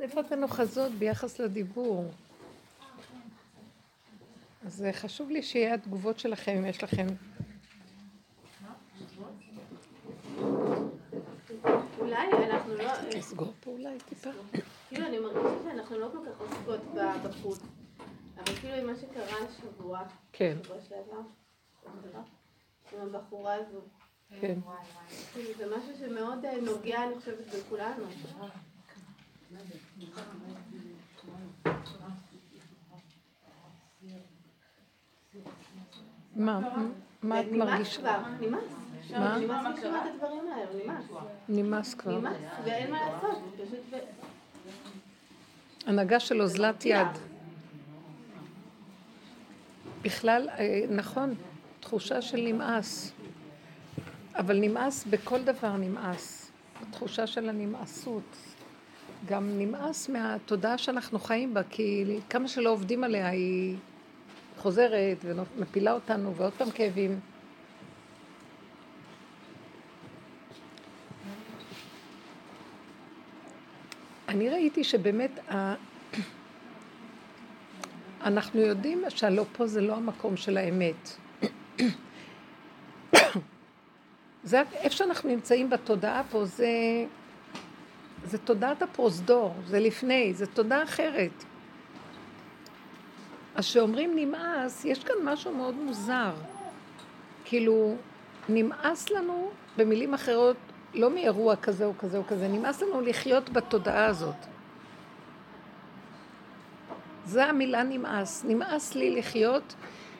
[0.00, 2.10] איפה אתן אוחזות ביחס לדיבור?
[4.66, 7.06] אז חשוב לי שיהיה התגובות שלכם, אם יש לכם...
[11.98, 12.92] אולי אנחנו לא...
[13.10, 14.30] תסגור פה אולי טיפה.
[14.88, 16.80] כאילו, אני מרגישה שאנחנו לא כל כך עוסקות
[17.24, 17.58] בחוץ.
[18.36, 20.56] אבל כאילו, עם מה שקרה השבוע, כן.
[20.64, 21.20] שבוע שעבר,
[22.92, 23.80] עם הבחורה הזו.
[24.40, 24.58] כן.
[25.32, 28.04] כאילו, זה משהו שמאוד אה, נוגע, אני חושבת, בכולנו.
[36.36, 36.60] מה?
[37.22, 38.00] מה את נמאס מרגישה?
[38.00, 38.62] כבר, נמאס.
[39.10, 39.38] מה?
[39.38, 41.04] נמאס לשמוע את הדברים האלו, נמאס.
[41.48, 42.18] נמאס כבר.
[42.18, 44.00] נמאס, ואין מה לעשות, פשוט...
[45.86, 47.06] הנהגה של אוזלת יד.
[50.02, 51.34] בכלל, אה, נכון,
[51.80, 53.12] תחושה של נמאס.
[54.34, 56.50] אבל נמאס בכל דבר נמאס.
[56.82, 58.55] התחושה של הנמאסות.
[59.26, 63.76] גם נמאס מהתודעה שאנחנו חיים בה, כי כמה שלא עובדים עליה היא
[64.58, 67.20] חוזרת ומפילה אותנו, ועוד פעם כאבים.
[74.28, 75.74] אני ראיתי שבאמת ה...
[78.22, 81.16] אנחנו יודעים שהלא פה זה לא המקום של האמת.
[84.44, 86.68] זה איפה שאנחנו נמצאים בתודעה פה, זה,
[88.26, 91.44] זה תודעת הפרוזדור, זה לפני, זה תודעה אחרת.
[93.54, 96.32] אז כשאומרים נמאס, יש כאן משהו מאוד מוזר.
[97.44, 97.96] כאילו,
[98.48, 100.56] נמאס לנו, במילים אחרות,
[100.94, 104.34] לא מאירוע כזה או כזה או כזה, נמאס לנו לחיות בתודעה הזאת.
[107.24, 108.44] זה המילה נמאס.
[108.44, 109.74] נמאס לי לחיות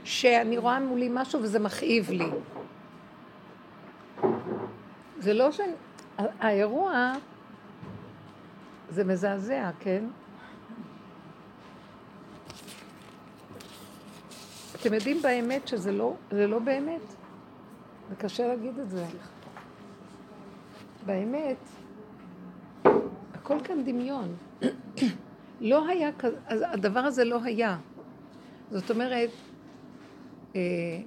[0.05, 2.31] שאני רואה מולי משהו וזה מכאיב לי.
[5.19, 5.61] זה לא ש...
[6.19, 7.13] האירוע
[8.91, 10.05] זה מזעזע, כן?
[14.81, 17.01] אתם יודעים באמת שזה לא, זה לא באמת?
[18.09, 19.07] זה קשה להגיד את זה.
[21.07, 21.57] באמת,
[23.35, 24.37] הכל כאן דמיון.
[25.61, 27.79] לא היה כזה, הדבר הזה לא היה.
[28.71, 29.31] זאת אומרת,
[30.57, 31.01] אה,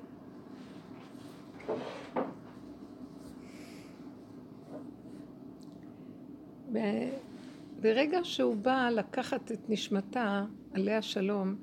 [7.81, 11.56] ברגע שהוא בא לקחת את נשמתה, עליה שלום,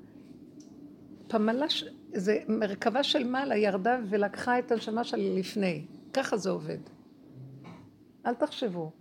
[1.27, 1.65] פמלה,
[2.13, 5.85] זה מרכבה של מעלה ירדה ולקחה את הנשמה שלה לפני.
[6.13, 6.77] ככה זה עובד.
[8.25, 8.91] אל תחשבו.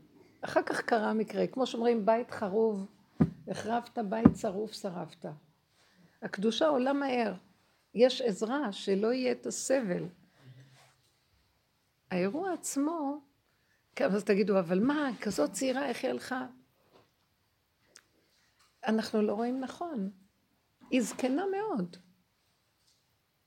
[0.40, 2.86] אחר כך קרה מקרה, כמו שאומרים, בית חרוב,
[3.48, 5.26] החרבת בית שרוף שרפת.
[6.22, 7.34] הקדושה עולה מהר.
[7.94, 10.04] יש עזרה שלא יהיה את הסבל.
[12.10, 13.20] האירוע עצמו,
[14.00, 16.46] אז תגידו, אבל מה, כזאת צעירה, איך היא הלכה?
[18.86, 20.10] אנחנו לא רואים נכון.
[20.90, 21.96] היא זקנה מאוד.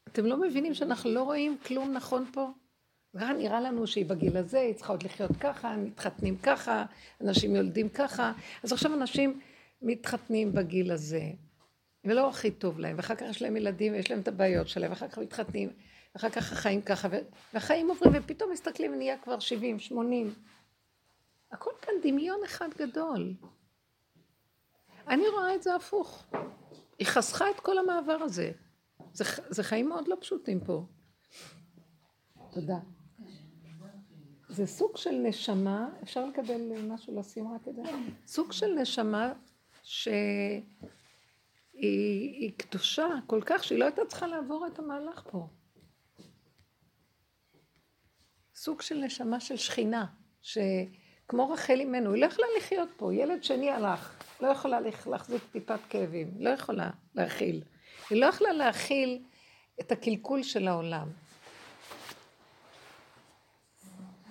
[0.08, 2.52] אתם לא מבינים שאנחנו לא רואים כלום נכון פה?
[3.16, 6.86] רק נראה לנו שהיא בגיל הזה, היא צריכה עוד לחיות ככה, מתחתנים ככה,
[7.22, 8.34] אנשים יולדים ככה.
[8.64, 9.40] אז עכשיו אנשים
[9.82, 11.22] מתחתנים בגיל הזה,
[12.06, 15.08] ולא הכי טוב להם, ואחר כך יש להם ילדים ויש להם את הבעיות שלהם, ואחר
[15.08, 15.70] כך מתחתנים,
[16.16, 17.08] ואחר כך החיים ככה,
[17.54, 20.34] והחיים עוברים, ופתאום מסתכלים, נהיה כבר 70, 80.
[21.52, 23.34] הכל כאן דמיון אחד גדול.
[25.09, 26.25] אני רואה את זה הפוך.
[27.00, 28.52] היא חסכה את כל המעבר הזה.
[29.14, 30.86] זה, זה חיים מאוד לא פשוטים פה.
[32.52, 32.80] תודה.
[34.50, 37.81] זה סוג של נשמה, אפשר לקבל משהו לשים רק את זה?
[38.28, 39.34] סוג של נשמה
[39.84, 40.64] שהיא
[41.74, 45.48] היא קדושה כל כך שהיא לא הייתה צריכה לעבור את המהלך פה.
[48.56, 50.06] סוג של נשמה של שכינה,
[51.30, 55.80] שכמו רחל אימנו, היא לא יכלה לחיות פה, ילד שני הלך, לא יכולה להחזיק טיפת
[55.90, 57.62] כאבים, לא יכולה להכיל.
[58.10, 59.20] היא לא יכלה להכיל
[59.80, 61.08] את הקלקול של העולם.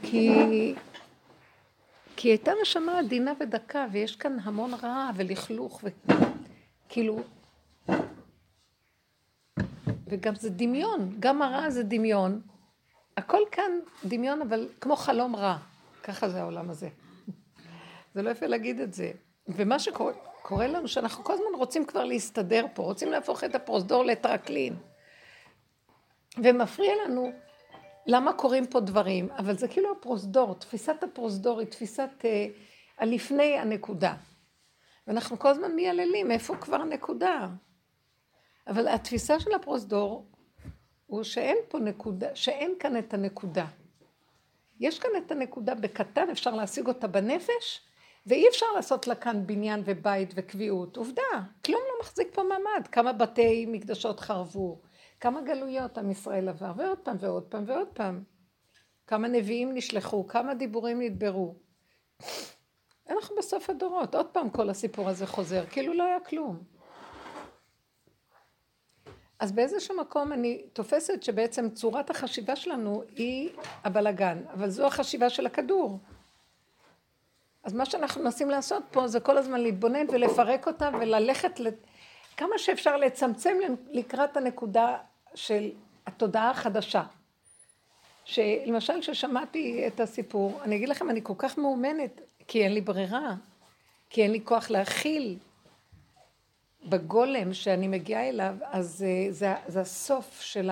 [0.03, 0.31] כי,
[2.17, 5.85] כי הייתה נשמה עדינה ודקה, ויש כאן המון רע ולכלוך,
[6.87, 7.21] וכאילו...
[10.09, 12.41] וגם זה דמיון, גם הרע זה דמיון.
[13.17, 13.73] הכל כאן
[14.05, 15.59] דמיון, אבל כמו חלום רע.
[16.09, 16.89] ככה זה העולם הזה.
[18.15, 19.13] זה לא יפה להגיד את זה.
[19.49, 24.77] ומה שקורה לנו, שאנחנו כל הזמן רוצים כבר להסתדר פה, רוצים להפוך את הפרוזדור לטרקלין.
[26.43, 27.33] ומפריע לנו
[28.07, 32.47] למה קורים פה דברים, אבל זה כאילו הפרוזדור, תפיסת הפרוזדור היא תפיסת אה,
[32.99, 34.15] הלפני הנקודה.
[35.07, 37.49] ואנחנו כל הזמן מייללים, איפה כבר הנקודה?
[38.67, 40.27] אבל התפיסה של הפרוזדור
[41.07, 43.67] הוא שאין פה נקודה, שאין כאן את הנקודה.
[44.81, 47.81] יש כאן את הנקודה בקטן, אפשר להשיג אותה בנפש,
[48.27, 50.97] ואי אפשר לעשות לה כאן בניין ובית וקביעות.
[50.97, 51.23] עובדה,
[51.65, 52.87] כלום לא מחזיק פה מעמד.
[52.93, 54.81] כמה בתי מקדשות חרבו,
[55.21, 58.23] כמה גלויות עם ישראל עבר, ועוד פעם ועוד פעם ועוד פעם.
[59.07, 61.55] כמה נביאים נשלחו, כמה דיבורים נדברו.
[63.11, 66.78] אנחנו בסוף הדורות, עוד פעם כל הסיפור הזה חוזר, כאילו לא היה כלום.
[69.39, 73.51] אז באיזשהו מקום אני תופסת שבעצם צורת החשיבה שלנו היא
[73.85, 75.99] הבלגן, אבל זו החשיבה של הכדור.
[77.63, 81.61] אז מה שאנחנו מנסים לעשות פה זה כל הזמן להתבונן ולפרק אותה וללכת
[82.37, 83.57] כמה שאפשר לצמצם
[83.91, 84.97] לקראת הנקודה
[85.35, 85.71] של
[86.07, 87.03] התודעה החדשה.
[88.25, 93.35] שלמשל כששמעתי את הסיפור, אני אגיד לכם, אני כל כך מאומנת, כי אין לי ברירה,
[94.11, 95.39] כי אין לי כוח להכיל
[96.87, 100.71] בגולם שאני מגיעה אליו, אז אה, זה, זה הסוף של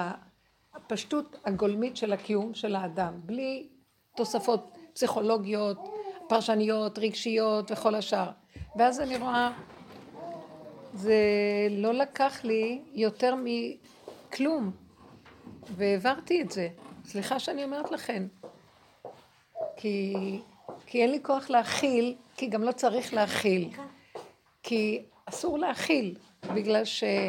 [0.75, 3.67] הפשטות הגולמית של הקיום של האדם, בלי
[4.17, 5.79] תוספות פסיכולוגיות,
[6.29, 8.31] פרשניות, רגשיות וכל השאר.
[8.77, 9.53] ואז אני רואה,
[10.95, 11.17] זה
[11.71, 14.71] לא לקח לי יותר מכלום,
[15.77, 16.69] והעברתי את זה.
[17.05, 18.27] סליחה שאני אומרת לכם.
[19.77, 20.15] כי,
[20.87, 23.71] כי אין לי כוח להכיל, כי גם לא צריך להכיל.
[24.63, 26.17] כי אסור להכיל,
[26.55, 27.23] בגלל שאם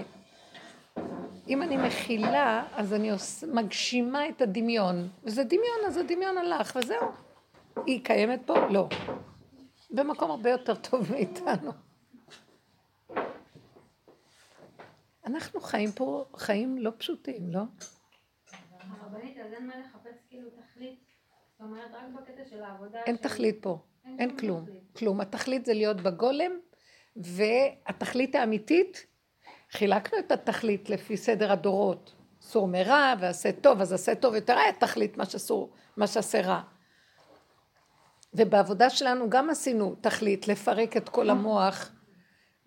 [1.62, 3.12] אני מכילה, אז אני
[3.54, 5.10] מגשימה את הדמיון.
[5.24, 7.12] וזה דמיון, אז הדמיון הלך, וזהו.
[7.86, 8.68] היא קיימת פה?
[8.70, 8.88] לא.
[9.92, 11.72] במקום הרבה יותר טוב מאיתנו.
[15.26, 17.62] אנחנו חיים פה חיים לא פשוטים, לא?
[18.82, 21.00] הרבנית, אז אין מה לחפש כאילו תכלית?
[21.52, 23.00] זאת אומרת, רק בקטע של העבודה...
[23.06, 23.80] אין תכלית פה,
[24.20, 24.66] אין כלום.
[24.98, 25.22] כלום.
[25.22, 26.52] התכלית זה להיות בגולם,
[27.24, 29.06] והתכלית האמיתית,
[29.72, 32.14] חילקנו את התכלית לפי סדר הדורות.
[32.42, 36.62] סור מרע ועשה טוב, אז עשה טוב יותר היה תכלית מה שאסור, מה שעשה רע.
[38.34, 41.92] ובעבודה שלנו גם עשינו תכלית, לפרק את כל המוח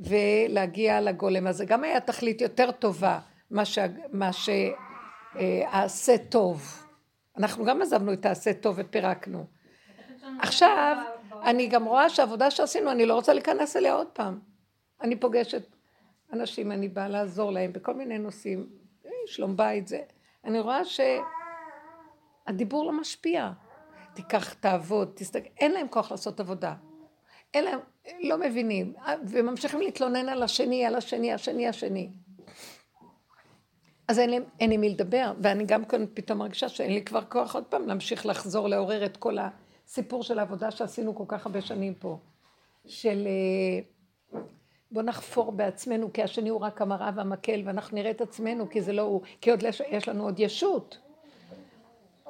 [0.00, 1.64] ולהגיע לגולם הזה.
[1.64, 3.18] גם היה תכלית יותר טובה,
[3.50, 3.78] מה, ש...
[4.12, 6.86] מה שעשה טוב.
[7.38, 9.46] אנחנו גם עזבנו את העשה טוב ופירקנו.
[10.40, 10.96] עכשיו,
[11.44, 14.38] אני גם רואה שהעבודה שעשינו, אני לא רוצה להיכנס אליה עוד פעם.
[15.02, 15.62] אני פוגשת
[16.32, 18.68] אנשים, אני באה לעזור להם בכל מיני נושאים,
[19.06, 20.00] אה, שלום בית זה.
[20.44, 20.80] אני רואה
[22.44, 23.50] שהדיבור לא משפיע.
[24.14, 26.74] תיקח, תעבוד, תסתכל, אין להם כוח לעשות עבודה.
[27.54, 27.78] אין להם,
[28.20, 28.94] לא מבינים,
[29.28, 32.10] וממשיכים להתלונן על השני, על השני, השני, השני.
[34.08, 37.24] אז אין לי, אין לי מי לדבר, ואני גם כאן פתאום מרגישה שאין לי כבר
[37.24, 39.38] כוח עוד פעם להמשיך לחזור, לעורר את כל
[39.90, 42.18] הסיפור של העבודה שעשינו כל כך הרבה שנים פה.
[42.86, 44.40] של אה,
[44.90, 48.92] בוא נחפור בעצמנו, כי השני הוא רק המראה והמקל, ואנחנו נראה את עצמנו, כי זה
[48.92, 49.60] לא הוא, כי עוד
[49.90, 50.98] יש לנו עוד ישות.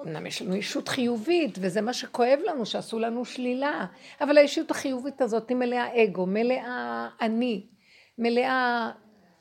[0.02, 3.86] אמנם יש לנו ישות חיובית, וזה מה שכואב לנו, שעשו לנו שלילה,
[4.20, 7.66] אבל הישות החיובית הזאת היא מלאה אגו, מלאה אני,
[8.18, 8.90] מלאה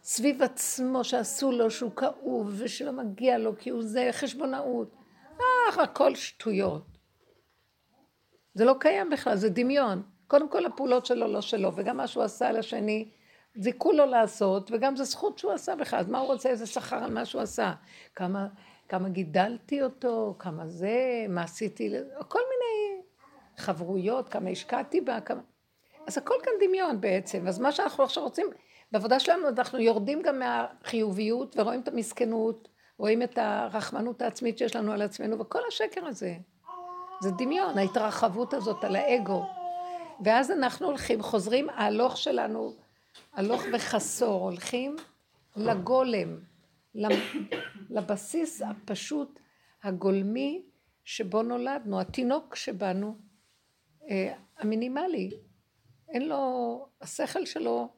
[0.04, 4.95] סביב עצמו שעשו לו, שהוא כאוב, ושלא מגיע לו, כי הוא זה חשבונאות.
[5.39, 6.99] אה, הכל שטויות.
[8.54, 10.01] זה לא קיים בכלל, זה דמיון.
[10.28, 13.10] קודם כל הפעולות שלו לא שלו, וגם מה שהוא עשה לשני,
[13.56, 16.96] זיכו לו לעשות, וגם זו זכות שהוא עשה בכלל, אז מה הוא רוצה, איזה שכר
[16.96, 17.74] על מה שהוא עשה?
[18.16, 18.48] כמה
[18.90, 21.90] כמה גידלתי אותו, כמה זה, מה עשיתי,
[22.28, 23.01] כל מיני
[23.57, 25.42] חברויות, כמה השקעתי בה, כמה...
[26.07, 27.48] אז הכל כאן דמיון בעצם.
[27.48, 28.48] אז מה שאנחנו עכשיו רוצים,
[28.92, 34.92] בעבודה שלנו אנחנו יורדים גם מהחיוביות ורואים את המסכנות, רואים את הרחמנות העצמית שיש לנו
[34.92, 36.33] על עצמנו, וכל השקר הזה.
[37.21, 39.45] זה דמיון, ההתרחבות הזאת על האגו.
[40.23, 42.73] ואז אנחנו הולכים, חוזרים, ההלוך שלנו,
[43.33, 44.95] הלוך וחסור, הולכים
[45.56, 46.40] לגולם.
[47.90, 49.40] לבסיס הפשוט
[49.83, 50.64] הגולמי
[51.04, 53.16] שבו נולדנו, התינוק שבנו,
[54.09, 55.31] אה, המינימלי.
[56.09, 57.90] אין לו, השכל שלו,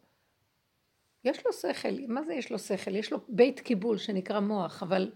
[1.24, 2.96] יש לו שכל, מה זה יש לו שכל?
[2.96, 5.12] יש לו בית קיבול שנקרא מוח, אבל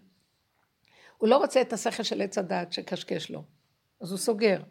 [1.17, 3.43] הוא לא רוצה את השכל של עץ הדעת שקשקש לו,
[4.05, 4.61] אז הוא סוגר.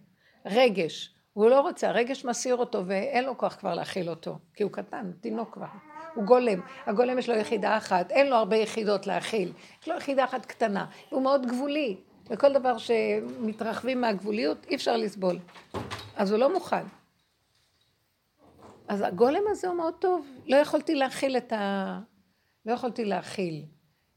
[0.47, 4.73] רגש, הוא לא רוצה, הרגש מסיר אותו ואין לו כוח כבר להכיל אותו, כי הוא
[4.73, 5.67] קטן, תינוק כבר.
[6.15, 6.61] הוא גולם.
[6.87, 9.53] הגולם יש לו יחידה אחת, אין לו הרבה יחידות להכיל.
[9.83, 10.87] יש לו יחידה אחת קטנה.
[11.11, 11.97] הוא מאוד גבולי,
[12.31, 15.39] וכל דבר שמתרחבים מהגבוליות אי אפשר לסבול.
[16.17, 16.87] אז הוא לא מוכן.
[18.89, 20.27] אז הגולם הזה הוא מאוד טוב.
[20.47, 22.01] לא יכולתי להכיל את ה...
[22.67, 23.65] לא יכולתי להכיל.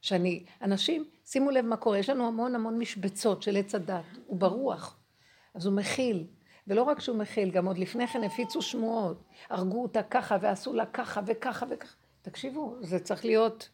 [0.02, 4.38] שאני, אנשים, שימו לב מה קורה, יש לנו המון המון משבצות של עץ הדת, הוא
[4.38, 4.97] ברוח,
[5.58, 6.28] אז הוא מכיל,
[6.68, 9.24] ולא רק שהוא מכיל, גם עוד לפני כן הפיצו שמועות.
[9.50, 11.96] הרגו אותה ככה ועשו לה ככה וככה וככה.
[12.22, 13.70] תקשיבו, זה צריך להיות,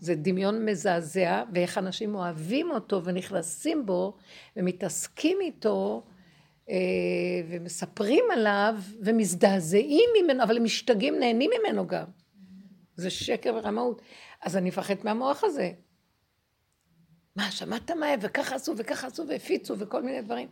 [0.00, 4.16] זה דמיון מזעזע, ואיך אנשים אוהבים אותו ונכנסים בו
[4.56, 6.02] ומתעסקים איתו,
[6.68, 6.76] אה,
[7.48, 12.06] ומספרים עליו ומזדעזעים ממנו, אבל הם משתגעים, נהנים ממנו גם.
[12.96, 14.02] זה שקר ורמאות.
[14.42, 15.72] אז אני מפחד מהמוח הזה.
[17.36, 20.48] מה, שמעת מה, וככה עשו, וככה עשו, והפיצו, וכל מיני דברים.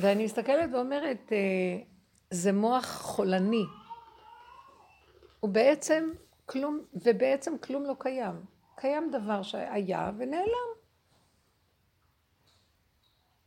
[0.00, 1.82] ואני מסתכלת ואומרת, אה,
[2.30, 3.64] זה מוח חולני.
[5.40, 6.10] הוא בעצם
[6.46, 8.34] כלום, ובעצם כלום לא קיים.
[8.76, 10.72] קיים דבר שהיה ונעלם.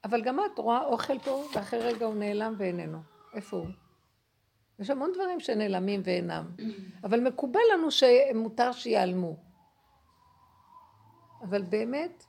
[0.03, 2.99] אבל גם את רואה אוכל פה, ואחרי רגע הוא נעלם ואיננו.
[3.33, 3.67] איפה הוא?
[4.79, 6.45] יש המון דברים שנעלמים ואינם,
[7.03, 9.37] אבל מקובל לנו שמותר שיעלמו.
[11.41, 12.25] אבל באמת,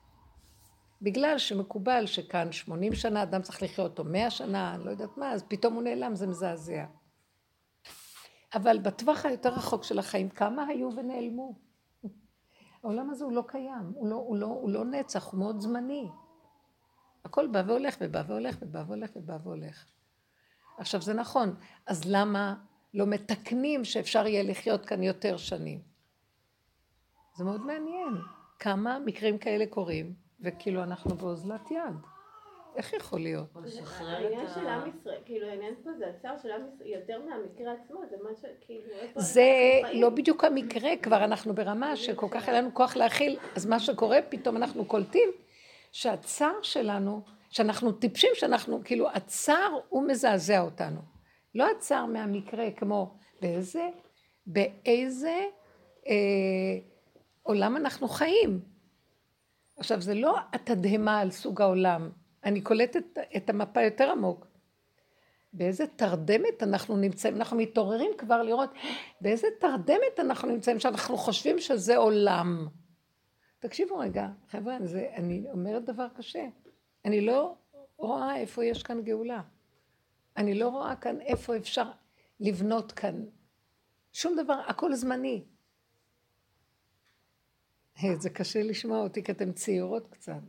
[1.03, 5.33] בגלל שמקובל שכאן 80 שנה אדם צריך לחיות אותו 100 שנה, אני לא יודעת מה,
[5.33, 6.85] אז פתאום הוא נעלם, זה מזעזע.
[8.55, 11.55] אבל בטווח היותר רחוק של החיים, כמה היו ונעלמו?
[12.83, 16.09] העולם הזה הוא לא קיים, הוא לא, הוא לא, הוא לא נצח, הוא מאוד זמני.
[17.25, 19.85] הכל בא והולך ובא והולך ובא והולך ובא והולך.
[20.79, 21.55] עכשיו זה נכון,
[21.87, 22.55] אז למה
[22.95, 25.81] לא מתקנים שאפשר יהיה לחיות כאן יותר שנים?
[27.37, 28.15] זה מאוד מעניין.
[28.59, 31.97] כמה מקרים כאלה קורים, וכאילו אנחנו באוזלת יד.
[32.77, 33.47] איך יכול להיות?
[34.01, 38.01] העניין של עם ישראל, כאילו העניין פה זה הצער של עם ישראל, יותר מהמקרה עצמו,
[38.11, 38.45] זה מה ש...
[38.61, 38.89] כאילו...
[39.17, 39.53] זה
[39.93, 44.19] לא בדיוק המקרה, כבר אנחנו ברמה שכל כך היה לנו כוח להכיל, אז מה שקורה,
[44.29, 45.29] פתאום אנחנו קולטים
[45.93, 51.01] שהצער שלנו, שאנחנו טיפשים, שאנחנו, כאילו, הצער הוא מזעזע אותנו.
[51.55, 53.89] לא הצער מהמקרה, כמו באיזה,
[54.47, 55.41] באיזה
[56.07, 56.13] אה,
[57.43, 58.76] עולם אנחנו חיים.
[59.77, 62.11] עכשיו, זה לא התדהמה על סוג העולם,
[62.45, 64.47] אני קולטת את המפה יותר עמוק.
[65.53, 68.71] באיזה תרדמת אנחנו נמצאים, אנחנו מתעוררים כבר לראות
[69.21, 72.69] באיזה תרדמת אנחנו נמצאים, שאנחנו חושבים שזה עולם.
[73.59, 76.47] תקשיבו רגע, חבר'ה, זה, אני אומרת דבר קשה.
[77.05, 77.55] אני לא
[77.97, 79.43] רואה איפה יש כאן גאולה.
[80.37, 81.91] אני לא רואה כאן איפה אפשר
[82.41, 83.25] לבנות כאן.
[84.13, 85.45] שום דבר, הכל זמני.
[88.19, 90.41] זה קשה לשמוע אותי, כי אתן צעירות קצת.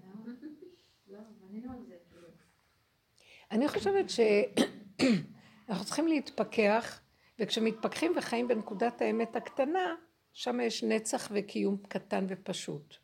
[3.52, 7.02] אני חושבת שאנחנו צריכים להתפכח,
[7.40, 9.96] וכשמתפכחים וחיים בנקודת האמת הקטנה,
[10.34, 12.96] שם יש נצח וקיום קטן ופשוט.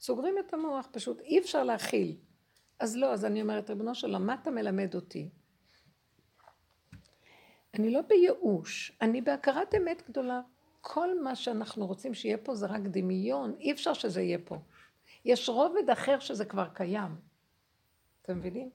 [0.00, 2.16] סוגרים את המוח, פשוט אי אפשר להכיל.
[2.78, 5.30] אז לא, אז אני אומרת, ריבונו שלום, מה אתה מלמד אותי?
[7.74, 10.40] אני לא בייאוש, אני בהכרת אמת גדולה.
[10.86, 14.58] כל מה שאנחנו רוצים שיהיה פה זה רק דמיון, אי אפשר שזה יהיה פה.
[15.24, 17.16] יש רובד אחר שזה כבר קיים.
[18.22, 18.70] אתם מבינים?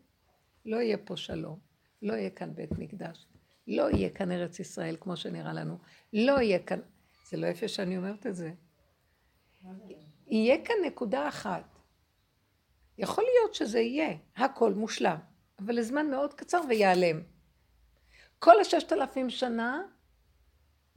[0.65, 1.59] לא יהיה פה שלום,
[2.01, 3.25] לא יהיה כאן בית מקדש,
[3.67, 5.77] לא יהיה כאן ארץ ישראל כמו שנראה לנו,
[6.13, 6.79] לא יהיה כאן,
[7.29, 8.51] זה לא יפה שאני אומרת את זה.
[10.27, 11.63] יהיה כאן נקודה אחת.
[12.97, 15.17] יכול להיות שזה יהיה, הכל מושלם,
[15.59, 17.21] אבל לזמן מאוד קצר ויעלם.
[18.39, 19.81] כל הששת אלפים שנה,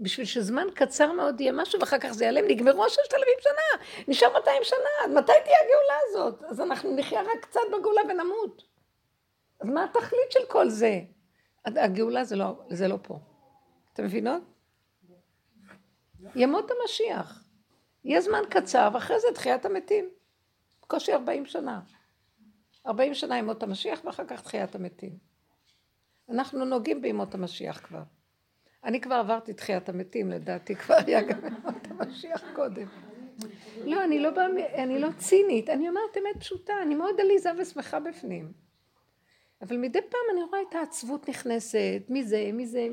[0.02, 4.32] בשביל שזמן קצר מאוד יהיה משהו ואחר כך זה ייעלם, נגמרו הששת אלפים שנה, נשאר
[4.32, 6.42] 200 שנה, אז מתי תהיה הגאולה הזאת?
[6.42, 8.62] אז אנחנו נחיה רק קצת בגאולה ונמות.
[9.60, 11.00] אז מה התכלית של כל זה?
[11.64, 13.18] הגאולה זה לא, זה לא פה.
[13.92, 14.42] אתם מבינות?
[16.34, 17.44] ימות המשיח.
[18.04, 20.10] יהיה זמן קצר, ואחרי זה תחיית המתים.
[20.82, 21.80] בקושי 40 שנה.
[22.86, 25.18] 40 שנה ימות המשיח, ואחר כך תחיית המתים.
[26.28, 28.02] אנחנו נוגעים בימות המשיח כבר.
[28.84, 32.86] אני כבר עברתי תחיית המתים, לדעתי כבר היה גם ימות המשיח קודם.
[33.84, 38.00] לא, אני לא, בא, אני לא צינית, אני אומרת אמת פשוטה, אני מאוד עליזה ושמחה
[38.00, 38.52] בפנים.
[39.62, 42.88] אבל מדי פעם אני רואה את העצבות נכנסת, מזה, מזה,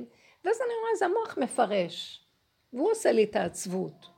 [0.45, 2.25] ואז אני רואה איזה המוח מפרש,
[2.73, 4.09] והוא עושה לי את העצבות.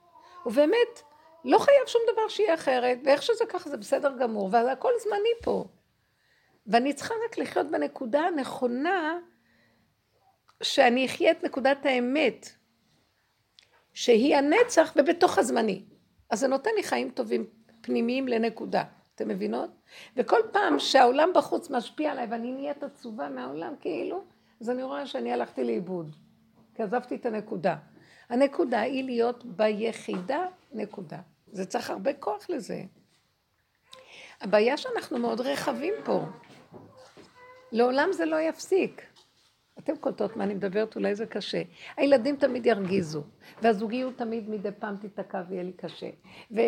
[0.45, 1.01] ובאמת,
[1.45, 5.65] לא חייב שום דבר שיהיה אחרת, ואיך שזה ככה זה בסדר גמור, והכל זמני פה.
[6.67, 9.19] ואני צריכה רק לחיות בנקודה הנכונה,
[10.61, 12.49] שאני אחיה את נקודת האמת,
[13.93, 15.83] שהיא הנצח ובתוך הזמני.
[16.29, 17.45] אז זה נותן לי חיים טובים
[17.81, 18.83] פנימיים לנקודה.
[19.15, 19.69] אתם מבינות?
[20.17, 24.23] וכל פעם שהעולם בחוץ משפיע עליי ואני נהיית עצובה מהעולם כאילו,
[24.61, 26.15] אז אני רואה שאני הלכתי לאיבוד.
[26.75, 27.75] כי עזבתי את הנקודה.
[28.29, 31.19] הנקודה היא להיות ביחידה, נקודה.
[31.51, 32.83] זה צריך הרבה כוח לזה.
[34.41, 36.25] הבעיה שאנחנו מאוד רחבים פה.
[37.71, 39.01] לעולם זה לא יפסיק.
[39.83, 41.61] אתם קולטות מה אני מדברת, אולי זה קשה.
[41.97, 43.23] הילדים תמיד ירגיזו,
[43.61, 46.09] והזוגיות תמיד מדי פעם תיתקע ויהיה לי קשה.
[46.51, 46.61] ו...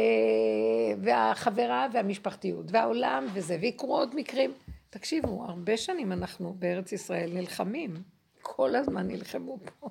[1.04, 4.52] והחברה והמשפחתיות, והעולם וזה, ויקרו עוד מקרים.
[4.90, 7.94] תקשיבו, הרבה שנים אנחנו בארץ ישראל נלחמים.
[8.42, 9.90] כל הזמן נלחמו פה.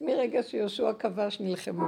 [0.00, 1.86] מרגע שיהושע כבש נלחמו.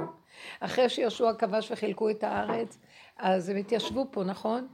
[0.59, 2.77] אחרי שיהושע כבש וחילקו את הארץ,
[3.17, 4.67] אז הם התיישבו פה, נכון?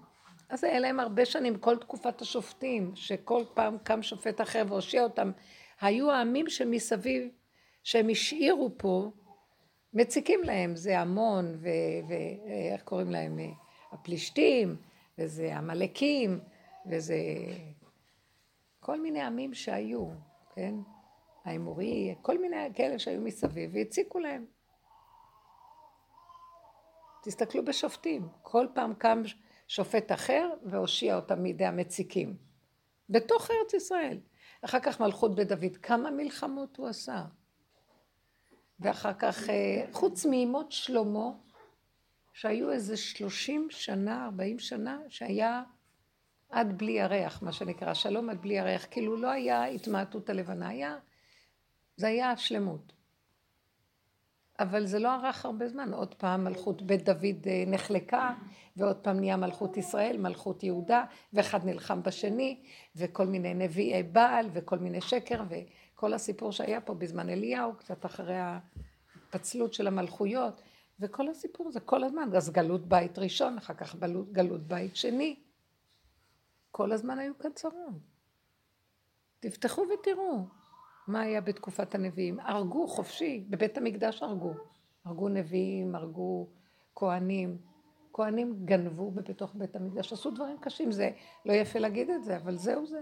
[0.49, 5.31] אז היה להם הרבה שנים, כל תקופת השופטים, שכל פעם קם שופט אחר והושיע אותם.
[5.81, 7.29] היו העמים שמסביב,
[7.83, 9.11] שהם השאירו פה,
[9.93, 11.57] מציקים להם, זה המון,
[12.07, 13.39] ואיך קוראים להם?
[13.91, 14.75] הפלישתים,
[15.17, 16.39] וזה עמלקים,
[16.89, 17.17] וזה
[18.79, 20.07] כל מיני עמים שהיו,
[20.55, 20.75] כן?
[21.45, 24.45] האמורי, כל מיני כאלה שהיו מסביב, והציקו להם.
[27.23, 29.21] תסתכלו בשופטים, כל פעם קם
[29.67, 32.35] שופט אחר והושיע אותם מידי המציקים.
[33.09, 34.19] בתוך ארץ ישראל.
[34.65, 37.25] אחר כך מלכות בית דוד, כמה מלחמות הוא עשה.
[38.79, 41.31] ואחר כך, אה, חוץ מימות שלמה,
[42.33, 45.63] שהיו איזה שלושים שנה, ארבעים שנה, שהיה
[46.49, 50.97] עד בלי ירח, מה שנקרא, שלום עד בלי ירח, כאילו לא היה התמעטות הלבנה, היה,
[51.97, 52.93] זה היה שלמות.
[54.59, 58.33] אבל זה לא ארך הרבה זמן, עוד פעם מלכות בית דוד אה, נחלקה,
[58.77, 62.63] ועוד פעם נהיה מלכות ישראל, מלכות יהודה, ואחד נלחם בשני,
[62.95, 68.37] וכל מיני נביאי בעל, וכל מיני שקר, וכל הסיפור שהיה פה בזמן אליהו, קצת אחרי
[68.39, 70.61] הפצלות של המלכויות,
[70.99, 73.95] וכל הסיפור הזה כל הזמן, אז גלות בית ראשון, אחר כך
[74.31, 75.35] גלות בית שני.
[76.71, 77.73] כל הזמן היו כאן צרות.
[79.39, 80.45] תפתחו ותראו
[81.07, 82.39] מה היה בתקופת הנביאים.
[82.39, 84.53] הרגו חופשי, בבית המקדש הרגו.
[85.05, 86.47] הרגו נביאים, הרגו
[86.95, 87.57] כהנים.
[88.13, 91.09] כהנים גנבו בתוך בית המקדש, עשו דברים קשים, זה
[91.45, 93.01] לא יפה להגיד את זה, אבל זהו זה.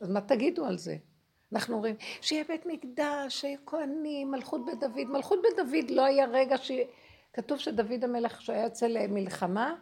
[0.00, 0.96] אז מה תגידו על זה?
[1.52, 5.06] אנחנו אומרים, שיהיה בית מקדש, שיהיה כהנים, מלכות בית דוד.
[5.08, 6.72] מלכות בית דוד לא היה רגע ש...
[7.32, 9.74] כתוב שדוד המלך, כשהיה יוצא למלחמה,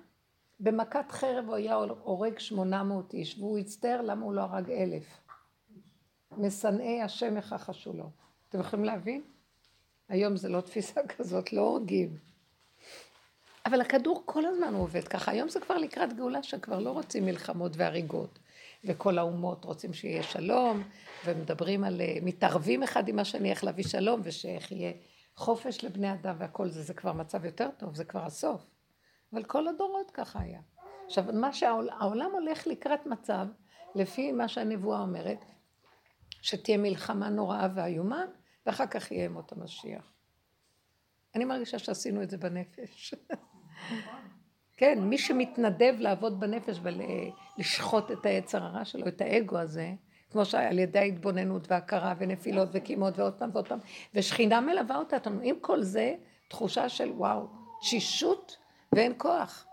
[0.61, 5.22] במכת חרב הוא היה הורג שמונה מאות איש, והוא הצטער למה הוא לא הרג אלף.
[6.39, 8.11] משנאי השם יכחשו לו.
[8.49, 9.23] אתם יכולים להבין?
[10.09, 12.17] היום זה לא תפיסה כזאת, לא הורגים.
[13.67, 15.31] אבל הכדור כל הזמן הוא עובד ככה.
[15.31, 18.39] היום זה כבר לקראת גאולה שכבר לא רוצים מלחמות והריגות.
[18.85, 20.83] וכל האומות רוצים שיהיה שלום,
[21.25, 24.93] ומדברים על, אה, מתערבים אחד עם השני איך להביא שלום, ושאיך יהיה
[25.37, 28.61] חופש לבני אדם והכל זה, זה כבר מצב יותר טוב, זה כבר הסוף.
[29.33, 30.61] אבל כל הדורות ככה היה.
[31.07, 33.47] עכשיו, מה שהעולם הולך לקראת מצב,
[33.95, 35.45] לפי מה שהנבואה אומרת,
[36.43, 38.25] שתהיה מלחמה נוראה ואיומה,
[38.67, 40.13] ואחר כך יהיה מות המשיח.
[41.35, 43.15] אני מרגישה שעשינו את זה בנפש.
[44.77, 49.93] כן, מי שמתנדב לעבוד בנפש ולשחוט את היצר הרע שלו, את האגו הזה,
[50.31, 53.79] כמו שעל ידי ההתבוננות והכרה ונפילות וקימות ועוד פעם ועוד פעם,
[54.15, 55.41] ושכינה מלווה אותנו.
[55.43, 56.15] עם כל זה,
[56.49, 57.47] תחושה של וואו,
[57.81, 58.57] תשישות
[58.93, 59.67] ואין כוח.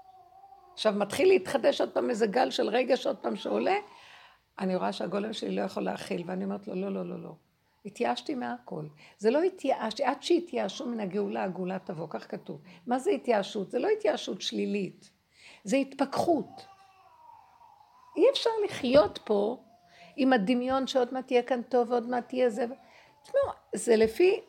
[0.73, 3.75] עכשיו מתחיל להתחדש עוד פעם איזה גל של רגש עוד פעם שעולה,
[4.59, 7.35] אני רואה שהגולם שלי לא יכול להכיל, ואני אומרת לו, לא, לא, לא, לא.
[7.85, 8.85] התייאשתי מהכל.
[9.17, 12.61] זה לא התייאשתי, עד שהתייאשו מן הגאולה, הגאולה תבוא, כך כתוב.
[12.87, 13.71] מה זה התייאשות?
[13.71, 15.09] זה לא התייאשות שלילית,
[15.63, 16.65] זה התפכחות.
[18.17, 19.63] אי אפשר לחיות פה
[20.15, 22.65] עם הדמיון שעוד מעט תהיה כאן טוב ועוד מעט תהיה זה.
[23.23, 23.43] תשמעו,
[23.75, 24.39] זה לפי,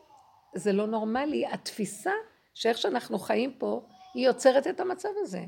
[0.55, 1.45] זה לא נורמלי.
[1.45, 2.11] התפיסה
[2.53, 3.81] שאיך שאנחנו חיים פה,
[4.13, 5.45] היא יוצרת את המצב הזה.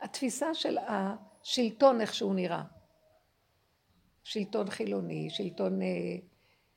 [0.00, 2.62] התפיסה של השלטון, איך שהוא נראה.
[4.26, 6.16] שלטון חילוני, שלטון אה,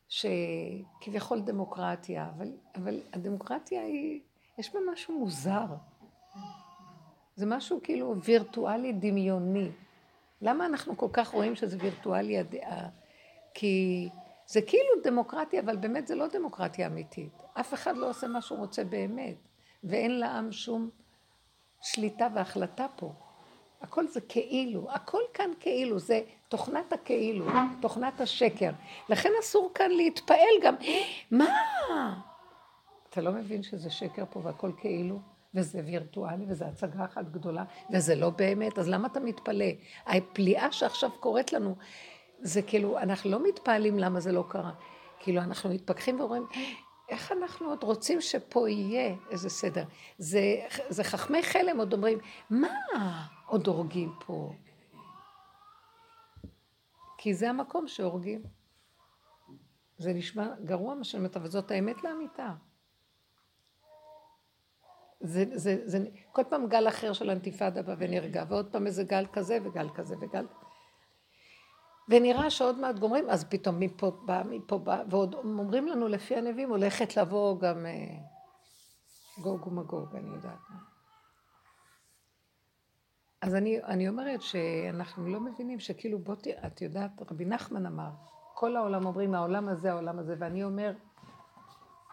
[0.09, 4.21] שכביכול דמוקרטיה, אבל, אבל הדמוקרטיה היא,
[4.57, 5.65] יש בה משהו מוזר.
[7.35, 9.69] זה משהו כאילו וירטואלי דמיוני.
[10.41, 12.89] למה אנחנו כל כך רואים שזה וירטואלי הדעה?
[13.53, 14.09] כי
[14.47, 17.33] זה כאילו דמוקרטיה, אבל באמת זה לא דמוקרטיה אמיתית.
[17.53, 19.37] אף אחד לא עושה מה שהוא רוצה באמת,
[19.83, 20.89] ואין לעם שום
[21.81, 23.13] שליטה והחלטה פה.
[23.81, 27.45] הכל זה כאילו, הכל כאן כאילו, זה תוכנת הכאילו,
[27.81, 28.71] תוכנת השקר.
[29.09, 30.75] לכן אסור כאן להתפעל גם,
[31.31, 31.47] מה?
[33.09, 35.19] אתה לא מבין שזה שקר פה והכל כאילו?
[35.53, 37.63] וזה וירטואלי, וזה הצגה אחת גדולה,
[37.93, 39.65] וזה לא באמת, אז למה אתה מתפלא?
[40.05, 41.75] הפליאה שעכשיו קורית לנו,
[42.41, 44.71] זה כאילו, אנחנו לא מתפעלים למה זה לא קרה.
[45.19, 46.45] כאילו, אנחנו מתפכחים ואומרים,
[47.09, 49.83] איך אנחנו עוד רוצים שפה יהיה איזה סדר?
[50.17, 50.41] זה,
[50.89, 52.19] זה חכמי חלם עוד אומרים,
[52.49, 54.53] מה עוד הורגים פה?
[57.17, 58.43] כי זה המקום שהורגים.
[59.97, 62.53] זה נשמע גרוע מה שאני אומרת, אבל זאת האמת לאמיתה.
[65.19, 69.25] זה, זה, זה, כל פעם גל אחר של אנתיפאדה בא ונרגע, ועוד פעם איזה גל
[69.33, 70.45] כזה וגל כזה וגל...
[72.09, 76.69] ונראה שעוד מעט גומרים, אז פתאום מפה בא, מפה בא, ועוד אומרים לנו לפי הנביאים,
[76.69, 78.17] הולכת לבוא גם אה,
[79.41, 80.59] גוג ומגוג, אני יודעת.
[83.41, 88.09] אז אני, אני אומרת שאנחנו לא מבינים שכאילו בוא תראה, את יודעת, רבי נחמן אמר,
[88.53, 90.93] כל העולם אומרים העולם הזה, העולם הזה, ואני אומר,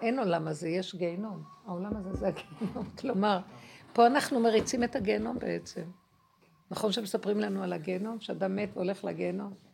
[0.00, 1.42] אין עולם הזה, יש גיהנום.
[1.66, 2.90] העולם הזה זה הגיהנום.
[3.00, 3.38] כלומר,
[3.92, 5.82] פה אנחנו מריצים את הגיהנום בעצם.
[6.70, 9.65] נכון שמספרים לנו על הגיהנום, שאדם מת והולך לגיהנום?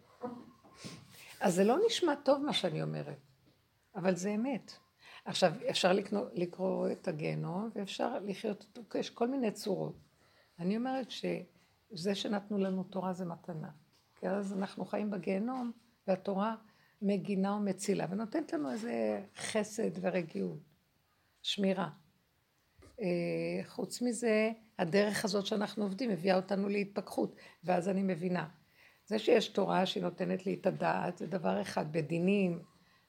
[1.43, 3.19] אז זה לא נשמע טוב מה שאני אומרת,
[3.95, 4.73] אבל זה אמת.
[5.25, 9.97] עכשיו, אפשר לקרוא, לקרוא את הגיהנום ואפשר לחיות אותו, יש כל מיני צורות.
[10.59, 13.71] אני אומרת שזה שנתנו לנו תורה זה מתנה.
[14.21, 15.73] כי אז אנחנו חיים בגיהנום,
[16.07, 16.57] והתורה
[17.03, 20.59] מגינה ומצילה, ונותנת לנו איזה חסד ורגיעות,
[21.43, 21.89] שמירה.
[23.01, 28.49] אה, חוץ מזה, הדרך הזאת שאנחנו עובדים מביאה אותנו להתפכחות, ואז אני מבינה.
[29.13, 32.59] זה שיש תורה שהיא נותנת לי את הדעת, זה דבר אחד, בדינים,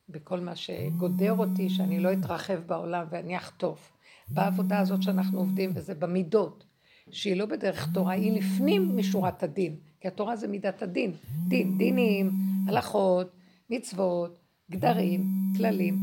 [0.10, 3.92] בכל מה שגודר אותי, שאני לא אתרחב בעולם ואני אחטוף.
[4.30, 6.64] בעבודה הזאת שאנחנו עובדים, וזה במידות,
[7.12, 11.12] שהיא לא בדרך תורה, היא לפנים משורת הדין, כי התורה זה מידת הדין,
[11.48, 12.32] דין, דינים,
[12.68, 13.32] הלכות,
[13.70, 14.38] מצוות,
[14.72, 15.26] גדרים,
[15.58, 16.00] כללים,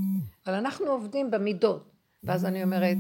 [0.47, 1.91] אבל אנחנו עובדים במידות,
[2.25, 2.97] ואז אני אומרת,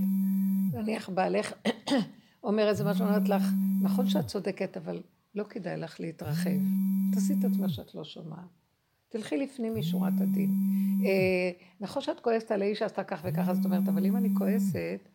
[0.72, 1.52] נניח בעלך
[2.44, 3.42] אומר איזה משהו, אומרת לך,
[3.82, 5.02] נכון שאת צודקת, אבל
[5.34, 6.50] לא כדאי לך להתרחב.
[7.14, 8.60] תעשי את עצמה שאת לא שומעת.
[9.08, 10.50] תלכי לפנים משורת הדין.
[11.04, 15.08] אה, נכון שאת כועסת על האיש שעשתה כך וככה, זאת אומרת, אבל אם אני כועסת,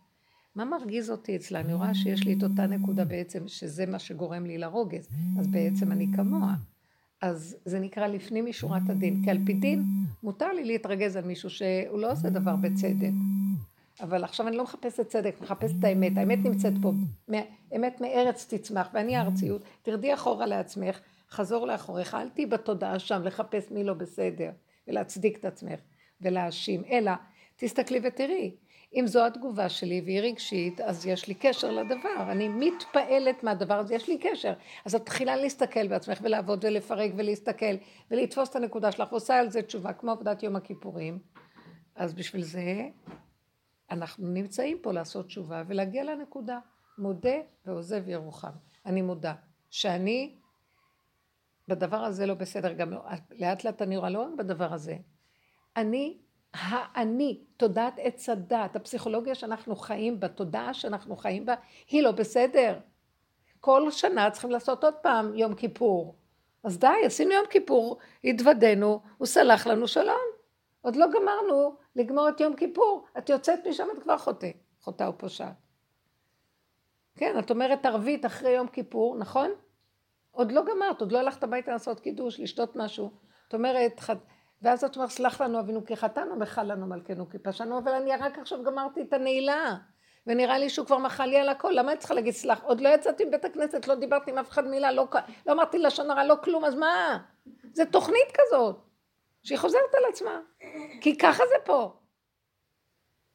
[0.56, 1.60] מה מרגיז אותי אצלה?
[1.60, 5.08] אני רואה שיש לי את אותה נקודה בעצם, שזה מה שגורם לי לרוגז,
[5.40, 6.56] אז בעצם אני כמוה.
[7.22, 9.84] אז זה נקרא לפנים משורת הדין, כי על פי דין
[10.24, 13.12] מותר לי להתרגז על מישהו שהוא לא עושה דבר בצדק.
[14.02, 16.92] אבל עכשיו אני לא מחפשת צדק, מחפשת האמת, האמת נמצאת פה,
[17.76, 23.72] אמת מארץ תצמח, ואני הארציות, תרדי אחורה לעצמך, חזור לאחוריך, אל תהיי בתודעה שם לחפש
[23.72, 24.52] מי לא בסדר,
[24.88, 25.80] ולהצדיק את עצמך,
[26.22, 27.12] ולהאשים, אלא
[27.56, 28.52] תסתכלי ותראי,
[28.96, 33.96] אם זו התגובה שלי והיא רגשית, אז יש לי קשר לדבר, אני מתפעלת מהדבר הזה,
[33.96, 34.54] יש לי קשר.
[34.86, 37.76] אז את מתחילה להסתכל בעצמך ולעבוד ולפרק ולהסתכל
[38.12, 39.12] ולתפוס את הנקודה שלך.
[39.12, 41.20] ועושה על זה תשובה, כמו עבודת יום הכיפורים.
[41.96, 42.62] אז בשביל זה
[43.92, 46.60] אנחנו נמצאים פה לעשות תשובה ולהגיע לנקודה.
[46.98, 48.52] מודה ועוזב ירוחם.
[48.86, 49.34] אני מודה
[49.70, 50.36] שאני
[51.68, 53.00] בדבר הזה לא בסדר, גם לא,
[53.32, 54.98] לאט לאט אני רואה לא רק בדבר הזה.
[55.78, 56.18] אני,
[56.54, 61.56] האני, תודעת עץ הדת, הפסיכולוגיה שאנחנו חיים בה, תודעה שאנחנו חיים בה,
[61.90, 62.80] היא לא בסדר.
[63.60, 66.16] כל שנה צריכים לעשות עוד פעם יום כיפור.
[66.64, 70.35] אז די, עשינו יום כיפור, התוודענו, הוא סלח לנו שלום.
[70.86, 74.50] עוד לא גמרנו לגמור את יום כיפור, את יוצאת משם, את כבר חוטא,
[74.82, 75.54] חוטא ופושעת.
[77.16, 79.52] כן, את אומרת ערבית אחרי יום כיפור, נכון?
[80.32, 83.12] עוד לא גמרת, עוד לא הלכת הביתה לעשות קידוש, לשתות משהו.
[83.48, 84.02] את אומרת,
[84.62, 88.16] ואז את אומרת, סלח לנו אבינו כי חטאנו, מחל לנו מלכנו כי פשענו, אבל אני
[88.16, 89.76] רק עכשיו גמרתי את הנעילה.
[90.28, 92.64] ונראה לי שהוא כבר מחל לי על הכל, למה אני צריכה להגיד סלח?
[92.64, 95.08] עוד לא יצאתי מבית הכנסת, לא דיברתי עם אף אחד מילה, לא,
[95.48, 97.18] לא אמרתי לשון הרע, לא כלום, אז מה?
[97.74, 98.85] זה תוכנית כזאת.
[99.46, 100.40] שהיא חוזרת על עצמה.
[101.02, 101.94] כי ככה זה פה.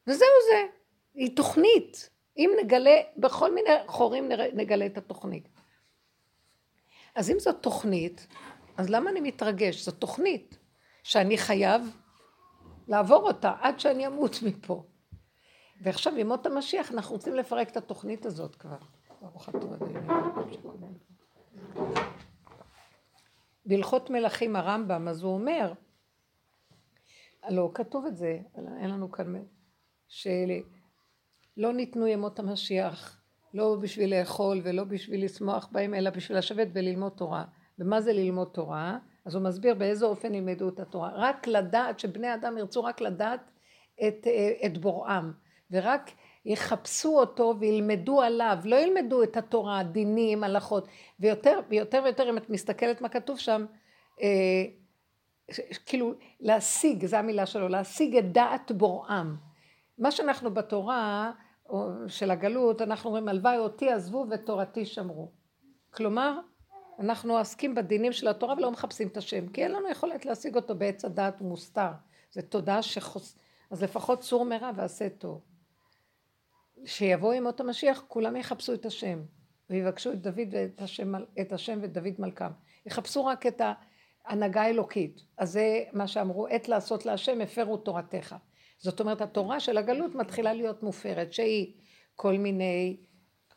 [0.07, 0.67] וזהו זה.
[1.15, 2.11] היא תוכנית.
[2.37, 5.49] אם נגלה, בכל מיני חורים נגלה את התוכנית.
[7.15, 8.27] אז אם זאת תוכנית,
[8.77, 9.85] אז למה אני מתרגש?
[9.85, 10.59] זו תוכנית
[11.03, 11.97] שאני חייב
[12.89, 14.85] לעבור אותה עד שאני אמות מפה.
[15.83, 18.79] ועכשיו, ימות המשיח, אנחנו רוצים לפרק את התוכנית הזאת כבר.
[23.67, 25.73] בהלכות מלכים הרמב"ם, אז הוא אומר,
[27.49, 28.39] לא, כתוב את זה,
[28.81, 29.35] אין לנו כאן,
[30.09, 33.23] שלא ניתנו ימות המשיח,
[33.55, 37.45] לא בשביל לאכול ולא בשביל לשמוח בהם, אלא בשביל לשבת וללמוד תורה.
[37.79, 38.99] ומה זה ללמוד תורה?
[39.25, 41.11] אז הוא מסביר באיזה אופן ילמדו את התורה.
[41.15, 43.51] רק לדעת, שבני אדם ירצו רק לדעת
[44.09, 44.27] את,
[44.67, 45.33] את בוראם,
[45.71, 46.11] ורק
[46.45, 50.89] יחפשו אותו וילמדו עליו, לא ילמדו את התורה, דינים, הלכות,
[51.21, 53.67] ויותר ויותר ויותר אם את מסתכלת מה כתוב שם,
[54.23, 54.65] אה,
[55.87, 59.37] כאילו להשיג, זו המילה שלו, להשיג את דעת בוראם.
[59.99, 61.33] מה שאנחנו בתורה
[62.09, 65.31] של הגלות, אנחנו אומרים הלוואי אותי עזבו ותורתי שמרו.
[65.91, 66.41] כלומר,
[66.99, 70.75] אנחנו עוסקים בדינים של התורה ולא מחפשים את השם, כי אין לנו יכולת להשיג אותו
[70.75, 71.91] בעץ הדעת ומוסתר.
[72.33, 73.39] זו תודעה שחוס...
[73.71, 75.41] אז לפחות צור מרע ועשה טוב.
[76.85, 79.23] שיבוא ימות המשיח, כולם יחפשו את השם,
[79.71, 82.51] ויבקשו את דוד ואת השם, את השם ואת דוד מלכם.
[82.87, 83.73] יחפשו רק את ה...
[84.31, 85.23] הנהגה אלוקית.
[85.39, 88.37] אז זה מה שאמרו, עת לעשות להשם, הפרו תורתך.
[88.79, 91.75] זאת אומרת, התורה של הגלות מתחילה להיות מופרת, שהיא
[92.17, 92.97] כל מיני,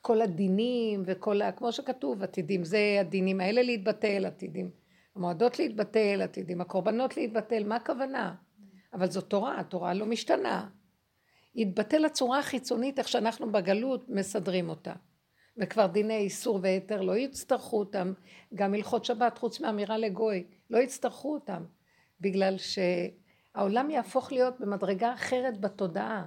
[0.02, 1.52] כל הדינים וכל ה...
[1.52, 4.72] כמו שכתוב, עתידים, זה הדינים האלה להתבטל, עתידים
[5.16, 8.36] המועדות להתבטל, עתידים הקורבנות להתבטל, מה הכוונה?
[8.94, 10.70] אבל זו תורה, התורה לא משתנה.
[11.56, 14.94] יתבטל הצורה החיצונית, איך שאנחנו בגלות מסדרים אותה.
[15.58, 18.14] וכבר דיני איסור והיתר לא יצטרכו אותם,
[18.56, 21.64] גם הלכות שבת חוץ מאמירה לגוי, לא יצטרכו אותם,
[22.22, 26.26] בגלל שהעולם יהפוך להיות במדרגה אחרת בתודעה.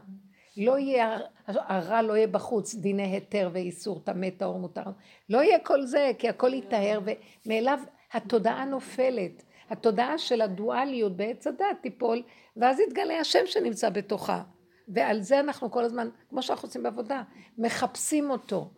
[0.57, 4.83] לא יהיה, הרע לא יהיה בחוץ, דיני היתר ואיסור, טמא, טהור, מותר.
[5.29, 7.01] לא יהיה כל זה, כי הכל יטהר,
[7.47, 7.79] ומאליו
[8.13, 9.43] התודעה נופלת.
[9.71, 12.23] התודעה של הדואליות בעץ הדת תיפול,
[12.57, 14.43] ואז יתגלה השם שנמצא בתוכה.
[14.89, 17.23] ועל זה אנחנו כל הזמן, כמו שאנחנו עושים בעבודה,
[17.59, 18.71] מחפשים אותו,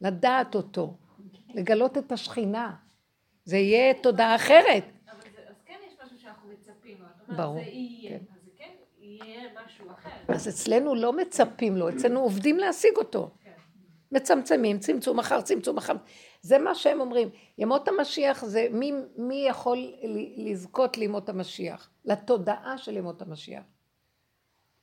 [0.00, 0.94] לדעת אותו,
[1.54, 2.74] לגלות את השכינה.
[3.44, 4.84] זה יהיה תודעה אחרת.
[5.10, 7.36] אבל זה, אז כן יש משהו שאנחנו מצפים לו.
[7.36, 7.54] ברור.
[7.54, 8.24] זה יהיה, כן.
[8.34, 10.10] אז זה כן יהיה משהו אחר.
[10.28, 13.30] אז אצלנו לא מצפים לו, אצלנו עובדים להשיג אותו.
[13.44, 13.50] כן.
[14.12, 15.94] מצמצמים, צמצום אחר צמצום אחר.
[16.42, 17.28] זה מה שהם אומרים.
[17.58, 19.92] ימות המשיח זה מי, מי יכול
[20.36, 21.90] לזכות לימות המשיח?
[22.04, 23.62] לתודעה של ימות המשיח.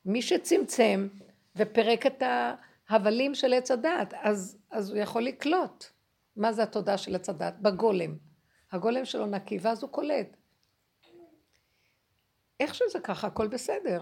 [0.06, 1.08] מי שצמצם
[1.56, 2.24] ופירק את
[2.90, 5.86] ההבלים של עץ הדעת, אז, אז הוא יכול לקלוט.
[6.36, 7.62] מה זה התודעה של עץ הדעת?
[7.62, 8.18] בגולם.
[8.72, 10.38] הגולם שלו נקי, ואז הוא קולט.
[12.60, 14.02] איך שזה ככה, הכל בסדר.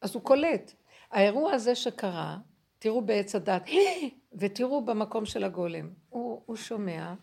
[0.00, 0.72] אז הוא קולט.
[1.10, 2.38] האירוע הזה שקרה,
[2.78, 3.62] תראו בעץ הדת,
[4.38, 5.90] ותראו במקום של הגולם.
[6.08, 7.14] הוא, הוא שומע,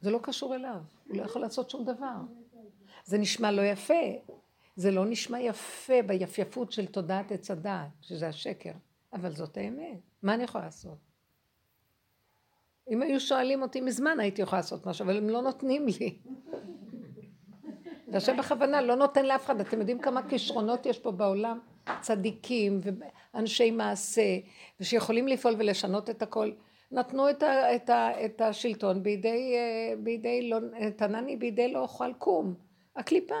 [0.00, 2.16] זה לא קשור אליו, הוא לא יכול לעשות שום דבר.
[3.04, 4.02] זה נשמע לא יפה,
[4.76, 8.72] זה לא נשמע יפה ביפייפות של תודעת עץ הדעת, שזה השקר,
[9.12, 9.98] אבל זאת האמת.
[10.22, 10.98] מה אני יכולה לעשות?
[12.90, 16.18] אם היו שואלים אותי מזמן הייתי יכולה לעשות משהו, אבל הם לא נותנים לי.
[18.08, 19.60] והשם בכוונה לא נותן לאף אחד.
[19.60, 21.58] אתם יודעים כמה כישרונות יש פה בעולם?
[22.00, 22.80] צדיקים
[23.34, 24.38] ואנשי מעשה,
[24.80, 26.52] ושיכולים לפעול ולשנות את הכל.
[26.90, 30.58] נתנו את, ה, את, ה, את השלטון בידי, אה, בידי לא,
[30.96, 32.54] תנני בידי לא אוכל קום.
[32.96, 33.34] הקליפה,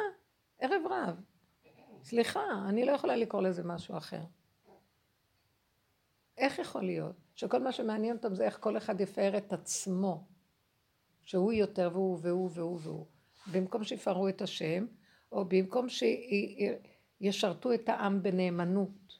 [0.60, 1.20] ערב רב.
[2.04, 4.20] סליחה, אני לא יכולה לקרוא לזה משהו אחר.
[6.40, 10.24] איך יכול להיות שכל מה שמעניין אותם זה איך כל אחד יפאר את עצמו,
[11.22, 13.06] שהוא יותר והוא והוא והוא והוא,
[13.52, 14.86] במקום שיפארו את השם,
[15.32, 15.86] או במקום
[17.20, 19.18] שישרתו את העם בנאמנות,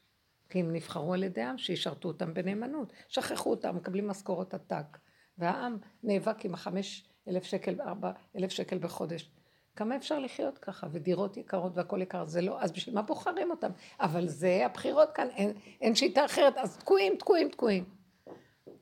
[0.48, 2.92] כי הם נבחרו על ידי העם, שישרתו אותם בנאמנות.
[3.08, 4.98] שכחו אותם, מקבלים משכורות עתק,
[5.38, 9.30] והעם נאבק עם החמש אלף שקל, ארבע אלף שקל בחודש.
[9.76, 13.70] כמה אפשר לחיות ככה, ודירות יקרות והכל יקר, זה לא, אז בשביל מה בוחרים אותם?
[14.00, 17.84] אבל זה הבחירות כאן, אין, אין שיטה אחרת, אז תקועים, תקועים, תקועים.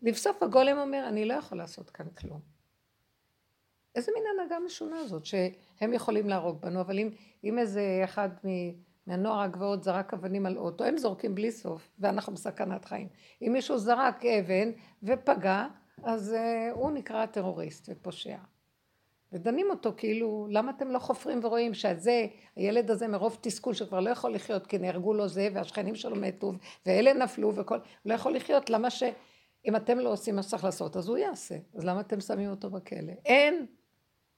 [0.03, 2.41] לבסוף הגולם אומר, אני לא יכול לעשות כאן כלום.
[3.95, 7.11] איזה מין הנהגה משונה זאת, שהם יכולים להרוג בנו, אבל אם,
[7.45, 8.29] אם איזה אחד
[9.07, 13.09] מהנוער הגבעות זרק אבנים על אוטו, הם זורקים בלי סוף, ואנחנו בסכנת חיים.
[13.43, 14.71] אם מישהו זרק אבן
[15.03, 15.67] ופגע,
[16.03, 18.37] אז uh, הוא נקרא טרוריסט ופושע.
[19.33, 24.11] ודנים אותו כאילו, למה אתם לא חופרים ורואים שזה, הילד הזה מרוב תסכול שכבר לא
[24.11, 26.53] יכול לחיות כי נהרגו לו זה והשכנים שלו מתו
[26.87, 29.03] ואלה נפלו וכל, לא יכול לחיות, למה ש...
[29.67, 32.71] אם אתם לא עושים מה שצריך לעשות אז הוא יעשה, אז למה אתם שמים אותו
[32.71, 33.13] בכלא?
[33.25, 33.67] אין.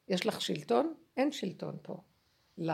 [0.09, 0.95] יש לך שלטון?
[1.17, 1.97] אין שלטון פה.
[2.59, 2.71] ל...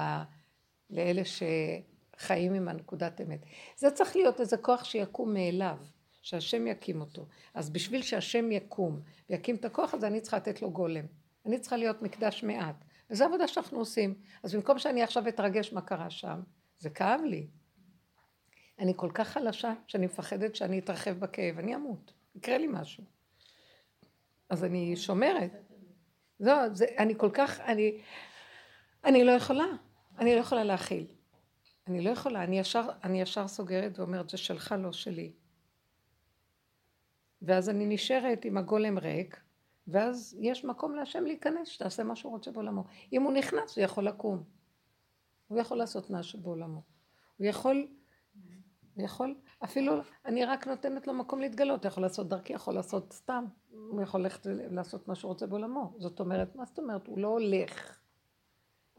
[0.90, 3.40] לאלה שחיים עם הנקודת אמת.
[3.76, 5.76] זה צריך להיות איזה כוח שיקום מאליו,
[6.22, 7.26] שהשם יקים אותו.
[7.54, 9.00] אז בשביל שהשם יקום
[9.30, 11.04] ויקים את הכוח הזה אני צריכה לתת לו גולם.
[11.46, 12.84] אני צריכה להיות מקדש מעט.
[13.10, 14.14] וזו עבודה שאנחנו עושים.
[14.42, 16.40] אז במקום שאני עכשיו אתרגש מה קרה שם,
[16.78, 17.46] זה כאב לי.
[18.78, 23.04] אני כל כך חלשה, שאני מפחדת שאני אתרחב בכאב, אני אמות, יקרה לי משהו.
[24.50, 25.50] אז אני שומרת.
[26.40, 28.00] לא, זה, אני כל כך, אני,
[29.04, 29.66] אני לא יכולה,
[30.18, 31.06] אני לא יכולה להכיל.
[31.86, 35.32] אני לא יכולה, אני ישר, אני ישר סוגרת ואומרת, זה שלך, לא שלי.
[37.42, 39.40] ואז אני נשארת עם הגולם ריק,
[39.88, 42.84] ואז יש מקום להשם להיכנס, שתעשה מה שהוא רוצה בעולמו.
[43.12, 44.42] אם הוא נכנס, הוא יכול לקום.
[45.48, 46.82] הוא יכול לעשות משהו בעולמו.
[47.36, 47.88] הוא יכול,
[48.94, 49.92] הוא יכול, אפילו
[50.24, 54.20] אני רק נותנת לו מקום להתגלות, הוא יכול לעשות דרכי, יכול לעשות סתם, הוא יכול
[54.20, 55.94] ללכת לעשות מה שהוא רוצה בעולמו.
[55.98, 57.06] זאת אומרת, מה זאת אומרת?
[57.06, 57.98] הוא לא הולך.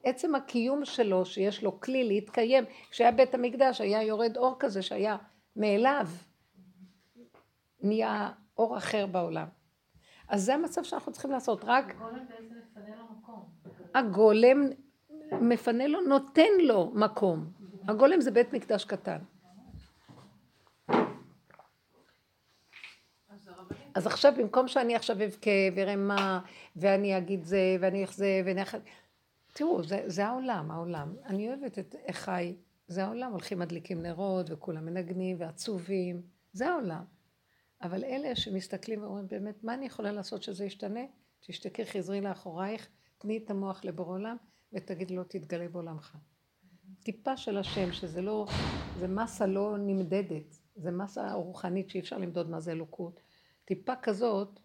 [0.04, 5.18] עצם הקיום שלו, שיש לו כלי להתקיים, כשהיה בית המקדש, היה יורד אור כזה שהיה
[5.56, 6.08] מאליו,
[7.82, 9.48] נהיה אור אחר בעולם.
[10.28, 11.96] אז זה המצב שאנחנו צריכים לעשות, רק...
[11.96, 13.50] הגולם בעצם מפנה לו מקום.
[13.94, 14.70] הגולם
[15.42, 17.52] מפנה לו, נותן לו מקום.
[17.88, 19.18] הגולם זה בית מקדש קטן.
[23.96, 26.42] אז עכשיו במקום שאני עכשיו אבכה ואראה מה
[26.76, 28.76] ואני אגיד זה ואני אחזה ואני אח...
[29.54, 31.16] תראו זה, זה העולם, העולם.
[31.26, 32.56] אני אוהבת את אחיי,
[32.88, 36.22] זה העולם, הולכים מדליקים נרות וכולם מנגנים ועצובים,
[36.54, 37.04] זה העולם.
[37.82, 41.00] אבל אלה שמסתכלים ואומרים באמת, מה אני יכולה לעשות שזה ישתנה?
[41.40, 42.88] תשתכי חזרי לאחורייך,
[43.18, 44.38] תני את המוח לבורא עולם
[44.74, 46.18] ותגידי לו תתגלה בעולמך.
[47.04, 48.48] טיפה של השם, שזה לא,
[49.00, 53.20] זה מסה לא נמדדת, זה מסה רוחנית שאי אפשר למדוד מה זה אלוקות.
[53.66, 54.60] טיפה כזאת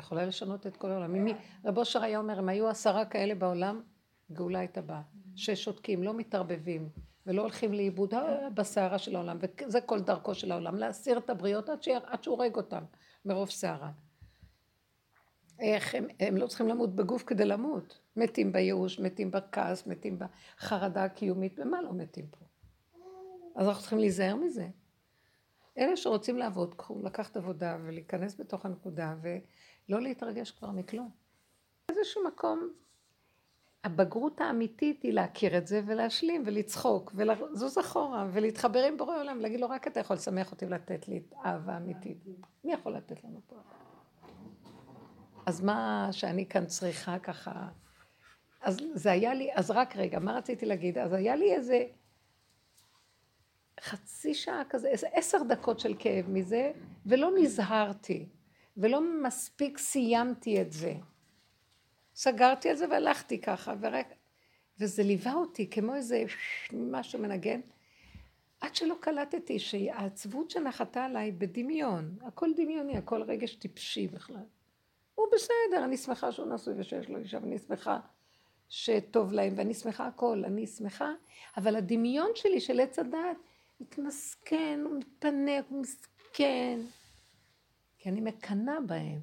[0.00, 1.26] יכולה לשנות את כל העולם.
[1.64, 3.82] רב אושר היה אומר, אם היו עשרה כאלה בעולם,
[4.32, 5.02] גאולה הייתה באה.
[5.36, 6.88] ששותקים, לא מתערבבים,
[7.26, 8.14] ולא הולכים לאיבוד
[8.54, 12.56] בסערה של העולם, וזה כל דרכו של העולם, להסיר את הבריות עד, עד שהוא הורג
[12.56, 12.84] אותם
[13.24, 13.90] מרוב סערה.
[15.58, 17.98] איך הם, הם לא צריכים למות בגוף כדי למות.
[18.16, 22.44] מתים בייאוש, מתים בכעס, מתים בחרדה הקיומית, במה לא מתים פה?
[23.56, 24.68] אז אנחנו צריכים להיזהר מזה.
[25.78, 31.10] אלה שרוצים לעבוד, קחו, לקחת עבודה ולהיכנס בתוך הנקודה ולא להתרגש כבר מכלום.
[31.88, 32.72] איזשהו מקום,
[33.84, 39.60] הבגרות האמיתית היא להכיר את זה ולהשלים ולצחוק ולזוז אחורה ולהתחבר עם בורא עולם, להגיד
[39.60, 42.18] לו רק אתה יכול לשמח אותי ולתת לי אהבה אמיתית.
[42.64, 43.56] מי יכול לתת לנו פה?
[45.46, 47.68] אז מה שאני כאן צריכה ככה...
[48.60, 50.98] אז זה היה לי, אז רק רגע, מה רציתי להגיד?
[50.98, 51.84] אז היה לי איזה
[53.80, 56.72] חצי שעה כזה, איזה עשר דקות של כאב מזה,
[57.06, 58.28] ולא נזהרתי,
[58.76, 60.94] ולא מספיק סיימתי את זה.
[62.14, 64.06] סגרתי את זה והלכתי ככה, ורק...
[64.80, 66.24] וזה ליווה אותי כמו איזה
[66.72, 67.60] משהו מנגן,
[68.60, 74.44] עד שלא קלטתי שהעצבות שנחתה עליי בדמיון, הכל דמיוני, הכל רגש טיפשי בכלל.
[75.14, 78.00] הוא בסדר, אני שמחה שהוא נשוי ושיש לו אישה, ואני שמחה
[78.68, 81.12] שטוב להם, ואני שמחה הכל, אני שמחה,
[81.56, 83.36] אבל הדמיון שלי של עץ הדעת
[83.80, 86.80] מתמסכן, הוא מתפנק, הוא מסכן,
[87.98, 89.20] כי אני מקנאה בהם.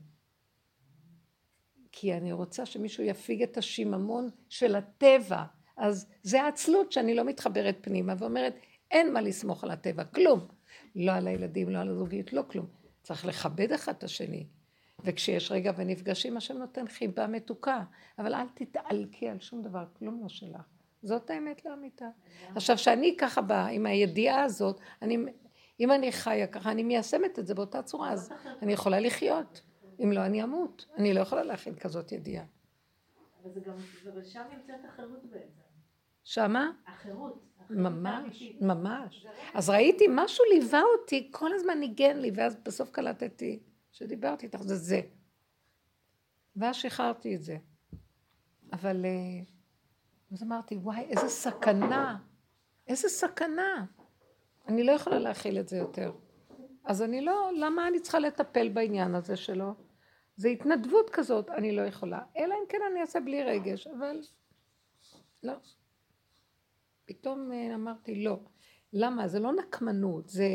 [2.02, 5.44] כי אני רוצה שמישהו יפיג את השיממון של הטבע.
[5.78, 8.56] אז זה העצלות שאני לא מתחברת פנימה ואומרת,
[8.92, 10.48] אין מה לסמוך על הטבע, כלום.
[10.96, 12.66] לא על הילדים, לא על הזוגיות, לא כלום.
[13.04, 14.46] צריך לכבד אחד את השני.
[15.04, 17.84] וכשיש רגע ונפגשים, השם נותן חיבה מתוקה,
[18.20, 20.62] אבל אל תתעלקי על שום דבר, כלום לא שלך.
[21.04, 22.08] זאת האמת לאמיתה.
[22.56, 25.18] עכשיו, שאני ככה באה עם הידיעה הזאת, אני,
[25.80, 28.32] אם אני חיה ככה, אני מיישמת את זה באותה צורה, אז
[28.62, 29.62] אני יכולה לחיות.
[30.04, 30.86] אם לא, אני אמות.
[30.98, 32.46] אני לא יכולה להכין כזאת ידיעה.
[33.44, 33.74] אבל זה גם,
[34.14, 35.62] אבל שם נמצאת החירות בעצם.
[36.24, 36.72] שמה?
[36.88, 37.46] החירות.
[37.70, 39.26] ממש, ממש.
[39.54, 43.60] אז ראיתי, משהו ליווה אותי, כל הזמן ניגן לי, ואז בסוף קלטתי
[43.92, 45.02] שדיברתי איתך, זה זה.
[46.56, 47.58] ואז שחררתי את זה.
[48.74, 49.44] אבל אה,
[50.32, 52.18] אז אמרתי, וואי, איזה סכנה,
[52.88, 53.86] איזה סכנה.
[54.68, 56.12] אני לא יכולה להכיל את זה יותר.
[56.84, 59.74] אז אני לא, למה אני צריכה לטפל בעניין הזה שלו?
[60.40, 62.20] זה התנדבות כזאת, אני לא יכולה.
[62.38, 64.22] אלא אם כן אני אעשה בלי רגש, אבל
[65.44, 65.54] לא.
[67.06, 68.40] פתאום אה, אמרתי, לא.
[68.94, 69.28] למה?
[69.28, 70.48] זה לא נקמנות, זה...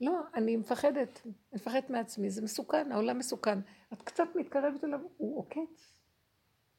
[0.00, 3.58] לא, אני מפחדת, אני מפחדת מעצמי, זה מסוכן, העולם מסוכן.
[3.92, 5.96] את קצת מתקרבת אליו, הוא עוקץ.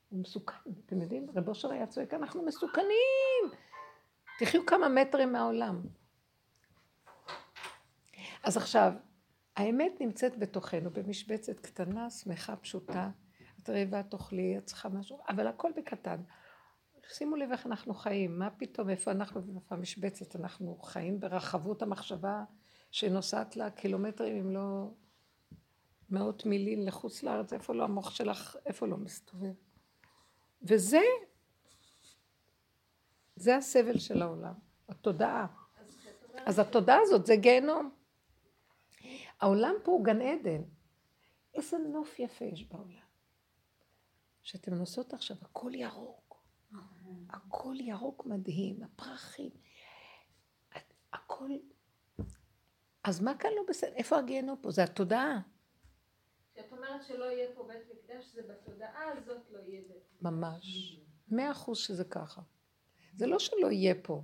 [0.10, 1.28] הוא מסוכן, אתם יודעים?
[1.36, 3.44] רב אושר היה צועק, אנחנו מסוכנים!
[4.40, 5.82] תחיו כמה מטרים מהעולם.
[8.44, 8.94] אז עכשיו,
[9.58, 13.10] האמת נמצאת בתוכנו, במשבצת קטנה, שמחה, פשוטה.
[13.64, 16.22] את רעבה תאכלי, את צריכה משהו, אבל הכל בקטן.
[17.10, 22.44] שימו לב איך אנחנו חיים, מה פתאום, איפה אנחנו ואיפה המשבצת, אנחנו חיים ברחבות המחשבה
[22.92, 24.90] שנוסעת לה קילומטרים אם לא
[26.10, 29.54] מאות מילים לחוץ לארץ, איפה לא המוח שלך, איפה לא מסתובב.
[30.64, 31.02] וזה,
[33.36, 34.54] זה הסבל של העולם,
[34.90, 35.48] התודעה.
[36.46, 37.97] אז התודעה הזאת זה גיהנום.
[39.40, 40.62] העולם פה הוא גן עדן.
[41.54, 43.08] איזה נוף יפה יש בעולם.
[44.44, 46.44] שאתם נוסעות עכשיו, הכל ירוק.
[47.30, 49.52] הכל ירוק מדהים, הפרחים.
[51.14, 51.50] הכל...
[53.04, 53.94] אז מה כאן לא בסדר?
[53.96, 54.72] איפה הגיהנום פה?
[54.72, 55.40] זה התודעה.
[56.54, 60.22] כשאת אומרת שלא יהיה פה בית מקדש, זה בתודעה הזאת לא יהיה בית מקדש.
[60.22, 61.00] ממש.
[61.28, 62.42] מאה אחוז שזה ככה.
[63.14, 64.24] זה לא שלא יהיה פה.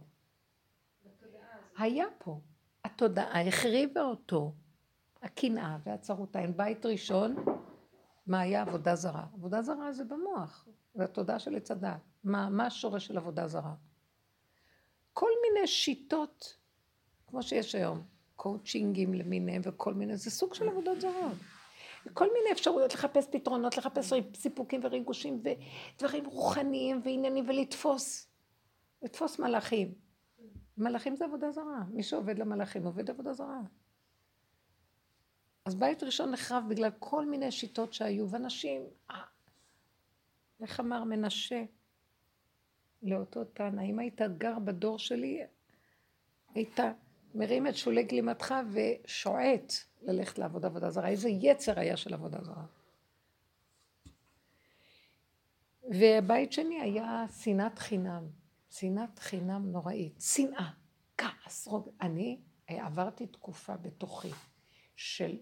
[1.78, 2.42] היה פה.
[2.84, 4.54] התודעה החריבה אותו.
[5.24, 6.58] הקנאה והצרות העין.
[6.58, 7.36] בית ראשון,
[8.28, 9.26] מה היה עבודה זרה?
[9.34, 12.00] עבודה זרה זה במוח, זה התודעה של עץ הדת.
[12.24, 13.74] מה, מה השורש של עבודה זרה?
[15.14, 16.58] כל מיני שיטות,
[17.28, 18.02] כמו שיש היום,
[18.36, 21.38] קואוצ'ינגים למיניהם וכל מיני, זה סוג של עבודות זרות.
[22.14, 28.28] כל מיני אפשרויות לחפש פתרונות, לחפש סיפוקים וריגושים ודברים רוחניים ועניינים ולתפוס,
[29.02, 29.94] לתפוס מלאכים.
[30.78, 33.62] מלאכים זה עבודה זרה, מי שעובד למלאכים עובד עבודה זרה.
[35.66, 39.24] אז בית ראשון נחרב בגלל כל מיני שיטות שהיו, ואנשים, אה,
[40.62, 41.64] איך אמר מנשה
[43.02, 45.42] לאותו תנא, אם היית גר בדור שלי,
[46.56, 46.80] היית
[47.36, 51.08] מרים את שולי גלימתך ושועט ללכת לעבוד עבודה זרה.
[51.10, 52.66] איזה יצר היה של עבודה זרה.
[55.84, 58.28] ובית שני היה שנאת חינם,
[58.70, 60.70] שנאת חינם נוראית, שנאה,
[61.18, 61.68] כעס.
[62.02, 64.32] אני עברתי תקופה בתוכי
[64.96, 65.38] של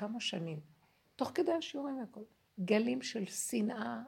[0.00, 0.60] כמה שנים,
[1.16, 2.20] תוך כדי השיעורים והכל,
[2.60, 4.00] גלים של שנאה.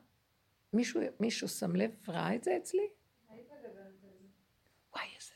[0.72, 2.88] מישהו, מישהו שם לב, ראה את זה אצלי?
[4.93, 5.32] וואי, איזה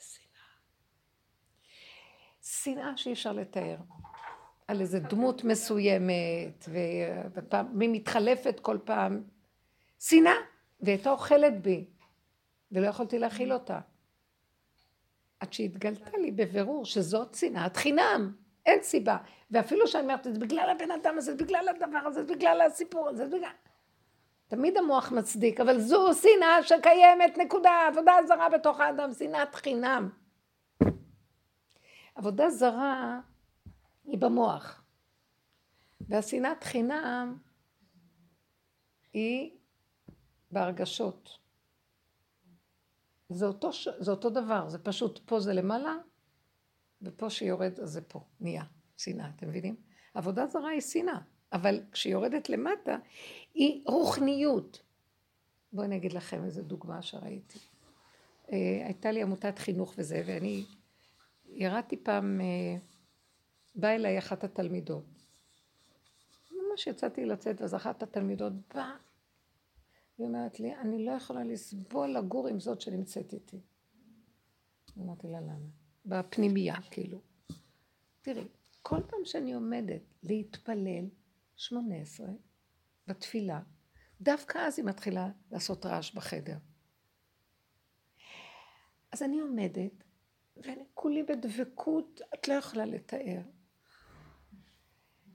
[2.40, 3.76] שנאה שאי אפשר לתאר.
[4.68, 9.24] על איזה דמות מסוימת, ומי מתחלפת כל פעם.
[10.00, 10.36] שנאה,
[10.80, 11.86] והייתה אוכלת בי,
[12.72, 13.80] ולא יכולתי להכיל אותה.
[15.40, 18.36] עד שהתגלתה לי בבירור שזאת שנאת חינם,
[18.66, 19.16] אין סיבה.
[19.50, 23.08] ואפילו שאני אומרת, זה בגלל הבן אדם הזה, זה בגלל הדבר הזה, זה בגלל הסיפור
[23.08, 23.50] הזה, זה בגלל...
[24.48, 30.10] תמיד המוח מצדיק, אבל זו שנאה שקיימת, נקודה, עבודה זרה בתוך האדם, שנאת חינם.
[32.14, 33.20] עבודה זרה
[34.04, 34.82] היא במוח.
[36.00, 37.38] והשנאת חינם
[39.12, 39.50] היא
[40.50, 41.38] בהרגשות.
[43.28, 45.94] זה אותו, זה אותו דבר, זה פשוט פה זה למעלה,
[47.02, 48.64] ופה שיורד אז זה פה, נהיה
[48.96, 49.76] שנאה, אתם מבינים?
[50.14, 51.18] עבודה זרה היא שנאה,
[51.52, 52.96] אבל כשהיא יורדת למטה,
[53.54, 54.82] היא רוחניות.
[55.72, 57.58] בואי אני אגיד לכם איזה דוגמה שראיתי.
[58.52, 60.64] אה, הייתה לי עמותת חינוך וזה, ואני
[61.46, 62.78] ירדתי פעם, אה,
[63.74, 65.04] באה אליי אחת התלמידות.
[66.50, 68.96] ממש יצאתי לצאת, אז אחת התלמידות באה,
[70.18, 73.60] היא אומרת לי, אני לא יכולה לסבול לגור עם זאת שנמצאת איתי.
[74.98, 75.85] אמרתי לה, למה?
[76.06, 77.20] בפנימייה, כאילו.
[78.22, 78.44] תראי,
[78.82, 81.04] כל פעם שאני עומדת להתפלל,
[81.56, 82.32] שמונה עשרה,
[83.06, 83.60] בתפילה,
[84.20, 86.56] דווקא אז היא מתחילה לעשות רעש בחדר.
[89.12, 90.04] אז אני עומדת,
[90.56, 93.40] ואני כולי בדבקות, את לא יכולה לתאר.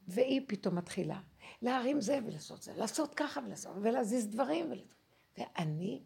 [0.07, 1.21] והיא פתאום מתחילה
[1.61, 4.71] להרים זה ולעשות זה, לעשות ככה ולעשות, ולהזיז דברים.
[4.71, 4.81] ול...
[5.37, 6.01] ואני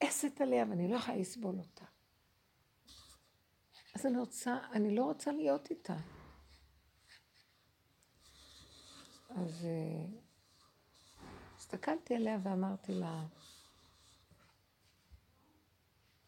[0.00, 1.84] כועסת עליה ואני לא יכולה לסבול אותה.
[3.94, 5.96] אז אני רוצה, אני לא רוצה להיות איתה.
[9.28, 11.26] אז uh,
[11.56, 13.26] הסתכלתי עליה ואמרתי לה,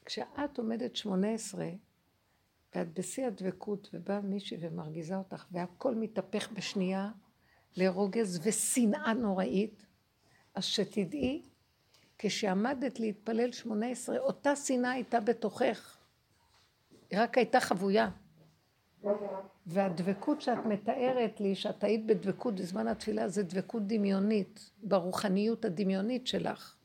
[0.04, 1.70] כשאת עומדת שמונה עשרה
[2.74, 7.10] ואת בשיא הדבקות ובאה מישהי ומרגיזה אותך והכל מתהפך בשנייה
[7.76, 9.86] לרוגז ושנאה נוראית,
[10.54, 11.47] אז שתדעי,
[12.18, 15.96] כשעמדת להתפלל שמונה עשרה, אותה שנאה הייתה בתוכך.
[17.10, 18.10] היא רק הייתה חבויה.
[19.66, 26.76] והדבקות שאת מתארת לי, שאת היית בדבקות בזמן התפילה, זה דבקות דמיונית, ברוחניות הדמיונית שלך.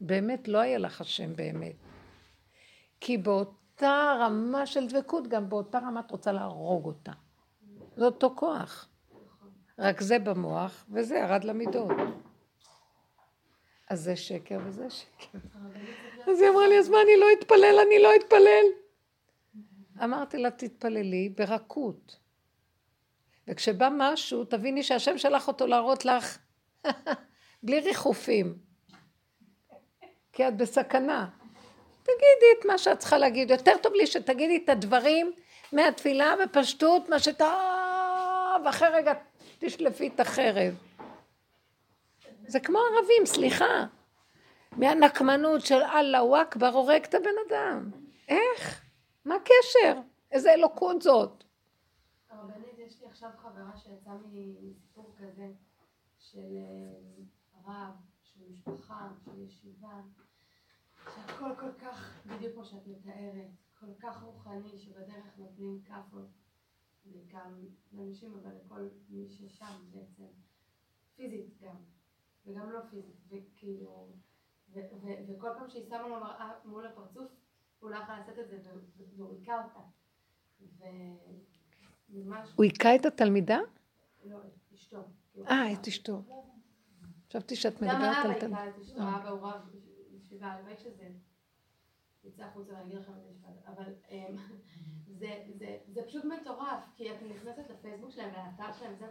[0.00, 1.74] באמת לא היה לך השם באמת.
[3.00, 7.12] כי באותה רמה של דבקות, גם באותה רמה את רוצה להרוג אותה.
[7.96, 8.88] זה אותו כוח.
[9.78, 11.90] רק זה במוח, וזה ירד למידות.
[13.90, 15.38] אז זה שקר וזה שקר.
[16.30, 18.64] אז היא אמרה לי, אז מה, אני לא אתפלל, אני לא אתפלל.
[20.04, 22.16] אמרתי לה, תתפללי ברכות.
[23.48, 26.38] וכשבא משהו, תביני שהשם שלח אותו להראות לך
[27.62, 28.58] בלי ריחופים.
[30.32, 31.28] כי את בסכנה.
[32.02, 33.50] תגידי את מה שאת צריכה להגיד.
[33.50, 35.32] יותר טוב לי שתגידי את הדברים
[35.72, 39.12] מהתפילה בפשטות, מה שטוב, אחרי רגע
[39.58, 40.87] תשלפי את החרב.
[42.48, 43.86] זה כמו ערבים, סליחה.
[44.72, 47.90] מהנקמנות של אללהו אכבר הורג את הבן אדם.
[48.28, 48.84] איך?
[49.24, 50.00] מה הקשר?
[50.30, 51.44] איזה אלוקות זאת?
[52.30, 55.48] הרבנית, יש לי עכשיו חברה שיצאה מסיפור כזה
[56.18, 57.24] של אה,
[57.64, 60.00] רב, של משפחה, של ישיבה,
[61.14, 66.28] שהכל כל כך, בדיוק כמו שאת מתארת, כל כך רוחני, שבדרך נותנים כאפות,
[67.04, 67.44] בעיקר
[67.92, 70.24] לאנשים, אבל לכל מי ששם בעצם,
[71.16, 71.76] פיזית גם,
[72.48, 74.12] וגם לא פיזית, וכאילו,
[75.28, 77.32] וכל פעם שהיא שמה לו מראה מול הפרצוף,
[77.78, 78.70] הוא לא יכול לעשות את זה,
[79.16, 79.80] והוא היכה אותה.
[82.10, 82.48] וממש...
[82.56, 83.58] הוא היכה את התלמידה?
[84.24, 85.04] לא, את אשתו.
[85.48, 86.22] אה, את אשתו.
[87.28, 88.40] חשבתי שאת מדברת על...
[88.40, 89.60] גם האבא היכה את אשתו, האבא הוא רב
[90.10, 91.08] ישיבה, הלוואי שזה
[92.24, 94.36] יצא החוצה אגיד לכם את המשפט, אבל אמ,
[95.94, 99.06] זה פשוט מטורף, כי את נכנסת לפייסבוק שלהם, לאתר שלהם, וזה,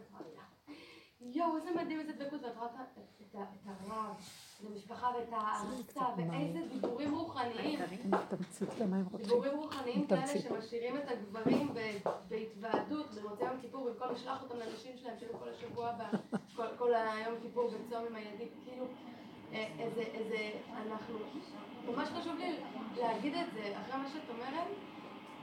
[1.21, 2.75] יואו, איזה מדהים, איזה דבקות, ואת רואה את
[3.65, 4.15] הרב,
[4.61, 7.79] את המשפחה ואת הארצה, ואיזה דיבורים רוחניים.
[9.17, 11.73] דיבורים רוחניים כאלה שמשאירים את הגברים
[12.29, 15.91] בהתוועדות במוצאי יום כיפור, במקום לשלוח אותם לנשים שלהם שהיו כל השבוע,
[16.77, 18.85] כל היום כיפור בצום עם הילדים, כאילו,
[19.53, 20.51] אה, איזה, איזה,
[20.87, 21.15] אנחנו,
[21.85, 22.59] ממש חשוב לי
[22.97, 24.67] להגיד את זה, אחרי מה שאת אומרת.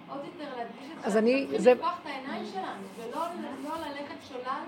[0.09, 1.75] עוד יותר להדגיש את זה, אני, זה...
[1.75, 3.27] לפתוח את העיניים שלנו, ולא
[3.63, 4.65] לא ללכת שולל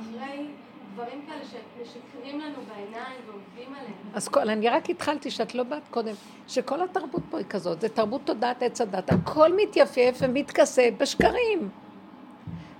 [0.00, 0.46] אחרי
[0.94, 3.92] דברים כאלה שמשקרים לנו בעיניים ועובדים עליהם.
[4.14, 6.14] אז כל, אני רק התחלתי שאת לא באת קודם,
[6.48, 11.68] שכל התרבות פה היא כזאת, זה תרבות תודעת עץ הדת, הכל מתייפייף ומתכסה בשקרים.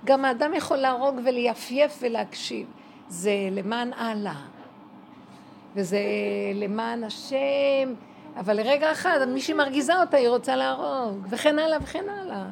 [0.05, 2.67] גם האדם יכול להרוג ולייפייף ולהקשיב,
[3.07, 4.35] זה למען אללה,
[5.75, 5.99] וזה
[6.55, 7.93] למען השם,
[8.39, 12.45] אבל לרגע אחד מישהי מרגיזה אותה, היא רוצה להרוג, וכן הלאה וכן הלאה.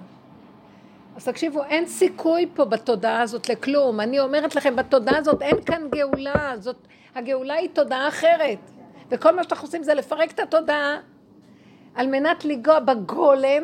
[1.15, 3.99] אז תקשיבו, אין סיכוי פה בתודעה הזאת לכלום.
[3.99, 6.53] אני אומרת לכם, בתודעה הזאת אין כאן גאולה.
[6.59, 6.77] זאת,
[7.15, 8.59] הגאולה היא תודעה אחרת.
[9.09, 10.99] וכל מה שאנחנו עושים זה לפרק את התודעה
[11.95, 13.63] על מנת לנגוע בגולם,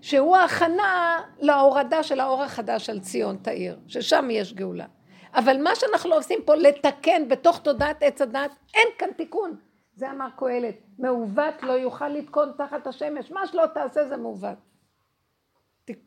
[0.00, 4.86] שהוא ההכנה להורדה של האור החדש על ציון תאיר, ששם יש גאולה.
[5.34, 9.56] אבל מה שאנחנו לא עושים פה, לתקן בתוך תודעת עץ הדת, אין כאן תיקון.
[9.94, 14.75] זה אמר קהלת, מעוות לא יוכל לתקון תחת השמש, מה שלא תעשה זה מעוות.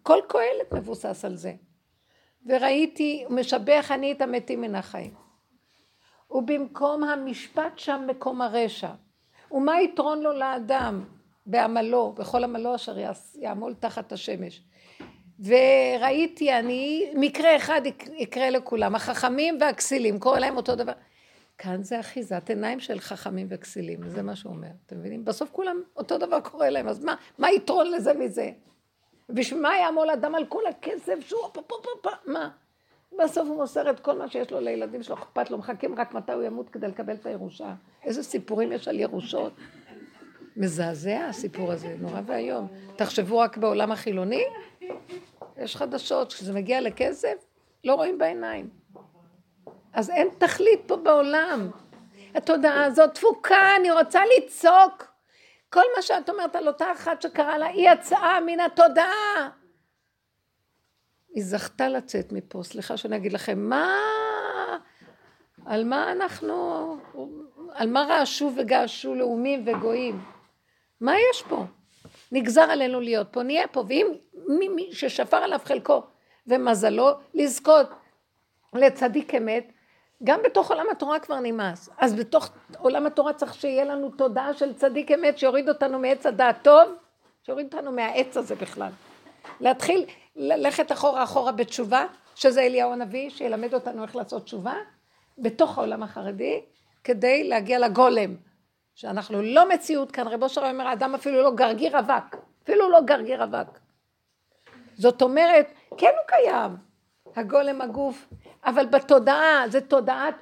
[0.04, 1.54] כל קהלת מבוסס על זה.
[2.46, 5.14] וראיתי, משבח אני את המתים מן החיים.
[6.32, 8.92] ובמקום המשפט שם מקום הרשע.
[9.52, 11.04] ומה יתרון לו לאדם
[11.46, 12.96] בעמלו, בכל עמלו אשר
[13.36, 14.62] יעמול תחת השמש.
[15.40, 17.82] וראיתי אני, מקרה אחד
[18.18, 20.94] יקרה לכולם, החכמים והכסילים, קורא להם אותו דבר.
[21.58, 25.26] כאן זה אחיזת עיניים של חכמים וכסילים, זה מה שהוא אומר, אתם מבינים?
[25.26, 28.52] בסוף כולם אותו דבר קורה להם, אז מה, מה יתרון לזה מזה?
[29.30, 32.50] בשביל מה יעמול אדם על כל הכסף שהוא פה פה פה פה, מה?
[33.20, 36.32] בסוף הוא מוסר את כל מה שיש לו לילדים שלו, אכפת לו, מחכים רק מתי
[36.32, 37.74] הוא ימות כדי לקבל את הירושה.
[38.04, 39.54] איזה סיפורים יש על ירושות.
[40.58, 42.68] מזעזע הסיפור הזה, נורא ואיום.
[42.96, 44.44] תחשבו רק בעולם החילוני,
[45.58, 47.46] יש חדשות, כשזה מגיע לכסף,
[47.84, 48.70] לא רואים בעיניים.
[49.94, 51.70] אז אין תכלית פה בעולם.
[52.36, 55.09] התודעה הזאת תפוקה, אני רוצה לצעוק.
[55.70, 59.50] כל מה שאת אומרת על אותה אחת שקרה לה, היא יצאה מן התודעה.
[61.30, 63.90] היא זכתה לצאת מפה, סליחה שאני אגיד לכם, מה...
[65.66, 66.98] על מה אנחנו...
[67.74, 70.22] על מה רעשו וגעשו לאומים וגויים?
[71.02, 71.66] מה יש פה?
[72.32, 74.08] נגזר עלינו להיות פה, נהיה פה, ואם
[74.60, 76.04] מי, מי ששפר עליו חלקו
[76.48, 77.90] ומזלו, לזכות
[78.74, 79.72] לצדיק אמת,
[80.24, 81.90] גם בתוך עולם התורה כבר נמאס.
[81.98, 86.56] אז בתוך עולם התורה צריך שיהיה לנו תודעה של צדיק אמת שיוריד אותנו מעץ הדעת
[86.62, 86.90] טוב,
[87.44, 88.92] שיוריד אותנו מהעץ הזה בכלל.
[89.60, 90.06] להתחיל
[90.36, 92.06] ללכת אחורה אחורה בתשובה,
[92.36, 94.74] שזה אליהו הנביא, שילמד אותנו איך לעשות תשובה,
[95.38, 96.62] בתוך העולם החרדי,
[97.04, 98.36] כדי להגיע לגולם.
[98.96, 103.44] שאנחנו לא מציאות כאן, רבו שלום אומר, האדם אפילו לא גרגיר אבק, אפילו לא גרגיר
[103.44, 103.80] אבק.
[104.96, 106.78] זאת אומרת, כן הוא קיים,
[107.36, 108.28] הגולם הגוף,
[108.70, 110.36] אבל בתודעה, זה תודעת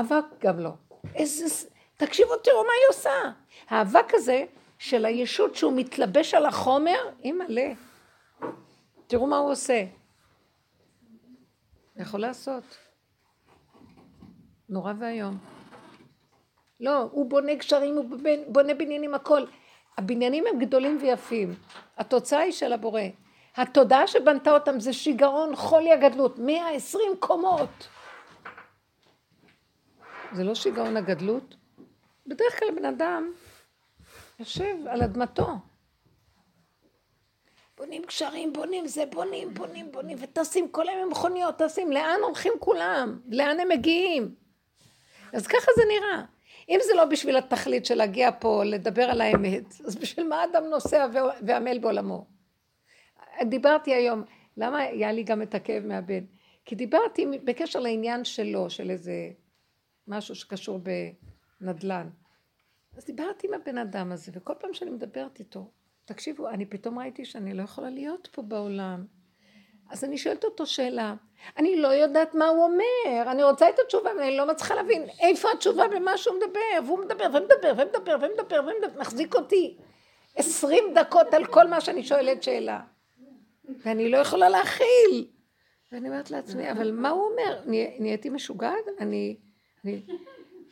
[0.00, 0.70] אבק גם לא.
[1.14, 3.10] איזה, תקשיבו, תראו מה היא עושה.
[3.68, 4.44] האבק הזה
[4.78, 7.62] של הישות שהוא מתלבש על החומר, היא מלא.
[9.06, 9.84] תראו מה הוא עושה.
[11.96, 12.64] יכול לעשות.
[14.68, 15.38] נורא ואיום.
[16.80, 18.04] לא, הוא בונה גשרים, הוא
[18.46, 19.44] בונה בניינים, הכל.
[19.98, 21.54] הבניינים הם גדולים ויפים.
[21.96, 23.02] התוצאה היא של הבורא.
[23.58, 27.88] התודעה שבנתה אותם זה שיגעון חולי הגדלות, 120 קומות.
[30.32, 31.54] זה לא שיגעון הגדלות?
[32.26, 33.32] בדרך כלל בן אדם
[34.38, 35.46] יושב על אדמתו.
[37.76, 42.52] בונים גשרים, בונים זה, בונים, בונים, בונים, וטסים כל היום עם מכוניות, טסים, לאן הולכים
[42.58, 43.20] כולם?
[43.28, 44.34] לאן הם מגיעים?
[45.32, 46.24] אז ככה זה נראה.
[46.68, 50.64] אם זה לא בשביל התכלית של להגיע פה, לדבר על האמת, אז בשביל מה אדם
[50.64, 51.06] נוסע
[51.42, 52.37] ועמל בעולמו?
[53.44, 54.22] דיברתי היום,
[54.56, 56.24] למה היה לי גם את הכאב מהבן?
[56.64, 59.12] כי דיברתי בקשר לעניין שלו, של איזה
[60.06, 60.80] משהו שקשור
[61.60, 62.08] בנדל"ן.
[62.96, 65.70] אז דיברתי עם הבן אדם הזה, וכל פעם שאני מדברת איתו,
[66.04, 69.04] תקשיבו, אני פתאום ראיתי שאני לא יכולה להיות פה בעולם.
[69.90, 71.14] אז אני שואלת אותו שאלה,
[71.56, 75.48] אני לא יודעת מה הוא אומר, אני רוצה את התשובה, ואני לא מצליחה להבין איפה
[75.54, 79.76] התשובה במה שהוא מדבר, והוא מדבר ומדבר ומדבר ומדבר ומדבר, מחזיק אותי
[80.36, 82.80] עשרים דקות על כל מה שאני שואלת שאלה.
[83.68, 85.28] ואני לא יכולה להכיל.
[85.92, 87.60] ואני אומרת לעצמי, אבל מה הוא אומר?
[87.98, 88.84] נהייתי משוגעת?
[89.00, 89.36] אני,
[89.84, 90.02] אני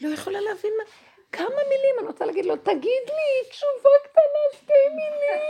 [0.00, 0.84] לא יכולה להבין מה...
[1.32, 4.22] כמה מילים אני רוצה להגיד לו, תגיד לי תשובה קטנה,
[4.52, 5.42] שתי מילים.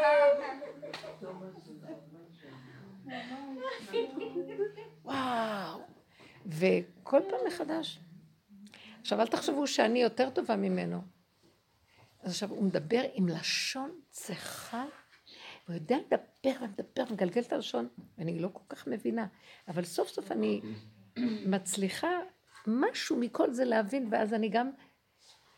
[5.05, 5.81] וואו.
[6.47, 7.99] וכל פעם מחדש.
[9.01, 11.01] עכשיו, אל תחשבו שאני יותר טובה ממנו.
[12.23, 14.85] אז עכשיו, הוא מדבר עם לשון צחה,
[15.67, 17.89] הוא יודע לדבר ומדבר, מגלגל את הלשון,
[18.19, 19.27] ואני לא כל כך מבינה.
[19.69, 20.61] אבל סוף סוף אני
[21.47, 22.09] מצליחה
[22.67, 24.71] משהו מכל זה להבין, ואז אני גם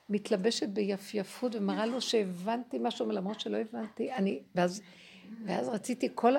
[0.08, 4.12] מתלבשת ביפייפות ומראה לו שהבנתי משהו, למרות שלא הבנתי.
[4.12, 4.82] אני, ואז,
[5.44, 6.34] ואז רציתי כל...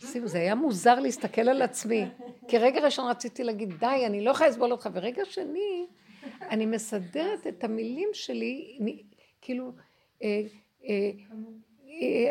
[0.00, 2.04] שימו, זה היה מוזר להסתכל על עצמי.
[2.48, 5.86] כי רגע ראשון רציתי להגיד, די, אני לא יכולה לסבול אותך, ורגע שני,
[6.40, 8.78] אני מסדרת את המילים שלי,
[9.40, 9.72] כאילו,
[10.22, 10.42] אה,
[10.84, 11.10] אה, אה,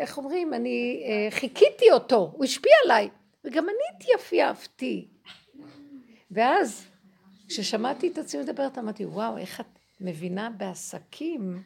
[0.00, 3.08] איך אומרים, אני חיכיתי אותו, הוא השפיע עליי,
[3.44, 5.08] וגם אני התייפייפתי.
[6.30, 6.86] ואז,
[7.48, 9.66] כששמעתי את עצמי מדברת, אמרתי, וואו, איך את
[10.00, 11.62] מבינה בעסקים.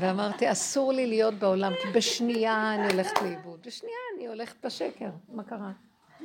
[0.00, 3.60] ואמרתי, אסור לי להיות בעולם, כי בשנייה אני הולכת לאיבוד.
[3.66, 5.10] בשנייה אני הולכת בשקר.
[5.28, 5.72] מה קרה?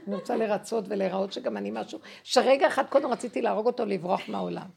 [0.07, 4.67] אני רוצה לרצות ולהיראות שגם אני משהו, שרגע אחד קודם רציתי להרוג אותו, לברוח מהעולם.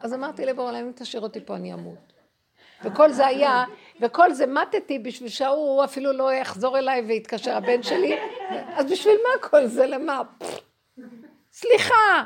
[0.00, 2.07] אז אמרתי לבורא אם תשאיר אותי פה אני אמות.
[2.84, 3.64] וכל זה היה,
[4.00, 8.18] וכל זה מתתי בשביל שההוא אפילו לא יחזור אליי ויתקשר הבן שלי,
[8.76, 9.86] אז בשביל מה כל זה?
[9.86, 10.22] למה?
[11.52, 12.24] סליחה!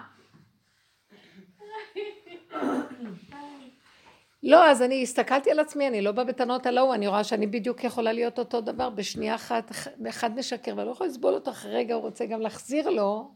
[4.43, 7.47] לא, אז אני הסתכלתי על עצמי, אני לא באה בטענות על ההוא, אני רואה שאני
[7.47, 9.71] בדיוק יכולה להיות אותו דבר, בשנייה אחת,
[10.09, 13.31] אחד משקר, ואני לא יכולה לסבול אותו אחרי רגע, הוא רוצה גם להחזיר לו,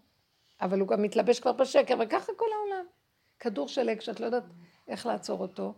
[0.61, 2.87] אבל הוא גם מתלבש כבר בשקר, וככה כל העולם.
[3.41, 4.43] כדור שלג שאת לא יודעת
[4.89, 5.75] איך לעצור אותו.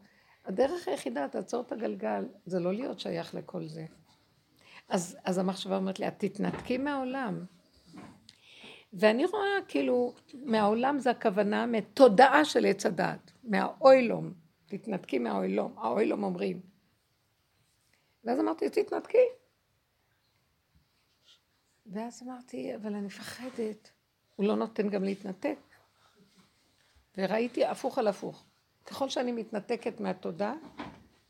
[0.48, 3.86] הדרך היחידה, תעצור את הגלגל, זה לא להיות שייך לכל זה.
[4.88, 7.44] אז, אז המחשבה אומרת לי, את תתנתקי מהעולם.
[8.92, 14.32] ואני רואה כאילו, מהעולם זה הכוונה מתודעה של עץ הדעת, מהאוילום.
[14.66, 16.60] תתנתקי מהאוילום, האוילום אומרים.
[18.24, 19.26] ואז אמרתי, תתנתקי.
[21.86, 23.90] ואז אמרתי, אבל אני מפחדת.
[24.36, 25.58] הוא לא נותן גם להתנתק.
[27.18, 28.47] וראיתי הפוך על הפוך.
[28.88, 30.54] ככל שאני מתנתקת מהתודה,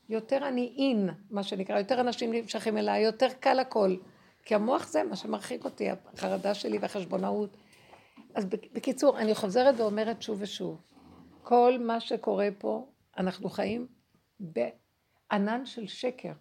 [0.09, 3.95] יותר אני אין, מה שנקרא, יותר אנשים נמשכים אליי, יותר קל הכל.
[4.45, 7.57] כי המוח זה מה שמרחיק אותי, החרדה שלי והחשבונאות.
[8.35, 10.81] אז בקיצור, אני חוזרת ואומרת שוב ושוב,
[11.43, 12.87] כל מה שקורה פה,
[13.17, 13.87] אנחנו חיים
[14.39, 16.33] בענן של שקר,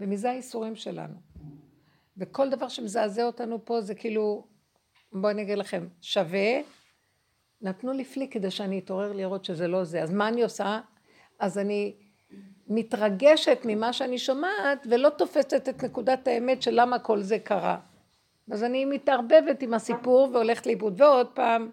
[0.00, 1.16] ומזה האיסורים שלנו.
[2.16, 4.46] וכל דבר שמזעזע אותנו פה זה כאילו,
[5.12, 6.60] בואו אני אגיד לכם, שווה
[7.62, 10.02] נתנו לי פלי כדי שאני אתעורר לראות שזה לא זה.
[10.02, 10.80] אז מה אני עושה?
[11.38, 11.96] אז אני
[12.66, 17.78] מתרגשת ממה שאני שומעת ולא תופסת את נקודת האמת של למה כל זה קרה.
[18.50, 21.00] אז אני מתערבבת עם הסיפור והולכת לאיבוד.
[21.00, 21.70] ועוד פעם,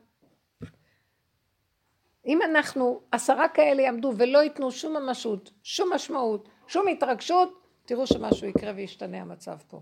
[2.26, 8.48] אם אנחנו עשרה כאלה יעמדו ולא ייתנו שום ממשות, שום משמעות, שום התרגשות, תראו שמשהו
[8.48, 9.80] יקרה וישתנה המצב פה.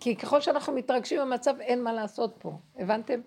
[0.00, 3.20] כי ככל שאנחנו מתרגשים במצב אין מה לעשות פה, הבנתם?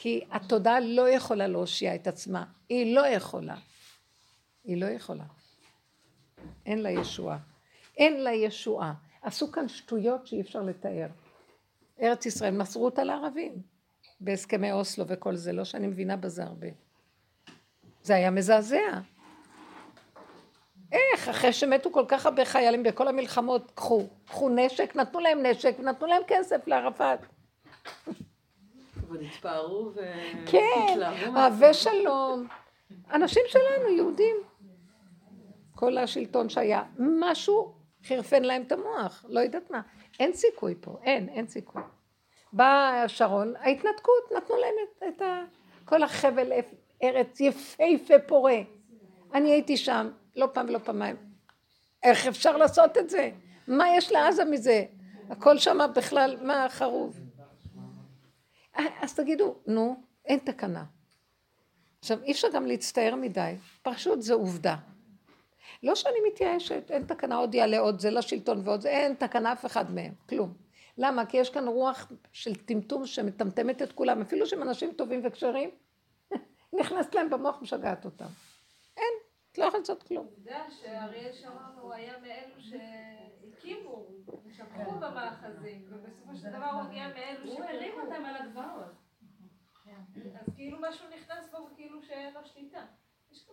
[0.00, 3.56] כי התודעה לא יכולה להושיע את עצמה, היא לא יכולה.
[4.64, 5.24] היא לא יכולה.
[6.66, 7.38] אין לה ישועה.
[7.96, 8.94] אין לה ישועה.
[9.22, 11.06] עשו כאן שטויות שאי אפשר לתאר.
[12.02, 13.52] ארץ ישראל מסרו אותה לערבים
[14.20, 16.68] בהסכמי אוסלו וכל זה, לא שאני מבינה בזה הרבה.
[18.02, 19.00] זה היה מזעזע.
[20.92, 25.74] איך, אחרי שמתו כל כך הרבה חיילים בכל המלחמות, קחו, קחו נשק, נתנו להם נשק
[25.78, 27.20] ונתנו להם כסף לערפאת.
[29.10, 30.00] ונתפארו ו...
[30.46, 31.00] כן,
[31.34, 32.46] אוהבי שלום.
[33.12, 34.36] אנשים שלנו, יהודים.
[35.74, 36.82] כל השלטון שהיה.
[36.98, 37.74] משהו
[38.06, 39.80] חרפן להם את המוח, לא יודעת מה.
[40.20, 41.82] אין סיכוי פה, אין, אין סיכוי.
[42.52, 45.44] בא שרון, ההתנתקות, נתנו להם את, את ה,
[45.84, 46.52] כל החבל
[47.02, 48.58] ארץ יפהפה פורה.
[49.34, 51.16] אני הייתי שם, לא פעם ולא פעמיים.
[52.02, 53.30] איך אפשר לעשות את זה?
[53.68, 54.84] מה יש לעזה מזה?
[55.30, 57.20] הכל שם בכלל, מה חרוב?
[58.78, 60.84] אז תגידו, נו, אין תקנה.
[61.98, 64.76] עכשיו, אי אפשר גם להצטער מדי, פשוט זה עובדה.
[65.82, 69.66] לא שאני מתייאשת, אין תקנה, עוד יעלה עוד זה לשלטון ועוד זה, אין תקנה אף
[69.66, 70.54] אחד מהם, כלום.
[70.98, 71.26] למה?
[71.26, 75.70] כי יש כאן רוח של טמטום שמטמטמת את כולם, אפילו שהם אנשים טובים וכשרים,
[76.80, 78.26] נכנסת להם במוח ומשגעת אותם.
[78.96, 79.12] אין,
[79.52, 80.26] את לא יכולה לעשות כלום.
[80.38, 82.60] יודע שאריאל שרון הוא היה מאלו
[83.58, 84.06] שהקימו,
[84.52, 88.92] שפכו במאחזים, ובסופו של דבר הוא הגיע מאלו שהוא הרים אותם על הגבעות.
[90.40, 92.80] אז כאילו משהו נכנס בו כאילו שאין לו שליטה.
[93.32, 93.46] ש...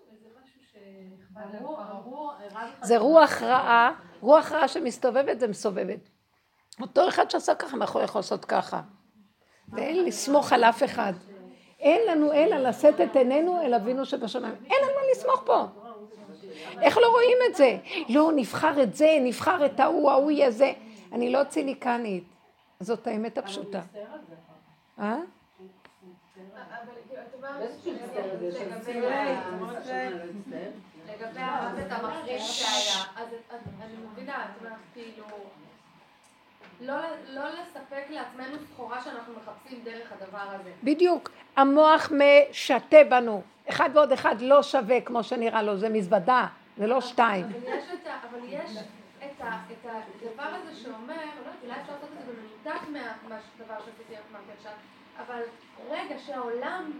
[2.82, 3.92] זה רוח רעה,
[4.22, 6.10] רוח רעה שמסתובבת זה מסובבת.
[6.82, 8.82] אותו אחד שעשה ככה, מה יכול לעשות ככה?
[9.74, 11.14] ואין לסמוך על אף אחד.
[11.80, 14.56] אין לנו אלא לשאת את עינינו אל אבינו שבשמיים.
[14.66, 15.85] אין לנו מה לסמוך פה.
[16.82, 17.78] איך לא רואים את זה?
[18.10, 20.72] לא, נבחר את זה, נבחר את ההוא, ההוא יהיה זה.
[21.12, 22.24] אני לא ציניקנית.
[22.80, 23.82] זאת האמת הפשוטה.
[25.00, 25.18] אה?
[31.10, 33.28] לגבי המוות המחריד שהיה, אז
[33.82, 35.26] אני מבינה, את אומרת כאילו,
[36.82, 36.94] לא,
[37.28, 40.72] לא לספק לעצמנו סחורה שאנחנו מחפשים דרך הדבר הזה.
[40.84, 46.48] בדיוק, המוח משתה בנו, אחד ועוד אחד לא שווה כמו שנראה לו, זה מזוודה,
[46.78, 47.46] זה לא שתיים.
[47.46, 48.78] אבל יש את, אבל יש
[49.26, 54.16] את, את הדבר הזה שאומר, לא אולי אפשר לעשות את זה במנותק מהדבר שעשיתי
[54.58, 54.72] עכשיו,
[55.20, 55.42] אבל
[55.90, 56.92] רגע שהעולם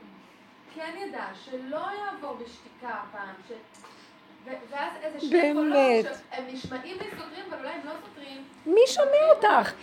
[0.76, 3.52] כן ידע שלא יעבור בשתיקה הפעם, ש...
[4.46, 8.44] ואז איזה שני קולות שהם נשמעים לי סותרים, אבל אולי הם לא סותרים.
[8.66, 9.74] מי שומע אותך?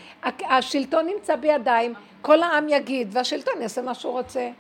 [0.51, 4.51] השלטון נמצא בידיים, כל העם יגיד, והשלטון יעשה מה שהוא רוצה.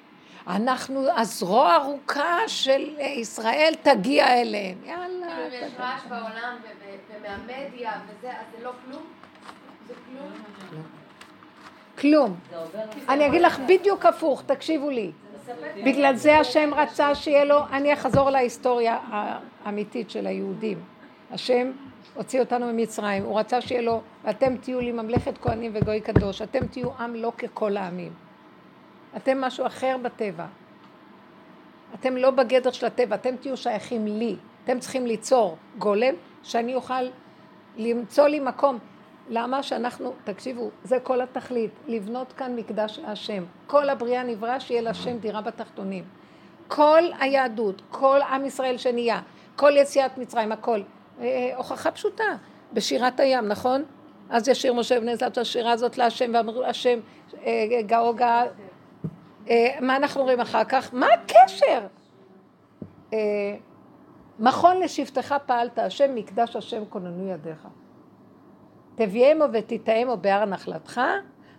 [0.46, 4.78] אנחנו הזרוע הארוכה של ישראל תגיע אליהם.
[4.84, 5.26] יאללה.
[5.50, 6.56] כאילו יש רעש בעולם
[7.10, 9.02] ומהמדיה וזה, אז זה לא כלום?
[9.88, 10.32] זה כלום?
[11.98, 12.36] כלום.
[13.08, 15.12] אני אגיד לך בדיוק הפוך, תקשיבו לי.
[15.84, 18.98] בגלל זה השם רצה שיהיה לו, אני אחזור להיסטוריה
[19.64, 20.78] האמיתית של היהודים.
[21.30, 21.70] השם
[22.14, 26.66] הוציא אותנו ממצרים, הוא רצה שיהיה לו, ואתם תהיו לי ממלכת כהנים וגוי קדוש, אתם
[26.66, 28.12] תהיו עם לא ככל העמים.
[29.16, 30.46] אתם משהו אחר בטבע.
[31.94, 34.36] אתם לא בגדר של הטבע, אתם תהיו שייכים לי.
[34.64, 37.02] אתם צריכים ליצור גולם שאני אוכל
[37.76, 38.78] למצוא לי מקום.
[39.28, 43.44] למה שאנחנו, תקשיבו, זה כל התכלית, לבנות כאן מקדש להשם.
[43.66, 46.04] כל הבריאה נברא שיהיה להשם דירה בתחתונים.
[46.68, 49.20] כל היהדות, כל עם ישראל שנהיה,
[49.56, 50.80] כל יציאת מצרים, הכל.
[51.20, 52.24] אה, אה, הוכחה פשוטה,
[52.72, 53.84] בשירת הים, נכון?
[54.30, 56.98] אז ישיר משה בני זלת השירה הזאת להשם, ואמרו השם
[57.46, 58.44] אה, גאו גאה.
[59.80, 60.94] מה אנחנו רואים אחר כך?
[60.94, 61.86] מה הקשר?
[64.38, 67.66] מכון לשבטך פעלת השם, מקדש השם כוננו ידיך.
[68.94, 71.00] תביאמו ותטעמו בהר נחלתך,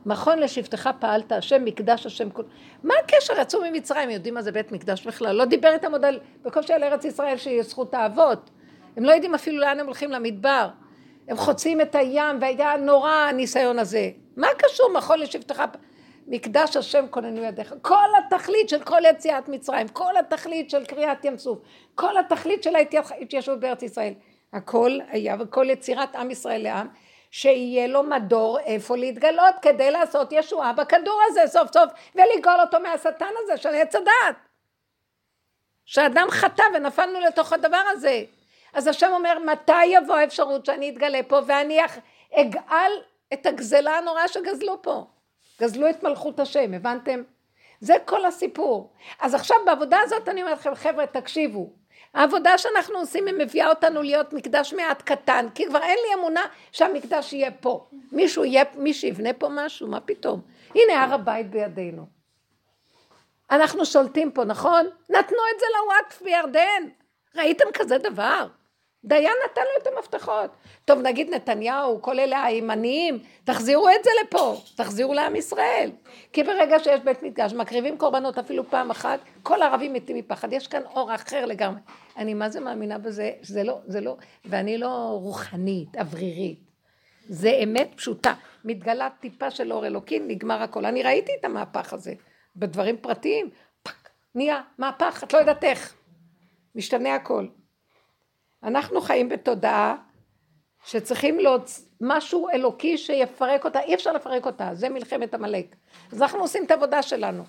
[0.06, 2.50] מכון לשבטך פעלת השם, מקדש השם כוננו.
[2.84, 3.34] מה הקשר?
[3.42, 5.36] יצאו ממצרים, יודעים מה זה בית מקדש בכלל?
[5.36, 8.50] לא דיבר איתם עוד על, בקושי על ארץ ישראל שהיא זכות האבות.
[8.98, 10.70] הם לא יודעים אפילו לאן הם הולכים למדבר.
[11.28, 14.10] הם חוצים את הים והיה נורא הניסיון הזה.
[14.38, 15.64] מה קשור מכון לשבטך?
[16.28, 17.76] מקדש השם כוננו ידיך.
[17.82, 21.60] כל התכלית של כל יציאת מצרים, כל התכלית של קריעת ים סוף,
[21.96, 24.14] כל התכלית של ההתיישבות בארץ ישראל.
[24.54, 26.88] הכל היה וכל יצירת עם ישראל לעם,
[27.36, 33.30] שיהיה לו מדור איפה להתגלות כדי לעשות ישועה בכדור הזה סוף סוף ולגאול אותו מהשטן
[33.44, 34.36] הזה של עץ הדעת.
[35.86, 38.24] שאדם חטא ונפלנו לתוך הדבר הזה.
[38.74, 41.80] אז השם אומר, מתי יבוא האפשרות שאני אתגלה פה ואני
[42.34, 42.92] אגאל
[43.34, 45.06] את הגזלה הנוראה שגזלו פה.
[45.62, 47.24] גזלו את מלכות השם, הבנתם?
[47.80, 48.94] זה כל הסיפור.
[49.20, 51.70] אז עכשיו בעבודה הזאת אני אומרת לכם, חבר'ה, תקשיבו.
[52.14, 56.41] העבודה שאנחנו עושים היא מביאה אותנו להיות מקדש מעט קטן, כי כבר אין לי אמונה
[56.72, 57.88] שהמקדש יהיה פה.
[58.11, 60.41] מישהו יהיה, מי שיבנה פה משהו, מה פתאום?
[60.76, 62.05] הנה הר הבית בידינו.
[63.51, 64.86] אנחנו שולטים פה, נכון?
[65.09, 66.89] נתנו את זה לוואטף בירדן.
[67.36, 68.47] ראיתם כזה דבר?
[69.06, 70.51] דיין נתן לו את המפתחות.
[70.86, 75.91] טוב, נגיד נתניהו, כל אלה הימניים, תחזירו את זה לפה, תחזירו לעם ישראל.
[76.34, 80.54] כי ברגע שיש בית מקדש, מקריבים קורבנות אפילו פעם אחת, כל הערבים מתים מפחד.
[80.54, 81.80] יש כאן אור אחר לגמרי.
[82.18, 86.60] אני מה זה מאמינה בזה, זה לא, זה לא, ואני לא רוחנית, אוורירית.
[87.28, 88.34] זה אמת פשוטה.
[88.66, 90.86] מתגלה טיפה של אור אלוקים, נגמר הכל.
[90.86, 92.14] אני ראיתי את המהפך הזה,
[92.56, 93.49] בדברים פרטיים,
[93.84, 95.95] פאק, נהיה מהפך, את לא יודעת איך.
[96.76, 97.47] משתנה הכל.
[98.64, 99.95] אנחנו חיים בתודעה
[100.86, 105.76] שצריכים להוציא משהו אלוקי שיפרק אותה, אי אפשר לפרק אותה, זה מלחמת עמלק.
[106.11, 107.43] אז אנחנו עושים את העבודה שלנו.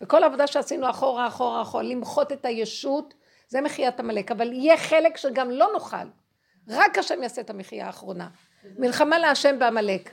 [0.00, 3.14] וכל העבודה שעשינו אחורה, אחורה, אחורה, למחות את הישות,
[3.48, 4.30] זה מחיית עמלק.
[4.30, 6.06] אבל יהיה חלק שגם לא נוכל.
[6.68, 8.28] רק השם יעשה את המחייה האחרונה.
[8.78, 10.10] מלחמה להשם בעמלק.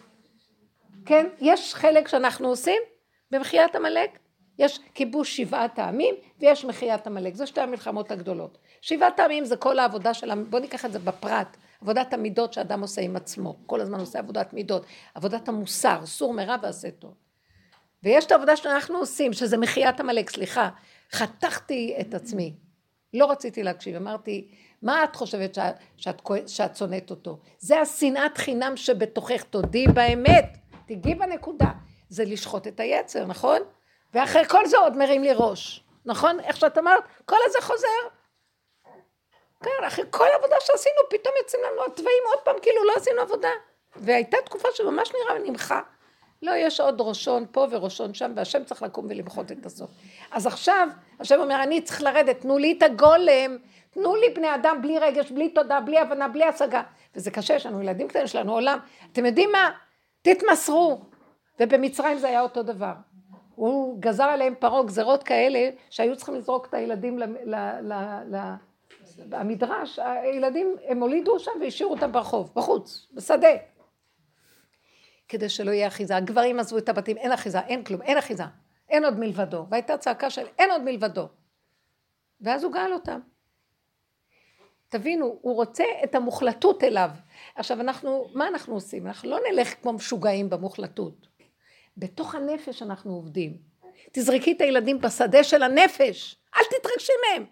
[1.06, 1.28] כן?
[1.40, 2.82] יש חלק שאנחנו עושים
[3.32, 4.20] במחיית עמלק.
[4.60, 7.36] יש כיבוש שבעת העמים ויש מחיית עמלק.
[7.36, 8.58] זה שתי המלחמות הגדולות.
[8.82, 13.02] שבעת העמים זה כל העבודה של, בוא ניקח את זה בפרט, עבודת המידות שאדם עושה
[13.02, 14.86] עם עצמו, כל הזמן עושה עבודת מידות,
[15.16, 17.14] עבודת המוסר, סור מרע ועשה טוב.
[18.04, 20.70] ויש את העבודה שאנחנו עושים, שזה מחיית עמלק, סליחה,
[21.12, 22.54] חתכתי את עצמי,
[23.14, 24.48] לא רציתי להקשיב, אמרתי,
[24.82, 25.58] מה את חושבת
[25.98, 27.40] שאת, שונאת אותו?
[27.60, 31.72] זה השנאת חינם שבתוכך, תודי באמת, תיגעי בנקודה,
[32.10, 33.62] זה לשחוט את היצר, נכון?
[34.14, 36.40] ואחרי כל זה עוד מרים לי ראש, נכון?
[36.40, 37.88] איך שאת אמרת, כל הזה חוזר.
[39.64, 43.50] כן, אחרי כל העבודה שעשינו, פתאום יוצאים לנו התוואים עוד פעם, כאילו לא עשינו עבודה.
[43.96, 45.82] והייתה תקופה שממש נראה נמחה.
[46.42, 49.90] לא, יש עוד ראשון פה וראשון שם, והשם צריך לקום ולמחות את הסוף.
[50.32, 50.88] אז עכשיו,
[51.20, 53.58] השם אומר, אני צריך לרדת, תנו לי את הגולם,
[53.90, 56.82] תנו לי בני אדם בלי רגש, בלי תודה, בלי הבנה, בלי השגה.
[57.16, 58.80] וזה קשה, יש לנו ילדים קטנים, יש לנו עולם.
[59.12, 59.70] אתם יודעים מה?
[60.22, 61.02] תתמסרו.
[61.60, 62.94] ובמצרים זה היה אותו דבר.
[63.56, 67.24] הוא גזר עליהם פרעה גזרות כאלה, שהיו צריכים לזרוק את הילדים ל...
[67.24, 67.94] ל, ל,
[68.36, 68.54] ל
[69.32, 73.48] המדרש, הילדים, הם הולידו שם והשאירו אותם ברחוב, בחוץ, בשדה.
[75.28, 76.16] כדי שלא יהיה אחיזה.
[76.16, 78.44] הגברים עזבו את הבתים, אין אחיזה, אין כלום, אין אחיזה.
[78.90, 79.66] אין עוד מלבדו.
[79.70, 81.28] והייתה צעקה של אין עוד מלבדו.
[82.42, 83.20] ואז הוא גאל אותם.
[84.90, 87.10] תבינו, הוא רוצה את המוחלטות אליו.
[87.56, 89.08] עכשיו אנחנו, מה אנחנו עושים?
[89.08, 91.28] אנחנו לא נלך כמו משוגעים במוחלטות.
[91.98, 93.58] בתוך הנפש אנחנו עובדים.
[94.12, 97.46] תזרקי את הילדים בשדה של הנפש, אל תתרגשי מהם.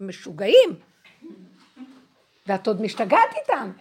[0.00, 0.80] משוגעים.
[2.46, 3.72] ואת עוד משתגעת איתם.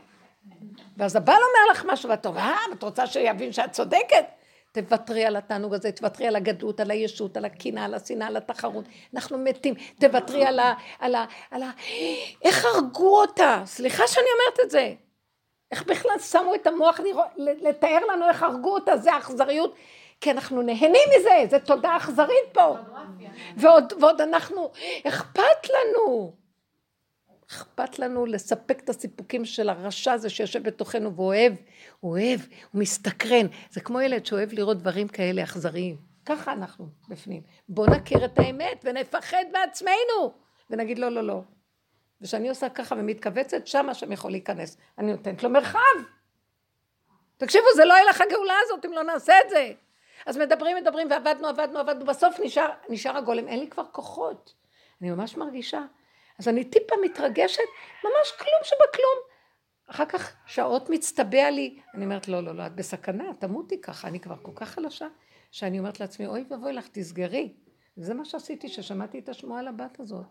[0.98, 4.26] ואז הבעל אומר לך משהו, ואת אומרת, אה, את רוצה שיבין שאת צודקת?
[4.72, 8.86] תוותרי על התענוג הזה, תוותרי על הגדלות, על הישות, על הקנאה, על השנאה, על התחרות.
[9.14, 9.74] אנחנו מתים.
[10.00, 10.74] תוותרי על ה...
[11.00, 11.26] על ה...
[11.52, 11.72] על ה...
[12.44, 13.62] איך הרגו אותה?
[13.66, 14.94] סליחה שאני אומרת את זה.
[15.72, 17.00] איך בכלל שמו את המוח
[17.38, 18.98] לתאר לנו איך הרגו אותה?
[18.98, 19.76] זה אכזריות.
[20.22, 22.76] כי אנחנו נהנים מזה, זה תודה אכזרית פה.
[23.58, 24.72] ועוד, ועוד אנחנו,
[25.08, 26.34] אכפת לנו.
[27.52, 31.54] אכפת לנו לספק את הסיפוקים של הרשע הזה שיושב בתוכנו ואוהב,
[32.04, 32.40] אוהב,
[32.72, 33.48] הוא מסתקרן.
[33.70, 35.98] זה כמו ילד שאוהב לראות דברים כאלה אכזריים.
[36.26, 37.42] ככה אנחנו בפנים.
[37.70, 40.34] בואו נכיר את האמת ונפחד בעצמנו
[40.70, 41.42] ונגיד לא, לא, לא.
[42.22, 44.78] וכשאני עושה ככה ומתכווצת, שם יכול להיכנס.
[44.98, 45.80] אני נותנת לו מרחב.
[47.38, 49.72] תקשיבו, זה לא יהיה לך הגאולה הזאת אם לא נעשה את זה.
[50.28, 54.54] אז מדברים, מדברים, ועבדנו, עבדנו, עבדנו, בסוף נשאר, נשאר הגולם, אין לי כבר כוחות.
[55.02, 55.82] אני ממש מרגישה.
[56.40, 57.64] אז אני טיפה מתרגשת,
[58.04, 59.18] ממש כלום שבכלום.
[59.88, 64.20] אחר כך שעות מצטבע לי, אני אומרת, לא, לא, לא, את בסכנה, תמותי ככה, אני
[64.20, 65.08] כבר כל כך חלשה,
[65.52, 67.54] שאני אומרת לעצמי, אוי ואבוי לך, תסגרי.
[67.98, 70.26] וזה מה שעשיתי, ששמעתי את השמועה על הבת הזאת,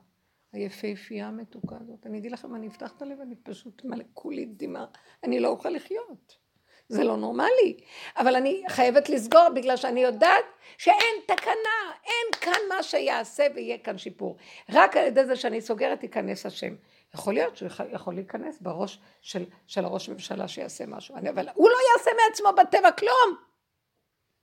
[0.53, 2.07] היפהפייה המתוקה הזאת.
[2.07, 4.87] אני אגיד לכם, אני אפתח את הלב, אני פשוט מלא כולי דמעה,
[5.25, 6.46] אני לא אוכל לחיות.
[6.89, 7.77] זה לא נורמלי.
[8.17, 10.45] אבל אני חייבת לסגור בגלל שאני יודעת
[10.79, 14.37] שאין תקנה, אין כאן מה שיעשה ויהיה כאן שיפור.
[14.71, 16.75] רק על ידי זה שאני סוגרת ייכנס השם.
[17.15, 21.71] יכול להיות שהוא יכול להיכנס בראש של, של הראש ממשלה שיעשה משהו, אני, אבל הוא
[21.71, 23.37] לא יעשה מעצמו בטבע כלום.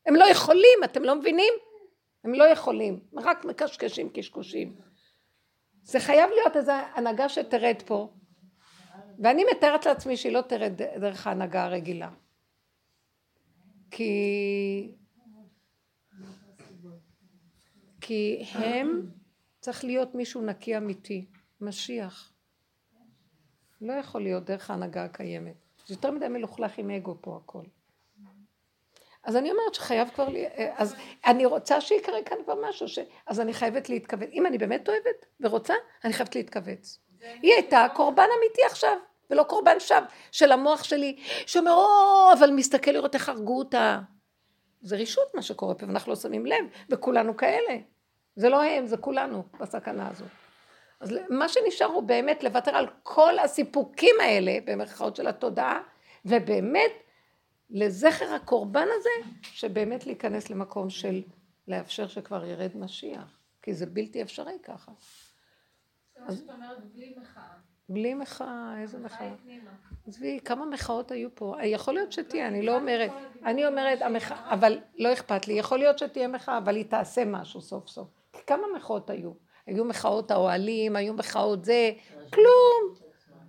[0.05, 1.53] הם לא יכולים, אתם לא מבינים?
[2.23, 4.75] הם לא יכולים, רק מקשקשים קשקושים.
[5.83, 8.07] זה חייב להיות איזו הנהגה שתרד פה,
[9.19, 12.09] ואני מתארת לעצמי שהיא לא תרד דרך ההנהגה הרגילה.
[13.95, 14.91] כי...
[18.01, 19.01] כי הם,
[19.59, 21.25] צריך להיות מישהו נקי אמיתי,
[21.61, 22.33] משיח.
[23.81, 25.55] לא יכול להיות דרך ההנהגה הקיימת.
[25.87, 27.63] זה יותר מדי מלוכלך עם אגו פה הכל.
[29.23, 32.99] אז אני אומרת שחייב כבר, לי, אז אני רוצה שיקרה כאן כבר משהו, ש...
[33.27, 34.29] אז אני חייבת להתכווץ.
[34.33, 35.73] אם אני באמת אוהבת ורוצה,
[36.03, 36.99] אני חייבת להתכווץ.
[37.21, 38.97] היא הייתה קורבן אמיתי עכשיו.
[39.29, 39.99] ולא קורבן שווא
[40.31, 43.99] של המוח שלי, שאומר, או, אבל מסתכל לראות איך הרגו אותה.
[44.81, 47.77] זה רישות מה שקורה פה, ואנחנו לא שמים לב, וכולנו כאלה.
[48.35, 50.27] זה לא הם, זה כולנו בסכנה הזאת.
[50.99, 55.81] אז מה שנשאר הוא באמת לוותר על כל הסיפוקים האלה, במרכאות של התודעה,
[56.25, 56.91] ובאמת
[57.69, 61.21] לזכר הקורבן הזה, שבאמת להיכנס למקום של
[61.67, 64.91] לאפשר שכבר ירד משיח, כי זה בלתי אפשרי ככה.
[66.15, 67.72] זה מה שאת אומרת בלי מחאה.
[67.89, 69.33] בלי מחאה, איזה מחאה?
[70.07, 71.55] עזבי, כמה מחאות היו פה.
[71.63, 73.11] יכול להיות שתהיה, אני לא אומרת,
[73.45, 77.61] אני אומרת, המחאה, אבל לא אכפת לי, יכול להיות שתהיה מחאה, אבל היא תעשה משהו
[77.61, 78.07] סוף סוף.
[78.47, 79.31] כמה מחאות היו?
[79.67, 81.91] היו מחאות האוהלים, היו מחאות זה,
[82.33, 83.03] כלום.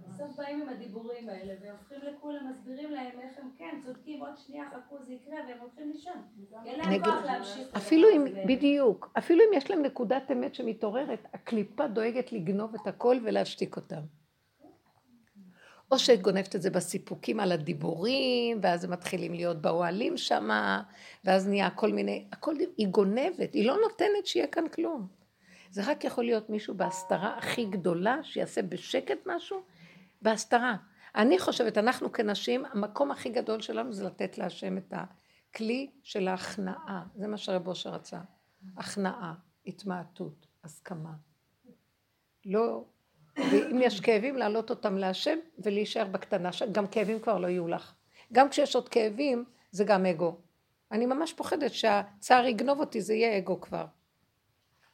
[0.08, 4.64] בסוף באים עם הדיבורים האלה, והופכים לכולם, מסבירים להם איך הם כן, צודקים, עוד שנייה
[4.70, 6.22] חכו זה יקרה, והם הולכים לישון.
[6.66, 7.68] אין להם כוח להמשיך.
[7.76, 13.16] אפילו אם, בדיוק, אפילו אם יש להם נקודת אמת שמתעוררת, הקליפה דואגת לגנוב את הכל
[13.22, 14.00] ולהשתיק אותם.
[15.90, 20.48] או שאת גונבת את זה בסיפוקים על הדיבורים, ואז הם מתחילים להיות באוהלים שם,
[21.24, 25.06] ואז נהיה כל מיני, הכל, היא גונבת, היא לא נותנת שיהיה כאן כלום.
[25.70, 29.62] זה רק יכול להיות מישהו בהסתרה הכי גדולה, שיעשה בשקט משהו,
[30.22, 30.76] בהסתרה.
[31.14, 37.04] אני חושבת, אנחנו כנשים, המקום הכי גדול שלנו זה לתת להשם את הכלי של ההכנעה.
[37.16, 38.20] זה מה שרב אושר רצה.
[38.76, 39.34] הכנעה,
[39.66, 41.12] התמעטות, הסכמה.
[42.44, 42.84] לא
[43.36, 46.50] ואם יש כאבים, להעלות אותם להשם ולהישאר בקטנה.
[46.72, 47.94] גם כאבים כבר לא יהיו לך.
[48.32, 50.36] גם כשיש עוד כאבים, זה גם אגו.
[50.92, 53.86] אני ממש פוחדת שהצער יגנוב אותי, זה יהיה אגו כבר.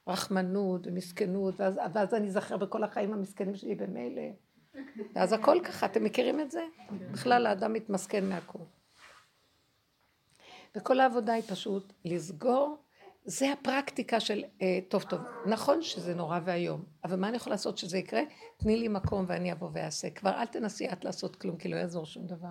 [0.08, 4.22] רחמנות ומסכנות, ואז, ואז אני אזכר בכל החיים המסכנים שלי במילא.
[5.14, 6.64] ואז הכל ככה, אתם מכירים את זה?
[7.12, 8.58] בכלל האדם מתמסכן מהכל.
[10.76, 12.78] וכל העבודה היא פשוט לסגור
[13.30, 17.78] זה הפרקטיקה של, אה, טוב טוב, נכון שזה נורא ואיום, אבל מה אני יכולה לעשות
[17.78, 18.20] שזה יקרה?
[18.56, 20.10] תני לי מקום ואני אבוא ואעשה.
[20.10, 22.50] כבר אל תנסי את לעשות כלום, כי לא יעזור שום דבר.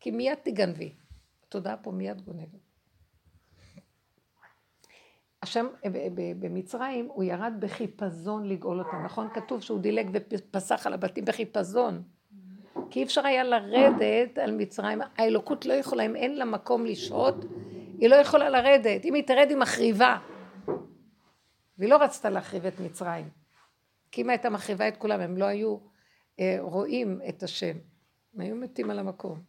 [0.00, 0.94] כי מיד תגנבי.
[1.46, 2.60] התודעה פה מיד גונבת.
[5.42, 5.90] השם אה,
[6.38, 9.28] במצרים, הוא ירד בחיפזון לגאול אותם, נכון?
[9.34, 12.02] כתוב שהוא דילג ופסח על הבתים בחיפזון.
[12.90, 17.44] כי אי אפשר היה לרדת על מצרים, האלוקות לא יכולה, אם אין לה מקום לשהות,
[18.00, 20.18] היא לא יכולה לרדת, אם היא תרד היא מחריבה.
[21.78, 23.28] והיא לא רצתה להחריב את מצרים.
[24.10, 25.78] כי אם הייתה מחריבה את כולם, הם לא היו
[26.40, 27.76] אה, רואים את השם.
[28.34, 29.42] הם היו מתים על המקום.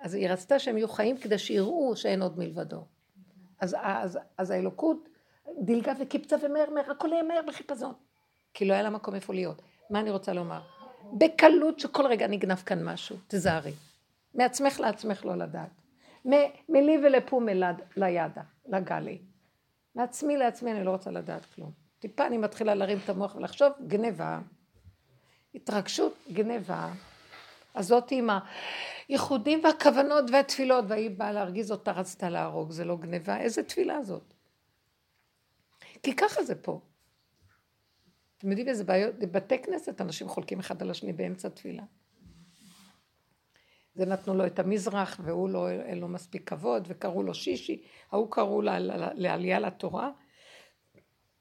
[0.00, 2.84] אז היא רצתה שהם יהיו חיים כדי שיראו שאין עוד מלבדו.
[3.60, 5.08] אז, אז, אז האלוקות
[5.60, 7.92] דילגה וקיפצה ומהר מהר, הכל יהיה מהר בחיפזון.
[8.54, 9.62] כי לא היה לה מקום איפה להיות.
[9.90, 10.60] מה אני רוצה לומר?
[11.18, 13.72] בקלות שכל רגע נגנב כאן משהו, תזהרי.
[14.34, 15.81] מעצמך לעצמך לא לדעת.
[16.68, 19.18] מלי ולפום אלד לידה, לגלי.
[19.94, 21.70] מעצמי לעצמי אני לא רוצה לדעת כלום.
[21.98, 24.40] טיפה אני מתחילה להרים את המוח ולחשוב, גניבה.
[25.54, 26.92] התרגשות, גניבה.
[27.74, 28.28] אז זאת עם
[29.08, 34.34] הייחודים והכוונות והתפילות, והיא באה להרגיז אותה, רצתה להרוג, זה לא גניבה, איזה תפילה זאת?
[36.02, 36.80] כי ככה זה פה.
[38.38, 41.82] אתם יודעים איזה בעיות, בבתי כנסת אנשים חולקים אחד על השני באמצע תפילה.
[43.94, 48.30] זה נתנו לו את המזרח, והוא לא, אין לו מספיק כבוד, וקראו לו שישי, ההוא
[48.30, 48.78] קראו לה,
[49.14, 50.10] לעלייה לתורה.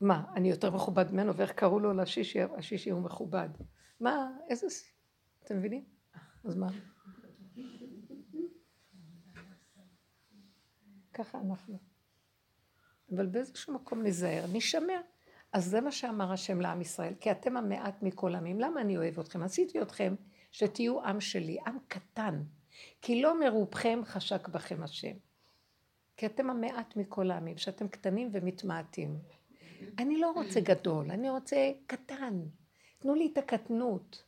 [0.02, 3.49] מה, אני יותר מכובד ממנו, ואיך קראו לו לשישי, השישי הוא מכובד.
[3.99, 4.68] מה, איזה...
[5.43, 5.86] אתם מבינים?
[6.43, 6.68] אז מה?
[11.14, 11.78] ככה אנחנו.
[13.16, 15.02] אבל באיזשהו מקום נזהר, נשמר.
[15.54, 18.60] אז זה מה שאמר השם לעם ישראל, כי אתם המעט מכל עמים.
[18.60, 19.43] למה אני אוהב אתכם?
[19.43, 20.16] עשיתי אתכם
[20.52, 22.43] שתהיו עם שלי, עם קטן,
[23.02, 25.14] כי לא מרובכם חשק בכם השם.
[26.18, 29.20] כי אתם המעט מכל העמים, שאתם קטנים ומתמעטים.
[29.99, 32.41] אני לא רוצה גדול, אני רוצה קטן.
[32.99, 34.24] תנו לי את הקטנות,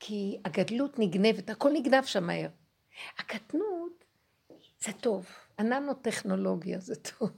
[0.00, 2.48] כי הגדלות נגנבת, הכל נגנב שם מהר.
[3.18, 4.04] הקטנות
[4.80, 5.26] זה טוב,
[5.58, 7.30] הננו-טכנולוגיה זה טוב,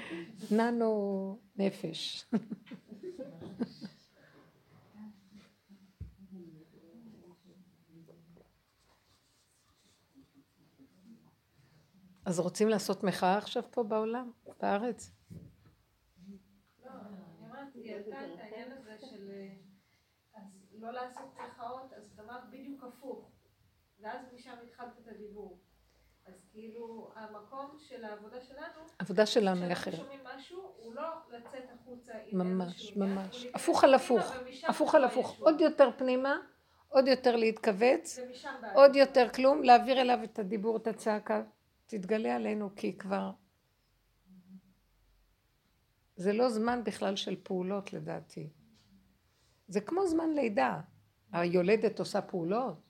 [0.56, 2.24] ננו-נפש.
[12.26, 15.10] אז רוצים לעשות מחאה עכשיו פה בעולם, בארץ?
[16.84, 19.30] לא, אני אומרת, היא העלתה את העניין הזה של
[20.82, 23.30] לא לעשות מחאות, אז אמרת בדיוק הפוך.
[24.00, 25.58] ואז משם התחלת את הדיבור.
[26.26, 29.94] אז כאילו, המקום של העבודה שלנו, העבודה שלנו היא אחרת.
[29.94, 33.46] כשאנחנו שומעים משהו, הוא לא לצאת החוצה ממש, ממש.
[33.54, 34.32] הפוך על הפוך,
[34.68, 35.40] הפוך על הפוך.
[35.40, 36.36] עוד יותר פנימה,
[36.88, 38.18] עוד יותר להתכווץ,
[38.74, 41.42] עוד יותר כלום, להעביר אליו את הדיבור, את הצעקה.
[41.92, 43.30] תתגלה עלינו כי כבר...
[46.16, 48.50] זה לא זמן בכלל של פעולות לדעתי.
[49.68, 50.80] זה כמו זמן לידה.
[51.32, 52.88] היולדת עושה פעולות,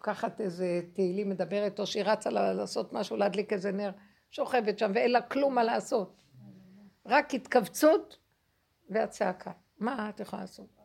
[0.00, 3.90] לקחת איזה תהילים מדברת, או שהיא רצה לעשות משהו, להדליק איזה נר,
[4.30, 6.22] שוכבת שם ואין לה כלום מה לעשות.
[7.06, 8.18] רק התכווצות
[8.90, 9.52] והצעקה.
[9.78, 10.77] מה את יכולה לעשות?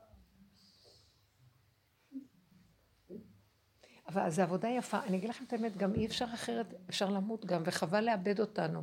[4.14, 5.00] אבל זו עבודה יפה.
[5.04, 8.82] אני אגיד לכם את האמת, גם אי אפשר אחרת, אפשר למות גם, וחבל לאבד אותנו.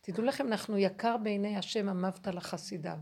[0.00, 2.96] תדעו לכם, אנחנו יקר בעיני השם אמבת לחסידיו.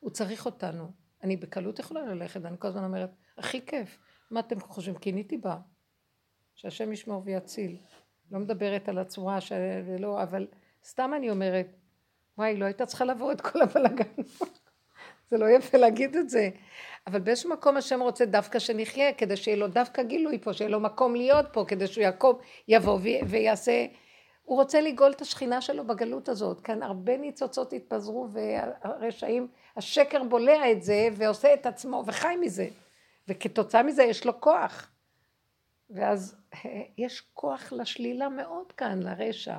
[0.00, 0.92] הוא צריך אותנו.
[1.22, 3.98] אני בקלות יכולה ללכת, אני כל הזמן אומרת, הכי כיף.
[4.30, 4.96] מה אתם חושבים?
[4.96, 5.58] קיניתי בה.
[6.54, 7.76] שהשם ישמור ויציל.
[8.30, 10.46] לא מדברת על הצורה שלא, אבל
[10.84, 11.66] סתם אני אומרת,
[12.38, 14.22] וואי, לא הייתה צריכה לעבור את כל הבלאגן.
[15.30, 16.50] זה לא יפה להגיד את זה.
[17.06, 20.80] אבל באיזשהו מקום השם רוצה דווקא שנחיה, כדי שיהיה לו דווקא גילוי פה, שיהיה לו
[20.80, 23.86] מקום להיות פה, כדי שהוא יקום, יבוא ויעשה...
[24.42, 26.60] הוא רוצה לגאול את השכינה שלו בגלות הזאת.
[26.60, 32.66] כאן הרבה ניצוצות התפזרו והרשעים, השקר בולע את זה ועושה את עצמו וחי מזה.
[33.28, 34.90] וכתוצאה מזה יש לו כוח.
[35.90, 36.36] ואז
[36.98, 39.56] יש כוח לשלילה מאוד כאן, לרשע.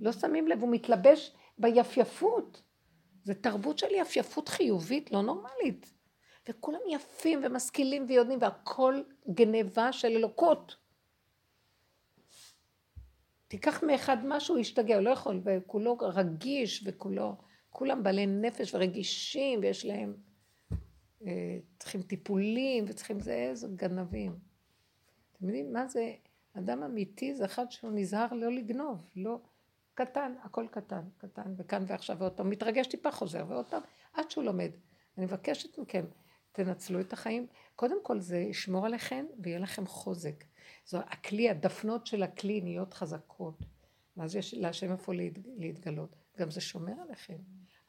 [0.00, 2.62] לא שמים לב, הוא מתלבש ביפייפות.
[3.26, 5.92] זה תרבות של יפייפות חיובית, לא נורמלית.
[6.48, 10.76] וכולם יפים ומשכילים ויודעים, והכל גניבה של אלוקות.
[13.48, 17.36] תיקח מאחד משהו, ישתגע, הוא לא יכול, וכולו רגיש, וכולו,
[17.70, 20.16] כולם בעלי נפש ורגישים, ויש להם,
[21.26, 24.38] אה, צריכים טיפולים, וצריכים זה, איזה גנבים.
[25.32, 26.12] אתם יודעים מה זה,
[26.52, 29.40] אדם אמיתי זה אחד שהוא נזהר לא לגנוב, לא,
[29.96, 33.82] קטן, הכל קטן, קטן, וכאן ועכשיו ועוד פעם, מתרגש טיפה חוזר ועוד פעם,
[34.12, 34.70] עד שהוא לומד.
[35.18, 36.04] אני מבקשת מכם,
[36.52, 37.46] תנצלו את החיים.
[37.76, 40.44] קודם כל זה ישמור עליכם ויהיה לכם חוזק.
[40.86, 43.58] זו הכלי, הדפנות של הכלי נהיות חזקות.
[44.16, 45.12] ואז יש להשם איפה
[45.56, 46.16] להתגלות.
[46.38, 47.38] גם זה שומר עליכם.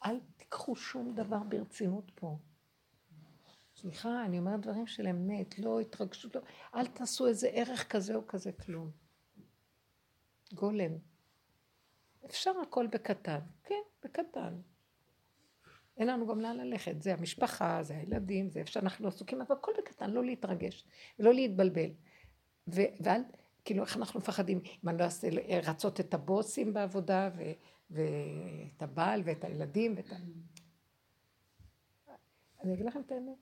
[0.05, 2.38] אל תיקחו שום דבר ברצינות פה.
[3.76, 6.41] סליחה, אני אומרת דברים של אמת, לא התרגשות, לא,
[6.76, 8.91] אל תעשו איזה ערך כזה או כזה כלום.
[10.53, 10.91] גולם.
[12.30, 14.53] אפשר הכל בקטן, כן, בקטן.
[15.97, 19.71] אין לנו גם לאן ללכת, זה המשפחה, זה הילדים, זה איפה שאנחנו עסוקים, אבל הכל
[19.78, 20.86] בקטן, לא להתרגש,
[21.19, 21.89] ולא להתבלבל.
[22.67, 23.21] ו- ואל,
[23.65, 25.28] כאילו, איך אנחנו מפחדים, אם אני לא אעשה
[25.63, 27.51] רצות את הבוסים בעבודה, ו-
[27.89, 30.15] ואת הבעל ואת הילדים ואת ה...
[32.63, 33.38] אני אגיד לכם את האמת,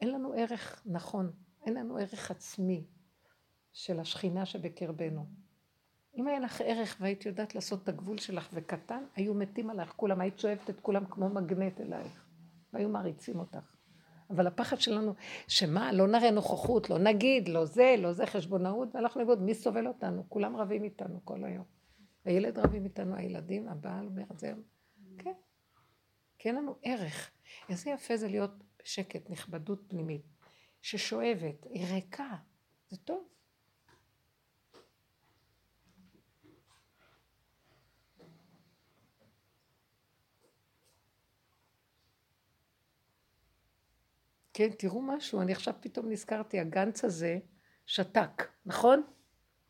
[0.00, 1.32] אין לנו ערך נכון,
[1.66, 2.84] אין לנו ערך עצמי
[3.72, 5.26] של השכינה שבקרבנו.
[6.14, 10.20] אם היה לך ערך והיית יודעת לעשות את הגבול שלך וקטן, היו מתים עליך כולם,
[10.20, 12.24] היית שואבת את כולם כמו מגנט אלייך,
[12.72, 13.76] והיו מעריצים אותך.
[14.30, 15.14] אבל הפחד שלנו,
[15.48, 19.86] שמה, לא נראה נוכחות, לא נגיד, לא זה, לא זה, חשבונאות, והלכנו ללמוד, מי סובל
[19.86, 20.24] אותנו?
[20.28, 21.64] כולם רבים איתנו כל היום.
[22.24, 24.52] הילד רבים איתנו, הילדים, הבעל אומר, זה...
[25.18, 25.32] כן.
[26.38, 27.30] כי אין לנו ערך.
[27.68, 28.50] איזה יפה זה להיות
[28.82, 30.22] בשקט, נכבדות פנימית,
[30.82, 32.36] ששואבת, היא ריקה.
[32.88, 33.28] זה טוב.
[44.60, 47.38] כן, תראו משהו, אני עכשיו פתאום נזכרתי, הגנץ הזה
[47.86, 49.02] שתק, נכון?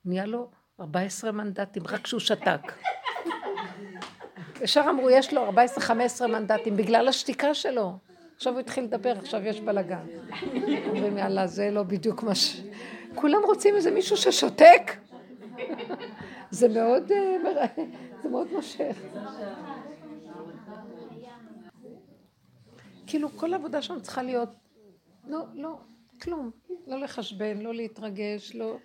[0.05, 2.61] נהיה לו 14 מנדטים, רק שהוא שתק.
[4.63, 7.99] ישר אמרו, יש לו 14-15 מנדטים, בגלל השתיקה שלו.
[8.37, 10.07] עכשיו הוא התחיל לדבר, עכשיו יש בלאגן.
[10.89, 12.61] אומרים, יאללה, זה לא בדיוק מה ש...
[13.15, 14.97] כולם רוצים איזה מישהו ששותק.
[16.51, 17.67] זה מאוד, אה,
[18.23, 18.97] זה מאוד מושך.
[23.07, 24.70] כאילו כל העבודה שלנו צריכה להיות,
[25.31, 25.79] לא, לא,
[26.23, 26.51] כלום.
[26.87, 28.77] לא לחשבן, לא להתרגש, לא...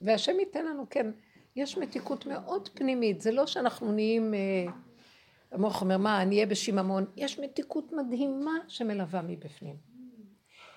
[0.00, 1.06] והשם ייתן לנו, כן,
[1.56, 4.72] יש מתיקות מאוד פנימית, זה לא שאנחנו נהיים, אה,
[5.52, 9.76] המוח אומר, מה, אני אהיה בשיממון, יש מתיקות מדהימה שמלווה מבפנים.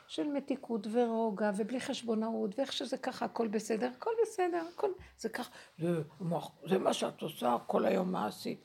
[0.08, 5.52] של מתיקות ורוגע ובלי חשבונאות ואיך שזה ככה הכל בסדר, הכל בסדר, הכל זה ככה,
[5.80, 5.88] זה,
[6.22, 8.64] מוח, זה מה שאת עושה כל היום, מה עשית?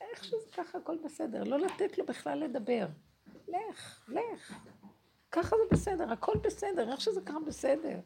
[0.00, 2.86] איך שזה ככה הכל בסדר, לא לתת לו בכלל לדבר.
[3.48, 4.54] לך, לך.
[5.34, 8.00] ככה זה בסדר, הכל בסדר, איך שזה ככה בסדר.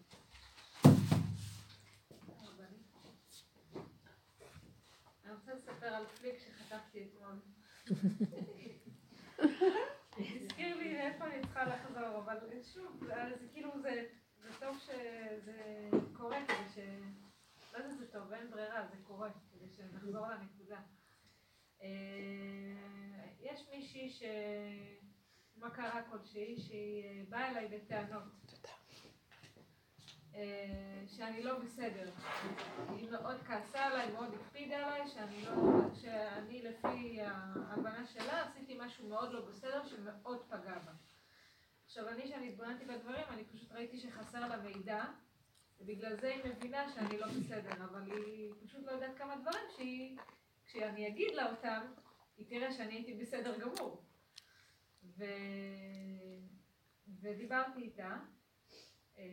[10.18, 13.04] הזכיר לי איפה אני צריכה לחזור, אבל שוב,
[13.40, 14.04] זה כאילו זה,
[14.42, 16.78] זה טוב שזה קורה כדי ש...
[17.72, 20.80] לא יודע, זה טוב, אין ברירה, זה קורה, כדי שנחזור לנקודה.
[21.82, 21.88] אה,
[23.40, 24.22] יש מישהי ש...
[25.60, 28.22] מכרה כלשהי, שהיא אה, באה אליי בטענות.
[30.34, 32.10] אה, שאני לא בסדר.
[32.88, 35.54] היא מאוד כעסה עליי, מאוד הקפידה עליי, שאני לא,
[35.94, 40.92] שאני לפי ההבנה שלה עשיתי משהו מאוד לא בסדר שמאוד פגע בה.
[41.86, 45.04] עכשיו אני, כשאני התבוננתי בדברים, אני פשוט ראיתי שחסר לה מידע,
[45.80, 50.18] ובגלל זה היא מבינה שאני לא בסדר, אבל היא פשוט לא יודעת כמה דברים שהיא,
[50.66, 51.80] כשאני אגיד לה אותם,
[52.36, 54.07] היא תראה שאני הייתי בסדר גמור.
[55.16, 55.24] ו...
[57.20, 58.16] ודיברתי איתה,
[59.18, 59.24] אה,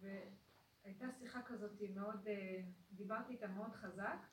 [0.00, 2.60] והייתה שיחה כזאת מאוד, אה,
[2.92, 4.26] דיברתי איתה מאוד חזק,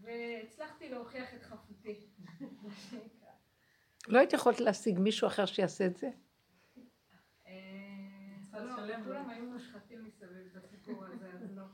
[0.00, 2.06] והצלחתי להוכיח את חפותי,
[4.08, 6.10] לא היית יכולת להשיג מישהו אחר שיעשה את זה?
[7.46, 7.52] אה,
[8.52, 8.74] לא,
[9.04, 11.64] כולם היו מושחתים מסביב בסיפור הזה, אז לא.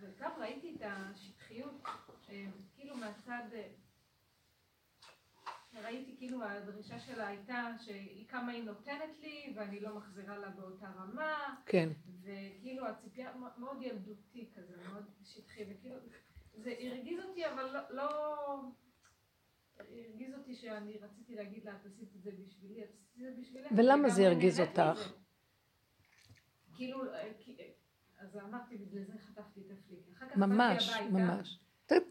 [0.00, 1.82] וגם ראיתי את השטחיות,
[2.74, 3.42] כאילו מהצד...
[5.88, 10.86] ראיתי כאילו הדרישה שלה הייתה שהיא כמה היא נותנת לי ואני לא מחזירה לה באותה
[10.86, 11.56] רמה.
[11.66, 11.88] כן.
[12.22, 15.96] וכאילו הציפייה מאוד ילדותי כזה, מאוד שטחי, וכאילו
[16.54, 18.62] זה הרגיז אותי אבל לא, לא...
[19.78, 23.40] הרגיז אותי שאני רציתי להגיד לה, את עשית את זה בשבילי, את עשית את זה
[23.40, 23.72] בשבילך.
[23.76, 25.12] ולמה זה הרגיז אותך?
[26.74, 27.70] כאילו, אה, אה,
[28.18, 30.36] אז אמרתי, בגלל זה חטפתי את הפליק.
[30.36, 31.58] ממש, ממש.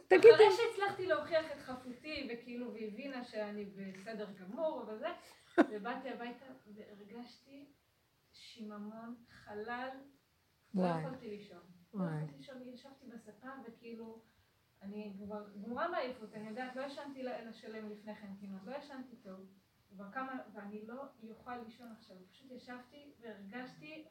[0.07, 0.33] תגידי.
[0.33, 5.07] אחרי שהצלחתי להוכיח את חפותי, וכאילו, והבינה שאני בסדר גמור וזה,
[5.69, 7.65] ובאתי הביתה והרגשתי
[8.31, 9.89] שיממון, חלל,
[10.73, 11.61] לא יכולתי לישון.
[11.93, 14.21] לא יכולתי לישון, ישבתי בספה וכאילו,
[14.81, 19.15] אני כבר גמורה מעייפות, אני יודעת, לא ישנתי לילה שלם לפני כן כמעט, לא ישנתי
[19.15, 19.39] טוב.
[19.89, 24.05] כבר כמה, ואני לא אוכל לישון עכשיו, פשוט ישבתי והרגשתי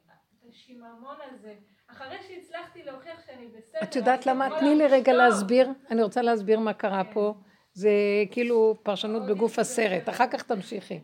[0.49, 1.53] השיממון הזה.
[1.87, 3.79] אחרי שהצלחתי להוכיח שאני בסדר.
[3.83, 4.59] את יודעת למה?
[4.59, 7.13] תני לי רגע להסביר, אני רוצה להסביר מה קרה כן.
[7.13, 7.33] פה.
[7.73, 7.91] זה
[8.31, 10.99] כאילו פרשנות בגוף הסרט, אחר כך תמשיכי.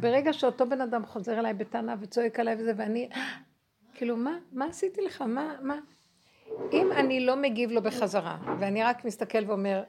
[0.00, 3.08] ברגע שאותו בן אדם חוזר אליי בטענה וצועק עליי וזה, ואני,
[3.94, 5.22] כאילו, מה, מה עשיתי לך?
[5.22, 5.78] מה, מה?
[6.72, 9.82] אם אני לא מגיב לו בחזרה, ואני רק מסתכל ואומר,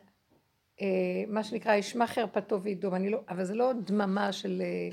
[0.81, 0.87] אה,
[1.27, 4.89] מה שנקרא, ישמע חרפתו וידום, אני לא, אבל זה לא דממה של אה, אה,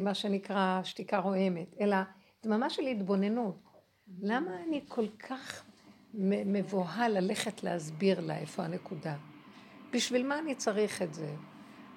[0.00, 1.96] מה שנקרא שתיקה רועמת, אלא
[2.44, 3.56] דממה של התבוננות.
[4.22, 5.64] למה אני כל כך
[6.22, 9.16] מבוהל ללכת להסביר לה איפה הנקודה?
[9.92, 11.34] בשביל מה אני צריך את זה?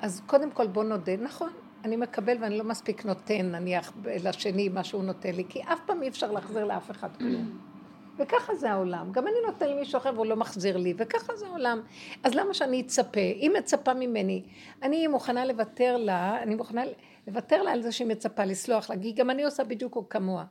[0.02, 1.50] אז קודם כל בוא נודה, נכון,
[1.84, 6.04] אני מקבל ואני לא מספיק נותן נניח לשני מה שהוא נותן לי, כי אף פעם
[6.04, 7.60] אי אפשר להחזיר לאף אחד כלום.
[8.18, 9.12] וככה זה העולם.
[9.12, 11.82] גם אני נותן למישהו אחר והוא לא מחזיר לי, וככה זה העולם.
[12.24, 13.20] אז למה שאני אצפה?
[13.20, 14.44] היא מצפה ממני.
[14.84, 16.82] אני מוכנה לוותר לה, אני מוכנה
[17.28, 20.46] לוותר לה על זה שהיא מצפה לסלוח לה, כי גם אני עושה בדיוק כמוה.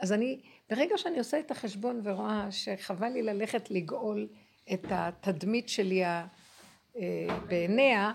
[0.00, 0.40] אז אני,
[0.70, 4.28] ברגע שאני עושה את החשבון ורואה שחבל לי ללכת לגאול
[4.72, 6.24] את התדמית שלי אה,
[7.48, 8.12] בעיניה,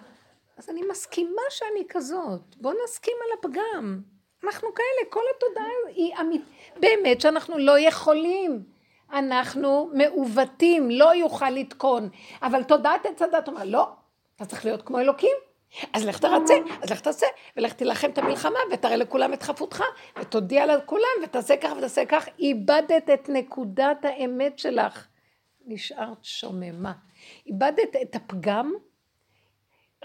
[0.57, 2.55] אז אני מסכימה שאני כזאת.
[2.61, 4.01] בוא נסכים על הפגם.
[4.43, 6.41] אנחנו כאלה, כל התודעה היא אמית,
[6.79, 8.63] באמת שאנחנו לא יכולים.
[9.13, 12.09] אנחנו מעוותים, לא יוכל לתקון.
[12.41, 13.87] אבל תודעת עץ הדת אומר, לא,
[14.35, 15.37] אתה צריך להיות כמו אלוקים.
[15.93, 17.25] אז לך תרצה, אז לך תעשה,
[17.57, 19.83] ולך תילחם את המלחמה, ותראה לכולם את חפותך,
[20.21, 22.27] ותודיע לכולם, ותעשה כך ותעשה כך.
[22.39, 25.07] איבדת את נקודת האמת שלך.
[25.65, 26.93] נשארת שוממה.
[27.45, 28.73] איבדת את הפגם,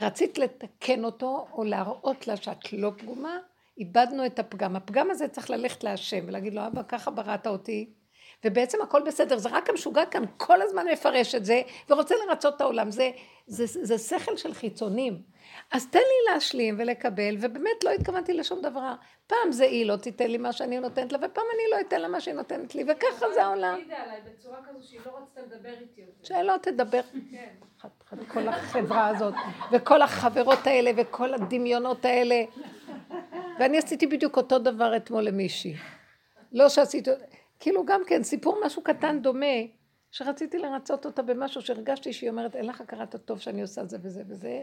[0.01, 3.39] רצית לתקן אותו, או להראות לה שאת לא פגומה,
[3.79, 4.77] איבדנו את הפגם.
[4.77, 7.91] הפגם הזה צריך ללכת להשם, ולהגיד לו, אבא, ככה בראת אותי,
[8.45, 12.61] ובעצם הכל בסדר, זה רק המשוגע כאן כל הזמן מפרש את זה, ורוצה לרצות את
[12.61, 12.91] העולם.
[12.91, 13.11] זה,
[13.47, 15.23] זה, זה, זה שכל של חיצונים.
[15.73, 18.95] אז תן לי להשלים ולקבל, ובאמת לא התכוונתי לשום דבר.
[19.27, 22.09] פעם זה היא לא תיתן לי מה שאני נותנת לה, ופעם אני לא אתן לה
[22.09, 23.75] מה שהיא נותנת לי, וככה זה העולם.
[23.75, 26.13] היא עליי בצורה כזו שהיא לא רצתה לדבר איתי יותר.
[26.23, 27.01] שלא תדבר.
[27.33, 27.55] כן.
[28.29, 29.35] כל החברה הזאת,
[29.73, 32.45] וכל החברות האלה, וכל הדמיונות האלה.
[33.59, 35.75] ואני עשיתי בדיוק אותו דבר אתמול למישהי.
[36.53, 37.11] לא שעשיתי,
[37.61, 39.47] כאילו גם כן, סיפור משהו קטן דומה,
[40.11, 44.23] שרציתי לרצות אותה במשהו שהרגשתי שהיא אומרת, אין לך הכרת הטוב שאני עושה זה וזה
[44.29, 44.63] וזה.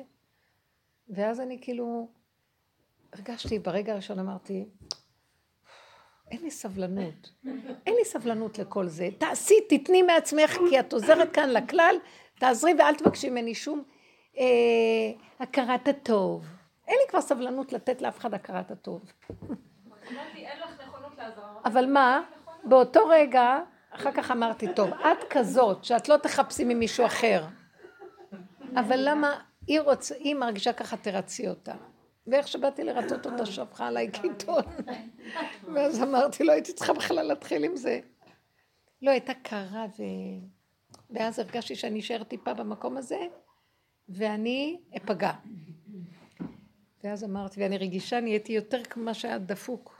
[1.10, 2.07] ואז אני כאילו,
[3.14, 4.65] הרגשתי, ברגע הראשון אמרתי,
[6.32, 7.32] אין לי סבלנות,
[7.86, 9.10] אין לי סבלנות לכל זה.
[9.18, 11.95] תעשי, תתני מעצמך, כי את עוזרת כאן לכלל,
[12.40, 13.84] תעזרי ואל תבקשי ממני שום
[14.38, 14.44] אה,
[15.40, 16.45] הכרת הטוב.
[16.88, 19.11] אין לי כבר סבלנות לתת לאף אחד הכרת הטוב.
[21.65, 22.22] אבל מה,
[22.69, 23.60] באותו רגע,
[23.91, 27.45] אחר כך אמרתי, טוב, את כזאת, שאת לא תחפשי ממישהו אחר.
[28.76, 30.11] אבל למה, היא, רוצ...
[30.11, 31.73] היא מרגישה ככה, תרצי אותה.
[32.27, 34.64] ואיך שבאתי לרצות אותה, שפכה עליי קיטון.
[35.73, 37.99] ואז אמרתי, לא הייתי צריכה בכלל להתחיל עם זה.
[39.02, 40.03] לא, הייתה קרה, ו...
[41.10, 43.19] ואז הרגשתי שאני אשאר טיפה במקום הזה,
[44.10, 45.31] ואני אפגע.
[47.03, 49.97] ואז אמרתי, ואני רגישה, נהייתי יותר כמו מה שהיה דפוק.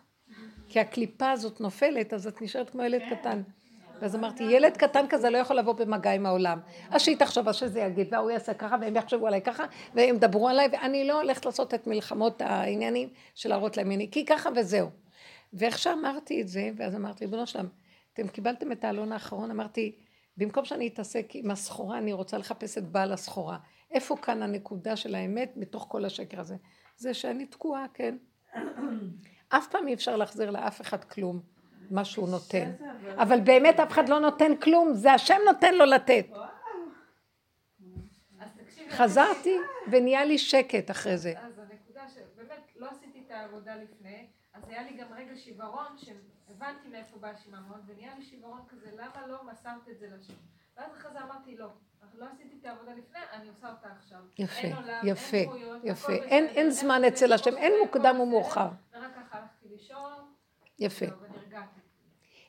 [0.70, 3.42] כי הקליפה הזאת נופלת, אז את נשארת כמו ילד קטן.
[4.02, 6.60] ואז אמרתי, ילד קטן כזה לא יכול לבוא במגע עם העולם.
[6.90, 9.64] אז שהיא תחשוב, אז שזה יגיד, והוא יעשה ככה, והם יחשבו עליי ככה,
[9.94, 14.26] והם ידברו עליי, ואני לא הולכת לעשות את מלחמות העניינים של להראות להם עניינים, כי
[14.26, 14.90] ככה וזהו.
[15.54, 17.68] ואיך שאמרתי את זה, ואז אמרתי, ריבונו שלם,
[18.14, 19.96] אתם קיבלתם את העלון האחרון, אמרתי,
[20.38, 23.58] במקום שאני אתעסק עם הסחורה, אני רוצה לחפש את בעל הסחורה.
[23.92, 26.56] איפה כאן הנקודה של האמת בתוך כל השקר הזה?
[26.98, 28.18] זה שאני תקועה, כן.
[29.50, 31.40] אף פעם אי אפשר להחזיר לאף אחד כלום,
[31.92, 32.72] מה שהוא נותן.
[33.16, 36.26] אבל באמת אף אחד לא נותן כלום, זה השם נותן לו לתת.
[38.90, 39.56] חזרתי
[39.92, 41.34] ונהיה לי שקט אחרי זה.
[41.38, 46.88] אז הנקודה שבאמת לא עשיתי את העבודה לפני, אז היה לי גם רגע שיוורון, שהבנתי
[46.92, 50.34] מאיפה בא השיממון, ונהיה לי שיוורון כזה, למה לא מסרת את זה לשם?
[50.78, 51.70] ואז אחרי זה אמרתי לא.
[52.18, 54.20] לא עשיתי את העבודה לפני, אני עושה אותה עכשיו.
[54.38, 55.08] יפה, אין עולם,
[55.84, 58.68] יפה, אין זמן אצל השם, אין מוקדם ומאוחר.
[58.94, 59.12] ורק
[59.78, 60.12] לישון,
[60.80, 61.06] יפה.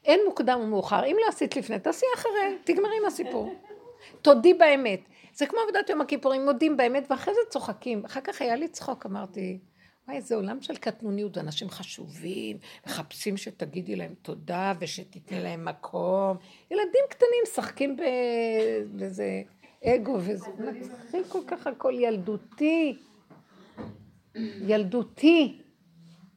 [0.05, 1.05] אין מוקדם ומאוחר.
[1.05, 3.55] אם לא עשית לפני, תעשי אחרי, תגמרי עם הסיפור.
[4.23, 5.01] תודי באמת.
[5.35, 8.05] זה כמו עבודת יום הכיפורים, מודים באמת, ואחרי זה צוחקים.
[8.05, 9.59] אחר כך היה לי צחוק, אמרתי,
[10.07, 16.37] וואי, איזה עולם של קטנוניות, אנשים חשובים, מחפשים שתגידי להם תודה ושתתני להם מקום.
[16.71, 17.97] ילדים קטנים משחקים
[18.97, 19.43] באיזה
[19.85, 22.99] אגו וזה מצחיק כל כך הכל ילדותי.
[24.67, 25.63] ילדותי.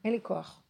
[0.06, 0.61] אין לי כוח.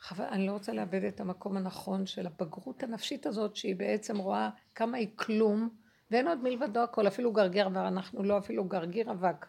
[0.00, 4.50] חבל, אני לא רוצה לאבד את המקום הנכון של הבגרות הנפשית הזאת, שהיא בעצם רואה
[4.74, 5.68] כמה היא כלום,
[6.10, 9.46] ואין עוד מלבדו הכל, אפילו גרגר, ואנחנו לא אפילו גרגיר אבק.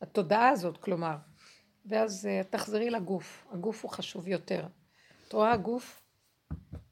[0.00, 1.16] התודעה הזאת, כלומר.
[1.86, 4.66] ואז uh, תחזרי לגוף, הגוף הוא חשוב יותר.
[5.28, 6.02] את רואה הגוף?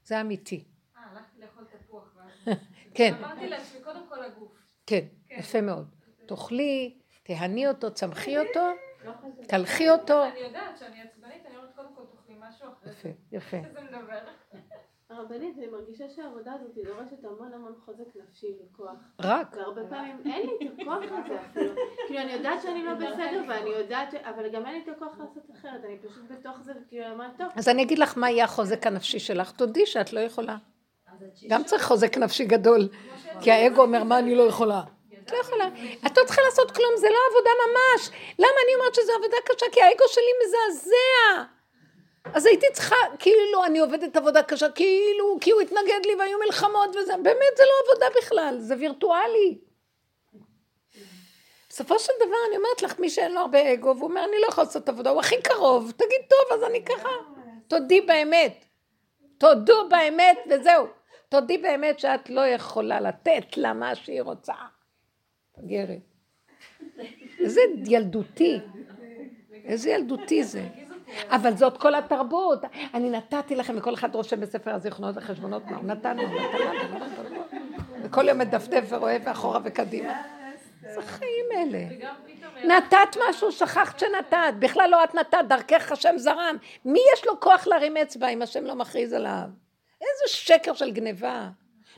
[0.03, 0.63] זה אמיתי.
[0.97, 2.15] אה, הלכתי לאכול תפוח.
[2.95, 4.51] כן, אמרתי לעצמי, קודם כל הגוף.
[4.85, 5.95] כן, יפה מאוד.
[6.25, 8.59] תאכלי, תהני אותו, צמחי אותו,
[9.47, 10.25] קלחי אותו.
[10.25, 13.09] אני יודעת שאני עצבנית, אני אומרת, קודם כל תאכלי משהו אחרי יפה.
[13.31, 13.57] יפה.
[13.73, 14.19] זה מדבר.
[15.09, 18.95] הרבנית, אני מרגישה שהעבודה הזאת היא דורשת המון המון חוזק נפשי וכוח.
[19.21, 19.55] רק.
[19.57, 21.73] והרבה פעמים אין לי את הכוח הזה אפילו.
[22.07, 24.15] כאילו, אני יודעת שאני לא בסדר, ואני יודעת ש...
[24.15, 25.85] אבל גם אין לי את הכוח לעשות אחרת.
[25.85, 27.47] אני פשוט בתוך זה, וכאילו, אני אומרת, טוב.
[27.55, 30.57] אז אני אגיד לך מה יהיה החוזק הנפשי שלך, תודי שאת לא יכולה.
[31.49, 32.89] גם צריך חוזק נפשי גדול,
[33.41, 34.81] כי האגו אומר מה אני לא יכולה.
[35.23, 35.67] את לא יכולה.
[36.05, 38.09] את לא צריכה לעשות כלום, זה לא עבודה ממש.
[38.39, 39.65] למה אני אומרת שזו עבודה קשה?
[39.71, 41.53] כי האגו שלי מזעזע.
[42.25, 46.95] אז הייתי צריכה, כאילו אני עובדת עבודה קשה, כאילו, כי הוא התנגד לי והיו מלחמות
[46.95, 49.57] וזה, באמת זה לא עבודה בכלל, זה וירטואלי.
[51.69, 54.47] בסופו של דבר אני אומרת לך, מי שאין לו הרבה אגו, והוא אומר, אני לא
[54.47, 57.09] יכול לעשות עבודה, הוא הכי קרוב, תגיד, טוב, אז אני ככה.
[57.67, 58.65] תודי באמת.
[59.37, 60.87] תודו באמת וזהו.
[61.29, 64.53] תודי באמת שאת לא יכולה לתת לה מה שהיא רוצה.
[65.59, 65.99] גרת.
[67.39, 68.59] איזה ילדותי.
[69.65, 70.61] איזה ילדותי זה.
[71.29, 72.61] אבל זאת כל התרבות.
[72.93, 77.33] אני נתתי לכם, וכל אחד רושם בספר הזיכרונות וחשבונות מה הוא נתן, מה נתן,
[78.03, 80.13] וכל יום מדפדף ורואה ואחורה וקדימה.
[80.93, 81.79] זה חיים אלה.
[82.63, 84.53] נתת משהו, שכחת שנתת.
[84.59, 86.55] בכלל לא את נתת, דרכך השם זרם.
[86.85, 89.43] מי יש לו כוח להרים אצבע אם השם לא מכריז עליו?
[90.01, 91.49] איזה שקר של גניבה.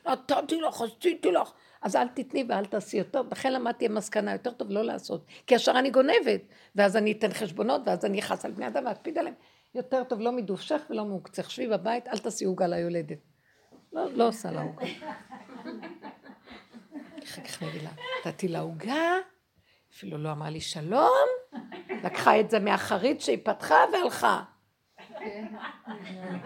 [0.07, 1.51] נתתי לך, עשיתי לך.
[1.81, 3.21] אז אל תתני ואל תעשי יותר.
[3.31, 5.25] לכן למדתי המסקנה, יותר טוב לא לעשות.
[5.47, 6.41] כי ישר אני גונבת,
[6.75, 9.35] ואז אני אתן חשבונות, ואז אני אכעס על בני אדם ואקפיד עליהם.
[9.75, 11.51] יותר טוב לא מדובשך ולא מעוקצך.
[11.51, 13.17] שבי בבית, אל תעשי עוגה ליולדת.
[13.93, 14.85] לא, לא עושה לה עוגה.
[17.23, 17.89] אחר כך מבילה,
[18.19, 19.11] נתתי לה עוגה,
[19.93, 21.27] אפילו לא אמרה לי שלום,
[22.03, 24.43] לקחה את זה מהחריץ שהיא פתחה והלכה.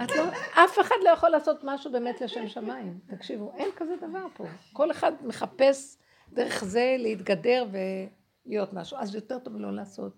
[0.03, 0.23] את לא,
[0.63, 2.99] אף אחד לא יכול לעשות משהו באמת לשם שמיים.
[3.07, 4.45] תקשיבו, אין כזה דבר פה.
[4.73, 5.97] כל אחד מחפש
[6.33, 8.97] דרך זה להתגדר ולהיות משהו.
[8.97, 10.13] אז יותר טוב לא לעשות.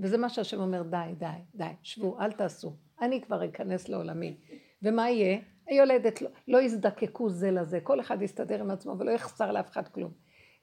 [0.00, 2.76] וזה מה שהשם אומר, די, די, די, שבו, אל תעשו.
[3.00, 4.36] אני כבר אכנס לעולמי.
[4.82, 5.38] ומה יהיה?
[5.66, 9.88] היולדת לא, לא יזדקקו זה לזה, כל אחד יסתדר עם עצמו ולא יחסר לאף אחד
[9.88, 10.12] כלום.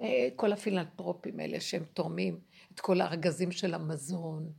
[0.02, 2.40] אה, כל הפילנטרופים האלה שהם תורמים
[2.74, 4.50] את כל הארגזים של המזון.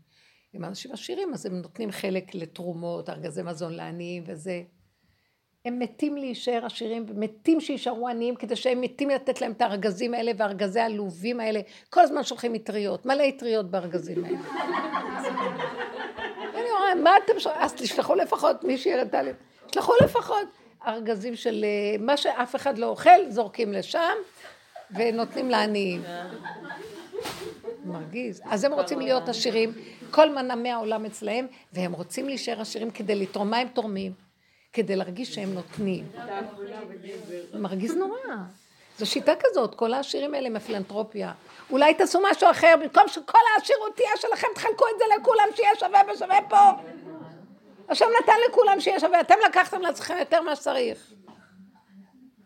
[0.54, 4.62] הם אנשים עשירים, אז הם נותנים חלק לתרומות, ארגזי מזון לעניים וזה.
[5.64, 10.32] הם מתים להישאר עשירים, ומתים שיישארו עניים, כדי שהם מתים לתת להם את הארגזים האלה
[10.36, 11.60] והארגזי העלובים האלה.
[11.90, 14.38] כל הזמן שולחים מטריות, מלא אטריות בארגזים האלה.
[16.54, 17.62] אני אומרת, מה אתם שולחים?
[17.62, 19.30] אז תשלחו לפחות, מי שירדה לי.
[19.66, 20.48] תשלחו לפחות
[20.86, 24.14] ארגזים של אה, מה שאף אחד לא אוכל, זורקים לשם,
[24.90, 26.02] ונותנים לעניים.
[27.94, 28.42] מרגיז.
[28.44, 29.72] אז הם רוצים להיות עשירים,
[30.10, 33.50] כל מנעמי העולם אצלהם, והם רוצים להישאר עשירים כדי לתרום.
[33.50, 34.12] מה הם תורמים?
[34.72, 36.04] כדי להרגיש שהם נותנים.
[37.54, 38.18] מרגיז נורא.
[38.98, 41.32] זו שיטה כזאת, כל העשירים האלה מפילנטרופיה.
[41.70, 46.00] אולי תעשו משהו אחר, במקום שכל העשירות תהיה שלכם, תחלקו את זה לכולם, שיהיה שווה
[46.14, 46.70] ושווה פה.
[47.88, 51.12] השם נתן לכולם שיהיה שווה, אתם לקחתם לעצמכם יותר ממה שצריך.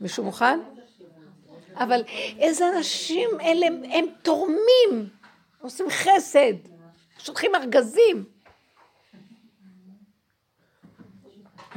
[0.01, 0.61] מישהו מוכן?
[1.75, 2.03] אבל
[2.39, 5.09] איזה אנשים אלה, הם תורמים,
[5.61, 6.55] עושים חסד,
[7.19, 8.25] שולחים ארגזים.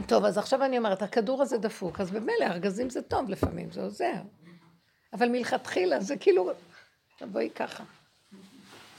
[0.07, 3.81] טוב, אז עכשיו אני אומרת, הכדור הזה דפוק, אז במילא ארגזים זה טוב לפעמים, זה
[3.81, 4.21] עוזר.
[5.13, 6.51] אבל מלכתחילה זה כאילו,
[7.17, 7.83] תבואי ככה.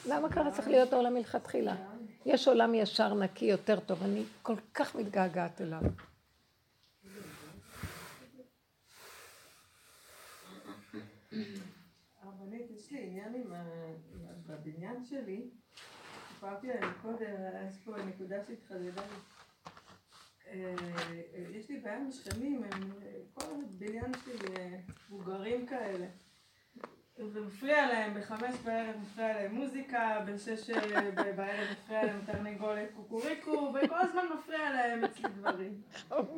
[0.06, 1.76] למה ככה צריך להיות העולם מלכתחילה?
[2.26, 5.80] יש עולם ישר נקי יותר טוב, אני כל כך מתגעגעת אליו.
[12.22, 13.52] הרבנית, יש לי עניין עם
[14.52, 15.50] בבניין שלי,
[16.28, 17.34] סיפרתי להם קודם,
[17.68, 19.02] יש פה נקודה שהתחדדה.
[20.46, 20.74] אה,
[21.50, 22.62] יש לי בעיה עם שכנים,
[23.34, 24.78] כל הבניין שלי אה,
[25.10, 26.06] מבוגרים כאלה.
[27.18, 34.00] ומפריע להם, בחמש בערב מפריע להם מוזיקה, בשש אה, בערב מפריע להם תרנגולת קוקוריקו, וכל
[34.00, 35.82] הזמן מפריע להם אצלי דברים.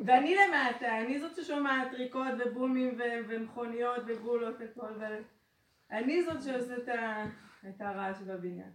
[0.05, 2.97] ואני למטה, אני זאת ששומעת טריקות ובומים
[3.27, 4.93] ומכוניות וגולות וכל,
[5.89, 6.75] ואני זאת שעושה
[7.69, 8.71] את הרעש בבניין.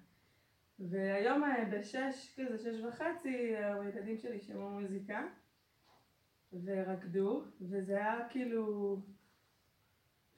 [0.78, 5.26] והיום אה, בשש, כזה שש וחצי, הילדים שלי שמעו מוזיקה
[6.64, 8.96] ורקדו, וזה היה כאילו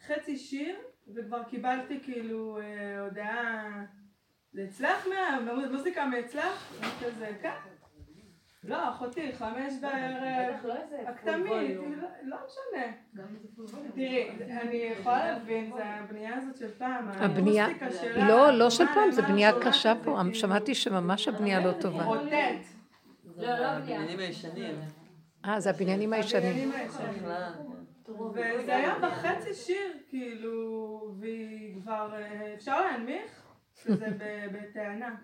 [0.07, 0.79] חצי שיר
[1.15, 3.85] וכבר קיבלתי כאילו אה, הודעה,
[4.53, 5.53] זה אצלך מה?
[5.71, 6.83] מוזיקה מאצלך?
[7.01, 7.72] כזה, כן.
[8.65, 10.55] לא, אחותי, חמש בערב,
[11.07, 13.25] הכתמית, לא, לא משנה.
[13.95, 14.31] תראי,
[14.61, 17.67] אני יכולה להבין, זה הבנייה הזאת של פעם, הבנייה,
[18.29, 22.05] לא, לא של פעם, זה בנייה קשה פה, שמעתי שממש הבנייה לא טובה.
[22.05, 22.33] רוטט.
[23.37, 24.01] לא, לא בנייה.
[25.45, 26.73] אה, זה הבניינים הישנים.
[28.35, 33.43] וזה היה בחצי שיר, כאילו, והיא כבר, אה, אפשר להנמיך?
[33.75, 34.07] שזה
[34.53, 35.15] בטענה.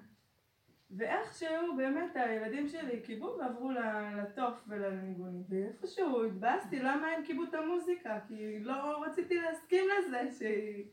[0.91, 5.43] ואיכשהו באמת הילדים שלי קיבלו ועברו לטוף ולניגונים.
[5.49, 10.85] ואיפשהו התבאסתי למה הם קיבלו את המוזיקה, כי לא רציתי להסכים לזה שהיא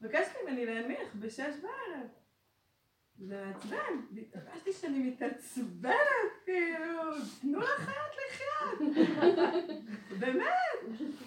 [0.00, 2.08] מבקשת ממני להנמיך בשש בערב.
[3.18, 5.94] זה מעצבן, והתרגשתי שאני מתעצבנת,
[6.44, 7.02] כאילו,
[7.40, 8.96] תנו לחיות לחיות.
[10.20, 10.44] באמת.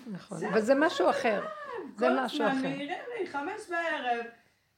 [0.08, 1.46] נכון, אבל זה משהו אחר.
[1.96, 2.52] זה משהו אחר.
[2.52, 4.26] כל הזמן מעירים לי, חמש בערב.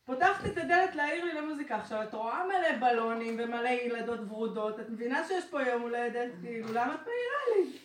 [0.05, 1.75] פותחת את הדלת להעיר לי למוזיקה.
[1.75, 6.67] עכשיו, את רואה מלא בלונים ומלא ילדות ורודות, את מבינה שיש פה יום הולדת, כאילו,
[6.73, 7.77] למה את מעירה לי?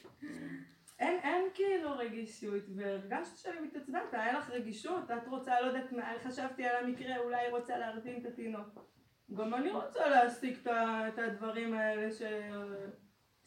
[0.98, 6.12] אין, אין כאילו רגישות, והרגשתי שאני מתעצבנת, היה לך רגישות, את רוצה, לא יודעת מה,
[6.24, 8.84] חשבתי על המקרה, אולי היא רוצה להרדים את התינוק.
[9.34, 12.22] גם אני רוצה להשיג את הדברים האלה ש...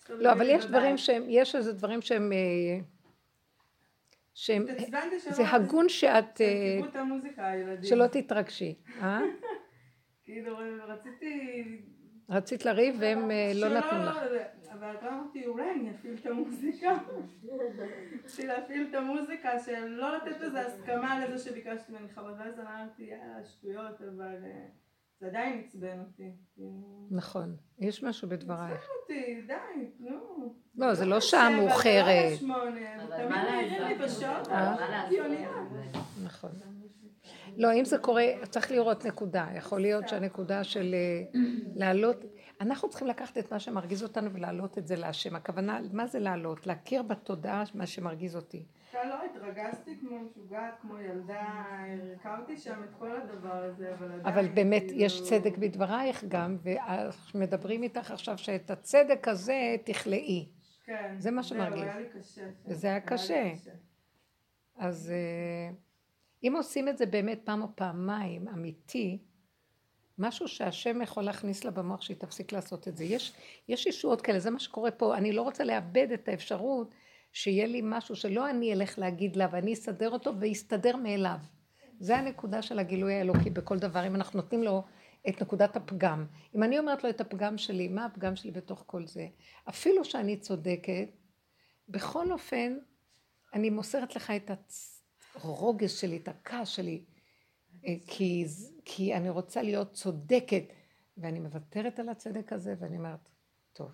[0.10, 2.32] לא, אבל יש דברים שהם, יש איזה דברים שהם...
[4.34, 4.66] שהם...
[5.18, 6.42] זה הגון שאת...
[6.42, 6.80] אה,
[7.84, 8.76] שלא תתרגשי.
[9.02, 9.22] אה?
[10.24, 11.64] כאילו, רציתי...
[12.30, 14.18] רצית לריב והם אה, לא נתנו לך.
[14.72, 16.98] אבל אמרתי, אולי אני אפעיל את המוזיקה.
[18.24, 23.44] רציתי להפעיל את המוזיקה, שלא לתת לזה הסכמה לזה שביקשתי ממני חוות, ואז אמרתי, יאללה,
[23.44, 24.66] שטויות, אבל אה,
[25.22, 26.32] זה עדיין עצבן אותי.
[26.56, 28.90] כאילו, נכון, יש משהו בדברייך.
[29.02, 29.54] אותי, די,
[30.00, 30.54] נו.
[30.76, 32.42] לא, זה לא שעה מאוחרת.
[32.42, 33.44] אבל תמיד מה
[34.00, 34.48] לעשות?
[34.48, 34.48] לעשות?
[36.24, 36.52] נכון.
[37.58, 39.48] לא, אם זה קורה, צריך לראות נקודה.
[39.56, 41.40] יכול להיות שהנקודה של אה,
[41.76, 42.26] להעלות,
[42.62, 45.36] אנחנו צריכים לקחת את מה שמרגיז אותנו ולהעלות את זה להשם.
[45.36, 46.68] הכוונה, מה זה להעלות?
[46.68, 48.66] להכיר בתודעה מה שמרגיז אותי.
[48.94, 51.66] לא התרגזתי כמו משוגעת, כמו ילדה,
[52.16, 54.26] הכרתי שם את כל הדבר הזה, אבל עדיין...
[54.26, 56.58] אבל באמת, כאילו- יש צדק בדברייך גם,
[57.36, 60.50] ומדברים איתך עכשיו שאת הצדק הזה תכלאי.
[60.86, 61.16] כן.
[61.20, 61.84] זה מה זהו, שמרגיז.
[61.84, 62.42] היה לי קשה.
[62.42, 62.72] כן.
[62.72, 63.54] וזה היה קשה.
[64.78, 65.74] אז אה,
[66.44, 69.18] אם עושים את זה באמת פעם או פעמיים, אמיתי,
[70.18, 73.04] משהו שהשם יכול להכניס לה במוח שהיא תפסיק לעשות את זה.
[73.04, 73.34] יש,
[73.68, 75.18] יש ישועות כאלה, זה מה שקורה פה.
[75.18, 76.92] אני לא רוצה לאבד את האפשרות
[77.32, 81.38] שיהיה לי משהו שלא אני אלך להגיד לה ואני אסדר אותו ויסתדר מאליו.
[82.00, 84.84] זה הנקודה של הגילוי האלוקי בכל דבר, אם אנחנו נותנים לו
[85.30, 86.26] את נקודת הפגם.
[86.56, 89.28] אם אני אומרת לו את הפגם שלי, מה הפגם שלי בתוך כל זה?
[89.70, 91.08] אפילו שאני צודקת,
[91.90, 92.78] בכל אופן,
[93.54, 94.52] אני מוסרת לך את
[95.36, 97.04] הרוגז שלי, את הכעס שלי,
[97.88, 98.46] אה, כי,
[98.86, 100.64] כי אני רוצה להיות צודקת,
[101.18, 103.30] ואני מוותרת על הצדק הזה, ואני אומרת,
[103.74, 103.92] טוב,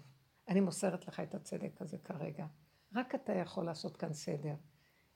[0.47, 2.45] אני מוסרת לך את הצדק הזה כרגע.
[2.97, 4.53] רק אתה יכול לעשות כאן סדר.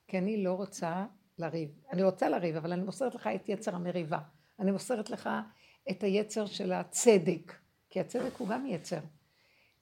[0.08, 1.06] כי אני לא רוצה
[1.38, 1.70] לריב.
[1.92, 4.20] אני רוצה לריב, אבל אני מוסרת לך את יצר המריבה.
[4.60, 5.30] אני מוסרת לך
[5.92, 7.54] את היצר של הצדק,
[7.90, 9.00] כי הצדק הוא גם יצר.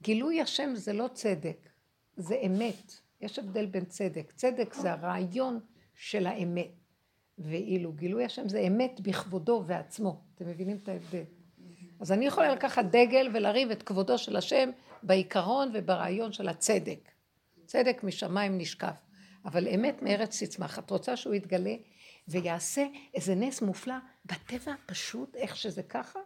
[0.02, 1.70] גילוי השם זה לא צדק,
[2.18, 2.94] זה אמת.
[3.22, 4.32] יש הבדל בין צדק.
[4.36, 5.60] צדק זה הרעיון
[5.96, 6.72] של האמת.
[7.38, 10.22] ואילו גילוי השם זה אמת בכבודו ועצמו.
[10.36, 11.24] אתם מבינים את ההבדל?
[12.00, 14.70] אז אני יכולה לקחת דגל ולריב את כבודו של השם
[15.04, 17.10] בעיקרון וברעיון של הצדק.
[17.70, 19.02] צדק משמיים נשקף.
[19.46, 20.80] אבל אמת מארץ תצמח.
[20.80, 21.76] את רוצה שהוא יתגלה
[22.28, 26.20] ויעשה איזה נס מופלא בטבע פשוט, איך שזה ככה?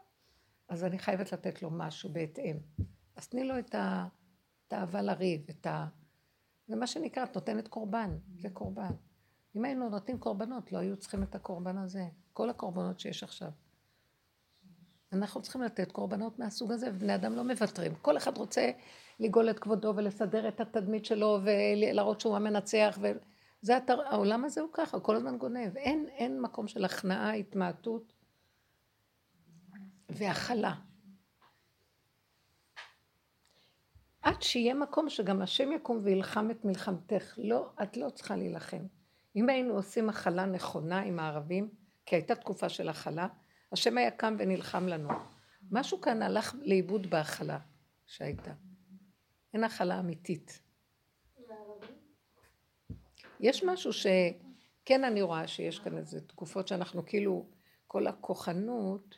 [0.70, 2.57] אז אני חייבת לתת לו משהו בהתאם.
[3.15, 5.88] אז תני לו את התאווה לריב, את ה...
[6.68, 8.91] זה מה שנקרא, את נותנת קורבן, זה קורבן.
[9.56, 12.06] אם היינו נותנים קורבנות, לא היו צריכים את הקורבן הזה.
[12.34, 13.52] כל הקורבנות שיש עכשיו.
[15.14, 17.95] אנחנו צריכים לתת קורבנות מהסוג הזה, ובני אדם לא מוותרים.
[17.95, 18.72] כל אחד רוצה
[19.19, 22.98] לגאול את כבודו ולסדר את התדמית שלו ולהראות שהוא המנצח.
[23.02, 23.11] ו...
[23.61, 24.02] זה התר...
[24.02, 25.77] העולם הזה הוא ככה, כל הזמן גונב.
[25.77, 28.14] אין, אין מקום של הכנעה, התמעטות
[30.10, 30.73] והכלה.
[34.22, 37.34] עד שיהיה מקום שגם השם יקום וילחם את מלחמתך.
[37.38, 38.85] לא, את לא צריכה להילחם.
[39.35, 41.69] אם היינו עושים הכלה נכונה עם הערבים,
[42.06, 43.27] כי הייתה תקופה של הכלה,
[43.72, 45.10] השם היה קם ונלחם לנו.
[45.72, 47.60] משהו כאן הלך לאיבוד בהכלה
[48.06, 48.52] שהייתה.
[49.53, 50.59] אין הכלה אמיתית.
[53.39, 57.45] יש משהו שכן אני רואה שיש כאן איזה תקופות שאנחנו כאילו,
[57.88, 59.17] כל הכוחנות,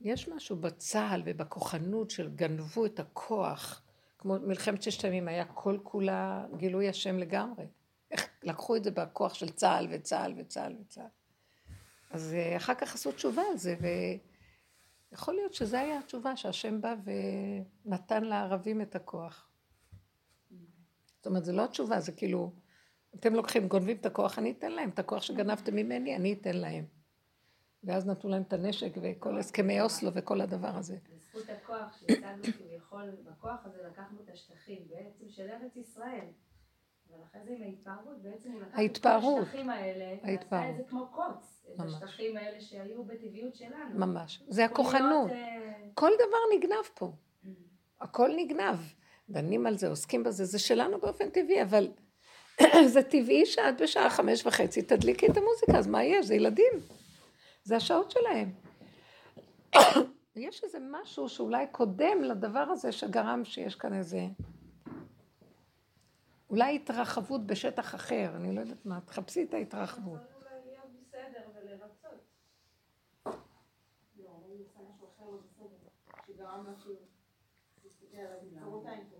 [0.00, 3.82] יש משהו בצה"ל ובכוחנות של גנבו את הכוח,
[4.18, 7.66] כמו מלחמת ששת הימים היה כל כולה גילוי השם לגמרי.
[8.10, 11.06] איך לקחו את זה בכוח של צה"ל וצה"ל וצה"ל וצה"ל.
[12.10, 13.76] אז אה, אחר כך עשו תשובה על זה,
[15.12, 16.94] ויכול להיות שזו הייתה התשובה, שהשם בא
[17.84, 19.48] ונתן לערבים את הכוח.
[21.16, 22.52] זאת אומרת, זו לא התשובה, זה כאילו,
[23.14, 26.84] אתם לוקחים, גונבים את הכוח, אני אתן להם, את הכוח שגנבתם ממני, אני אתן להם.
[27.84, 30.96] ואז נתנו להם את הנשק וכל הסכמי אוסלו וכל הדבר הזה.
[31.14, 36.26] בזכות הכוח שהצגנו כביכול, בכוח הזה לקחנו את השטחים בעצם של ארץ ישראל.
[37.10, 38.78] אבל אחרי זה עם ההתפארות, בעצם הוא לקח את.
[39.42, 40.70] השטחים האלה, ועשה.
[40.70, 41.51] את זה כמו קוץ.
[41.70, 41.80] את.
[41.80, 43.94] השטחים האלה שהיו בטבעיות שלנו.
[43.94, 44.42] ממש.
[44.48, 45.30] זה הכוחנות.
[45.30, 47.12] להיות, אה, כל דבר נגנב פה.
[48.00, 48.78] הכל נגנב.
[49.30, 51.88] דנים על זה, עוסקים בזה, זה שלנו באופן טבעי, אבל
[52.92, 56.26] זה טבעי שאת בשעה חמש וחצי תדליקי את המוזיקה, אז מה יש?
[56.26, 56.72] זה ילדים.
[57.64, 58.52] זה השעות שלהם.
[60.36, 64.20] יש איזה משהו שאולי קודם לדבר הזה שגרם שיש כאן איזה...
[66.50, 70.31] אולי התרחבות בשטח אחר, אני לא יודעת מה, תחפשי את ההתרחבות.
[71.72, 72.20] ולרצות.
[74.16, 75.76] לא, אבל היא עושה משהו אחר לא בסדר,
[76.26, 76.94] שגרם לה שהוא
[77.82, 79.16] תסתכל עליו בצורות עין פה.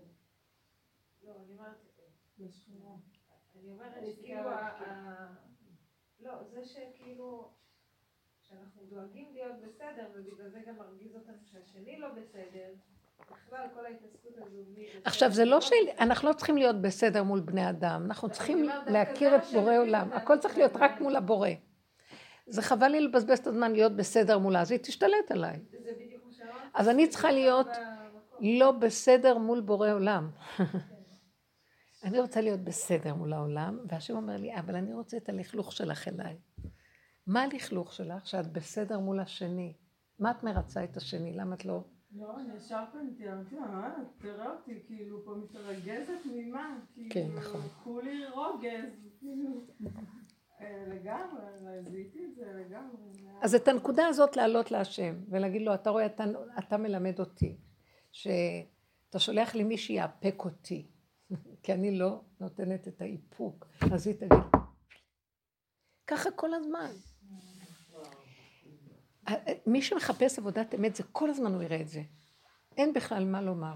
[1.23, 1.77] לא, אני אומרת.
[3.55, 4.49] אני אומרת שכאילו.
[4.49, 5.33] ה-
[6.19, 7.51] לא, זה שכאילו,
[8.41, 12.73] שאנחנו דואגים להיות בסדר, ובגלל זה גם מרגיז אותנו שהשני לא בסדר,
[13.31, 15.75] בכלל כל ההתעסקות הזו, מי עכשיו זה לא מי של...
[15.99, 20.37] אנחנו לא צריכים להיות בסדר מול בני אדם, אנחנו צריכים להכיר את בורא עולם, הכל
[20.39, 21.01] צריך להיות רק.
[21.01, 21.49] מול הבורא.
[22.45, 25.59] זה חבל לי לבזבז את הזמן להיות בסדר מולה, אז היא תשתלט עליי.
[26.73, 27.67] אז אני צריכה להיות
[28.39, 30.29] לא בסדר מול בורא עולם.
[32.03, 36.07] אני רוצה להיות בסדר מול העולם, והשם אומר לי, אבל אני רוצה את הלכלוך שלך
[36.07, 36.37] אליי.
[37.27, 38.27] מה הלכלוך שלך?
[38.27, 39.73] שאת בסדר מול השני.
[40.19, 41.33] מה את מרצה את השני?
[41.33, 41.83] למה את לא...
[42.15, 42.83] לא, אני ישר
[43.21, 46.79] לה, מה, תראה אותי, כאילו, פה מתרגזת ממה?
[46.95, 47.61] כן, כאילו, נכון.
[47.83, 49.65] כולי רוגז, כאילו.
[50.87, 51.43] לגמרי,
[51.81, 52.97] זיהיתי את זה לגמרי.
[53.41, 56.23] אז את הנקודה הזאת להעלות להשם, ולהגיד לו, אתה רואה, אתה,
[56.59, 57.57] אתה מלמד אותי,
[58.11, 60.87] שאתה שולח לי מי שיאפק אותי,
[61.63, 64.43] כי אני לא נותנת את האיפוק, אז היא תגיד,
[66.07, 66.91] ככה כל הזמן.
[69.67, 72.01] מי שמחפש עבודת אמת, זה כל הזמן הוא יראה את זה.
[72.77, 73.73] אין בכלל מה לומר.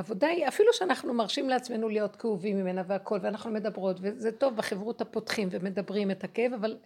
[0.00, 5.00] עבודה היא, אפילו שאנחנו מרשים לעצמנו להיות כאובים ממנה והכל, ואנחנו מדברות, וזה טוב בחברות
[5.00, 6.78] הפותחים ומדברים את הכאב, אבל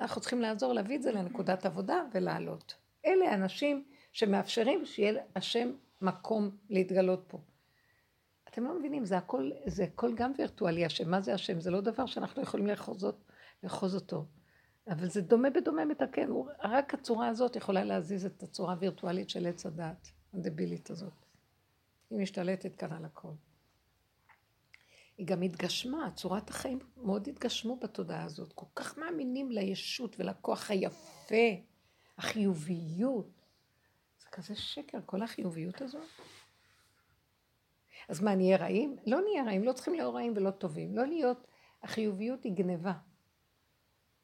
[0.00, 2.74] אנחנו צריכים לעזור להביא את זה לנקודת עבודה ולעלות.
[3.06, 7.38] אלה אנשים שמאפשרים שיהיה השם מקום להתגלות פה.
[8.48, 11.10] אתם לא מבינים, זה הכל, זה הכל גם וירטואלי השם.
[11.10, 11.60] מה זה השם?
[11.60, 12.66] זה לא דבר שאנחנו יכולים
[13.62, 14.24] לאחוז אותו.
[14.88, 16.30] אבל זה דומה בדומה מתקן.
[16.64, 21.21] רק הצורה הזאת יכולה להזיז את הצורה הווירטואלית של עץ הדעת, הדבילית הזאת.
[22.12, 23.32] היא משתלטת כאן על הכל.
[25.18, 28.52] היא גם התגשמה, צורת החיים מאוד התגשמו בתודעה הזאת.
[28.52, 31.62] כל כך מאמינים לישות ולכוח היפה,
[32.18, 33.46] החיוביות.
[34.18, 36.06] זה כזה שקר, כל החיוביות הזאת.
[38.08, 38.96] אז מה, נהיה רעים?
[39.06, 40.96] לא נהיה רעים, לא צריכים להיות רעים ולא טובים.
[40.96, 41.46] לא להיות,
[41.82, 42.92] החיוביות היא גניבה.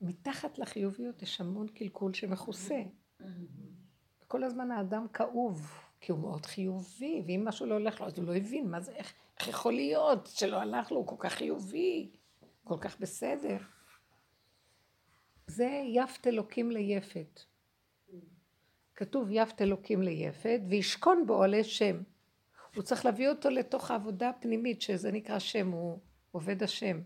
[0.01, 2.82] מתחת לחיוביות יש המון קלקול שמכוסה.
[4.27, 8.27] כל הזמן האדם כאוב, כי הוא מאוד חיובי, ואם משהו לא הולך לו, אז הוא
[8.27, 12.11] לא הבין מה זה, איך, איך יכול להיות שלא הלך לו, הוא כל כך חיובי,
[12.65, 13.57] כל כך בסדר.
[15.47, 17.41] זה יפת אלוקים ליפת.
[18.95, 22.03] כתוב יפת אלוקים ליפת, וישכון בו עלי שם.
[22.75, 25.99] הוא צריך להביא אותו לתוך העבודה הפנימית, שזה נקרא שם, הוא
[26.33, 27.01] עובד השם.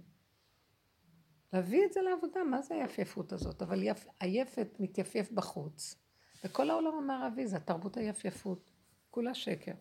[1.52, 3.62] להביא את זה לעבודה, מה זה היפייפות הזאת?
[3.62, 4.06] אבל יפ...
[4.20, 5.96] היפת מתייפייף בחוץ.
[6.44, 8.71] וכל העולם המערבי זה התרבות היפייפות.
[9.12, 9.72] כולה שקר.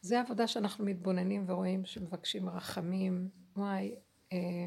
[0.00, 3.94] זה העבודה שאנחנו מתבוננים ורואים שמבקשים רחמים, וואי,
[4.32, 4.66] אה,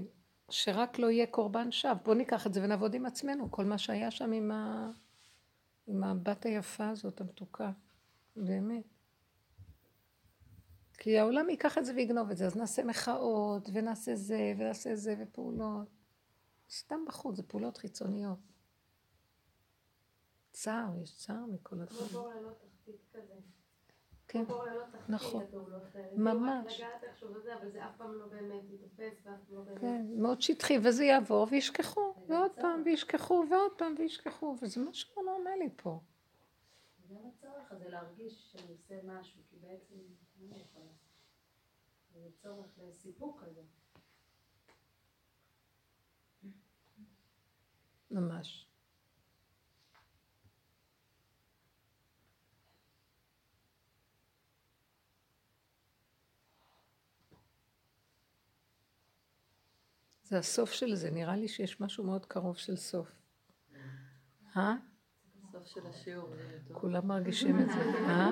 [0.49, 1.93] שרק לא יהיה קורבן שווא.
[1.93, 4.89] בואו ניקח את זה ונעבוד עם עצמנו, כל מה שהיה שם עם, ה...
[5.87, 7.71] עם הבת היפה הזאת, המתוקה,
[8.35, 8.83] באמת.
[10.97, 15.15] כי העולם ייקח את זה ויגנוב את זה, אז נעשה מחאות, ונעשה זה, ונעשה זה,
[15.19, 15.87] ופעולות.
[16.69, 18.52] סתם בחוץ, זה פעולות חיצוניות.
[20.53, 22.07] צער, יש צער מכל הדברים.
[22.09, 23.33] כמו בור ללא תחתית כזה.
[24.27, 25.43] כן, תחתית, נכון.
[26.15, 26.81] ממש.
[27.17, 28.63] כאילו אבל זה אף פעם לא באמת
[29.23, 29.79] פעם לא.
[29.79, 35.31] כן, מאוד שטחי, וזה יעבור, וישכחו, ועוד פעם, וישכחו, ועוד פעם, וישכחו, וזה משהו לא
[35.31, 35.99] נורמלי פה.
[37.09, 39.95] גם הצורך הזה להרגיש שאני עושה משהו, כי בעצם
[40.39, 41.03] מה אני יכולה לעשות?
[42.13, 43.61] זה צורך לסיפוק כזה.
[48.11, 48.72] ממש.
[60.33, 63.07] זה הסוף של זה, נראה לי שיש משהו מאוד קרוב של סוף.
[64.57, 64.75] אה?
[65.51, 66.29] סוף של השיעור.
[66.71, 67.79] כולם מרגישים את זה.
[68.07, 68.29] אה?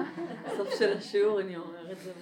[0.57, 2.14] סוף של השיעור אני אומרת זה.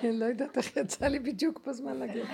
[0.00, 2.24] אני לא יודעת איך יצא לי בדיוק בזמן להגיד.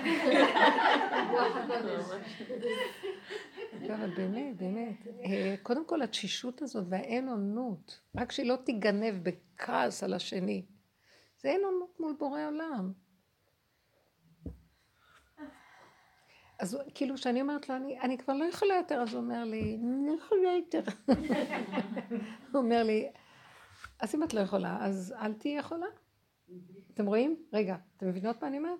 [3.81, 5.07] לא, אבל באמת, באמת.
[5.25, 10.65] אה, קודם כל התשישות הזאת והאין אונות, רק שהיא לא תיגנב בכעס על השני.
[11.41, 13.04] זה אין אונות מול בורא עולם.
[16.59, 19.79] אז כאילו כשאני אומרת לו, אני, אני כבר לא יכולה יותר, אז הוא אומר לי,
[19.83, 20.81] אני לא יכולה יותר.
[22.51, 23.09] הוא אומר לי,
[23.99, 25.87] אז אם את לא יכולה, אז אל תהיי יכולה.
[26.93, 27.35] אתם רואים?
[27.53, 28.79] רגע, אתם מבינות מה אני אומרת?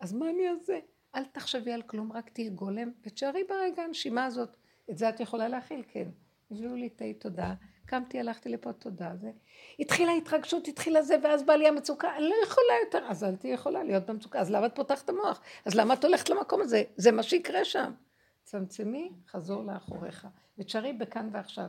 [0.00, 0.78] אז מה אני אעשה?
[1.14, 4.56] אל תחשבי על כלום, רק תהיי גולם, ותשארי ברגע הנשימה הזאת.
[4.90, 6.08] את זה את יכולה להכיל, כן.
[6.50, 7.54] הביאו לי תהי תודה,
[7.86, 9.16] קמתי, הלכתי לפה, תודה.
[9.16, 9.30] זה...
[9.78, 13.52] התחילה התרגשות, התחילה זה, ואז בא לי המצוקה, אני לא יכולה יותר, אז אל תהיי
[13.52, 15.40] יכולה להיות במצוקה, אז למה את פותחת המוח?
[15.64, 16.82] אז למה את הולכת למקום הזה?
[16.96, 17.92] זה מה שיקרה שם.
[18.44, 20.26] צמצמי, חזור לאחוריך,
[20.58, 21.66] ותשארי בכאן ועכשיו.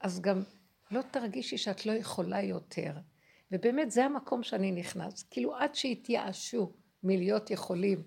[0.00, 0.42] אז גם
[0.90, 2.92] לא תרגישי שאת לא יכולה יותר.
[3.52, 5.22] ובאמת זה המקום שאני נכנס.
[5.22, 6.72] כאילו עד שיתייאשו
[7.02, 8.02] מלהיות יכולים,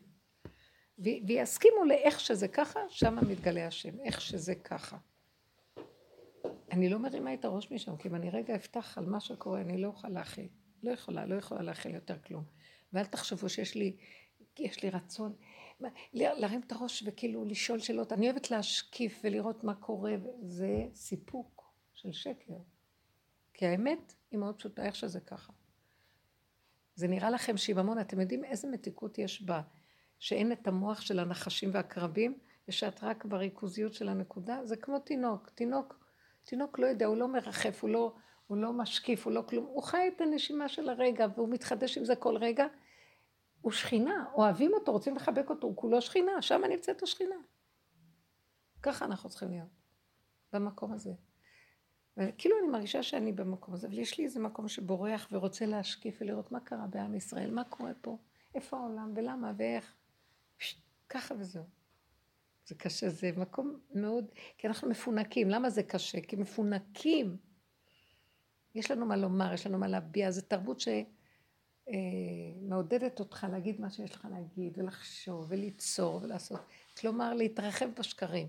[0.99, 4.97] ויסכימו לאיך שזה ככה, שם מתגלה השם, איך שזה ככה.
[6.71, 9.81] אני לא מרימה את הראש משם, כי אם אני רגע אפתח על מה שקורה, אני
[9.81, 10.47] לא אוכל להכיל.
[10.83, 12.43] לא יכולה, לא יכולה להכיל יותר כלום.
[12.93, 13.95] ואל תחשבו שיש לי
[14.59, 15.33] יש לי רצון
[16.13, 18.13] להרים את הראש וכאילו לשאול שאלות.
[18.13, 22.53] אני אוהבת להשקיף ולראות מה קורה, זה סיפוק של שקר.
[23.53, 25.53] כי האמת היא מאוד פשוטה, איך שזה ככה.
[26.95, 29.61] זה נראה לכם שיממון, אתם יודעים איזה מתיקות יש בה,
[30.19, 35.49] שאין את המוח של הנחשים והקרבים, ושאת רק בריכוזיות של הנקודה, זה כמו תינוק.
[35.49, 36.00] תינוק,
[36.43, 38.15] תינוק לא יודע, הוא לא מרחף, הוא לא,
[38.47, 42.05] הוא לא משקיף, הוא לא כלום, הוא חי את הנשימה של הרגע, והוא מתחדש עם
[42.05, 42.65] זה כל רגע.
[43.61, 47.35] הוא שכינה, אוהבים אותו, רוצים לחבק אותו, הוא כולו שכינה, שם נמצאת השכינה.
[48.83, 49.69] ככה אנחנו צריכים להיות,
[50.53, 51.11] במקום הזה.
[52.17, 56.51] וכאילו אני מרגישה שאני במקום הזה, אבל יש לי איזה מקום שבורח ורוצה להשקיף ולראות
[56.51, 58.17] מה קרה בעם ישראל, מה קורה פה,
[58.55, 59.95] איפה העולם ולמה ואיך.
[61.09, 61.80] ככה וזהו.
[62.71, 64.25] זה קשה, זה מקום מאוד,
[64.57, 65.49] כי אנחנו מפונקים.
[65.49, 66.21] למה זה קשה?
[66.21, 67.37] כי מפונקים.
[68.75, 70.81] יש לנו מה לומר, יש לנו מה להביע, זו תרבות
[71.87, 76.59] שמעודדת אותך להגיד מה שיש לך להגיד, ולחשוב, וליצור, ולעשות.
[76.97, 78.47] כלומר, להתרחב בשקרים.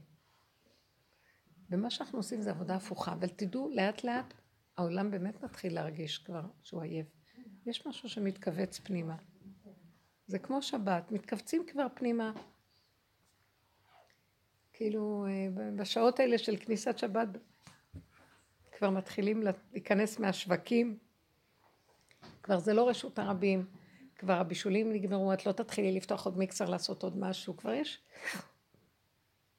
[1.70, 4.34] ומה שאנחנו עושים זה עבודה הפוכה, אבל תדעו, לאט לאט
[4.76, 7.06] העולם באמת מתחיל להרגיש כבר שהוא עייף.
[7.66, 9.16] יש משהו שמתכווץ פנימה.
[10.26, 12.32] זה כמו שבת, מתכווצים כבר פנימה.
[14.82, 17.28] כאילו, אה, בשעות האלה של כניסת שבת
[18.78, 19.42] כבר מתחילים
[19.72, 20.98] להיכנס מהשווקים.
[22.42, 23.66] כבר זה לא רשות הרבים,
[24.16, 28.00] כבר הבישולים נגמרו, את לא תתחילי לפתוח עוד מיקסר לעשות עוד משהו, כבר יש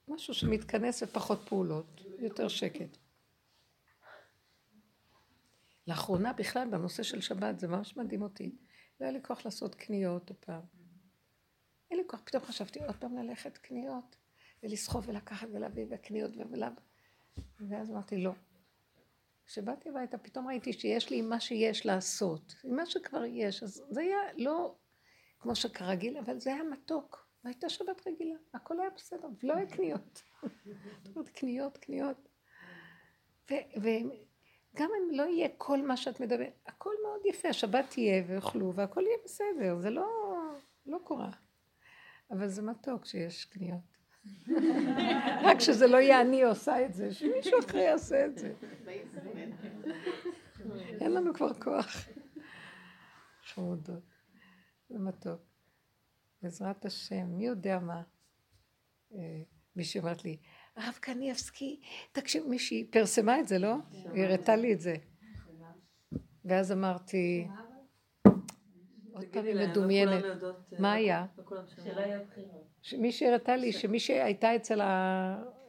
[0.08, 2.98] משהו שמתכנס ופחות פעולות, יותר שקט.
[5.88, 8.56] לאחרונה בכלל בנושא של שבת זה ממש מדהים אותי.
[9.00, 10.62] לא היה לי כוח לעשות קניות הפעם.
[11.92, 14.23] אין לי כוח, פתאום חשבתי עוד פעם ללכת קניות
[14.64, 16.68] ולסחוב ולקחת ולהביא בקניות ולאו.
[17.60, 18.32] ואז אמרתי לא.
[19.46, 24.18] כשבאתי הביתה פתאום ראיתי שיש לי מה שיש לעשות, מה שכבר יש, אז זה היה
[24.38, 24.76] לא
[25.40, 27.28] כמו שכרגיל, אבל זה היה מתוק.
[27.44, 30.24] והייתה שבת רגילה, הכל היה בסדר, ולא היה קניות.
[31.34, 32.30] קניות, קניות.
[33.52, 39.02] וגם אם לא יהיה כל מה שאת מדברת, הכל מאוד יפה, השבת תהיה ויאכלו, והכל
[39.02, 40.08] יהיה בסדר, זה לא,
[40.86, 41.32] לא קורה.
[42.32, 43.93] אבל זה מתוק שיש קניות.
[45.46, 48.54] רק שזה לא יהיה אני עושה את זה, שמישהו אחר יעשה את זה.
[51.02, 52.08] אין לנו כבר כוח.
[53.44, 54.04] חמודות.
[54.90, 55.42] זה מתוק.
[56.42, 58.02] בעזרת השם, מי יודע מה.
[59.14, 59.42] אה,
[59.76, 60.38] מישהי אומרת לי,
[60.76, 61.80] הרב קניאבסקי,
[62.12, 63.76] תקשיב, מישהי פרסמה את זה, לא?
[64.14, 64.96] היא הראתה לי את זה.
[66.46, 67.48] ואז אמרתי,
[69.14, 70.24] עוד פעם היא מדומיינת.
[70.24, 71.26] אה, מה היה?
[71.84, 72.73] שלא יהיו בחירות.
[72.98, 74.82] מישהי הראתה לי שמישהי הייתה אצל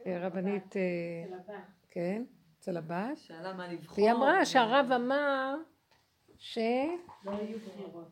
[0.05, 1.37] הרבנית, אה,
[1.89, 2.23] כן,
[2.59, 4.03] אצל הבת, שאלה מה לבחור.
[4.03, 5.55] והיא אמרה שהרב אמר
[6.37, 6.57] ש...
[7.25, 8.11] לא יהיו בחירות.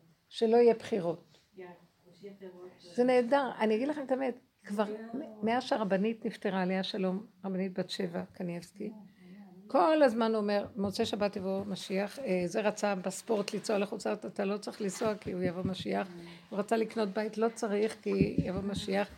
[2.78, 2.94] שלא.
[2.94, 4.84] זה נהדר, אני אגיד לכם את האמת, כבר
[5.42, 8.92] מאז שהרבנית נפטרה, עליה שלום, רבנית בת שבע, קניאבסקי,
[9.74, 14.56] כל הזמן אומר, מוצאי שבת יבוא משיח, אה, זה רצה בספורט לנסוע לארץ, אתה לא
[14.56, 16.08] צריך לנסוע כי הוא יבוא משיח,
[16.50, 19.08] הוא רצה לקנות בית, לא צריך כי יבוא משיח,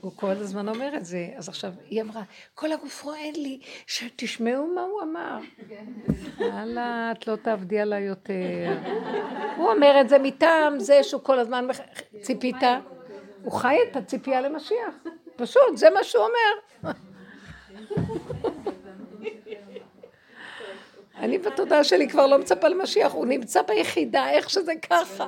[0.00, 2.22] הוא כל הזמן אומר את זה, אז עכשיו היא אמרה,
[2.54, 5.38] כל הגוף רועד לי, שתשמעו מה הוא אמר.
[6.38, 8.78] יאללה, את לא תעבדי עליי יותר.
[9.56, 11.66] הוא אומר את זה מטעם זה שהוא כל הזמן
[12.20, 12.62] ציפית,
[13.42, 14.94] הוא חי את הציפייה למשיח,
[15.36, 16.92] פשוט, זה מה שהוא אומר.
[21.20, 25.26] אני בתודעה שלי כבר לא מצפה למשיח, הוא נמצא ביחידה, איך שזה ככה.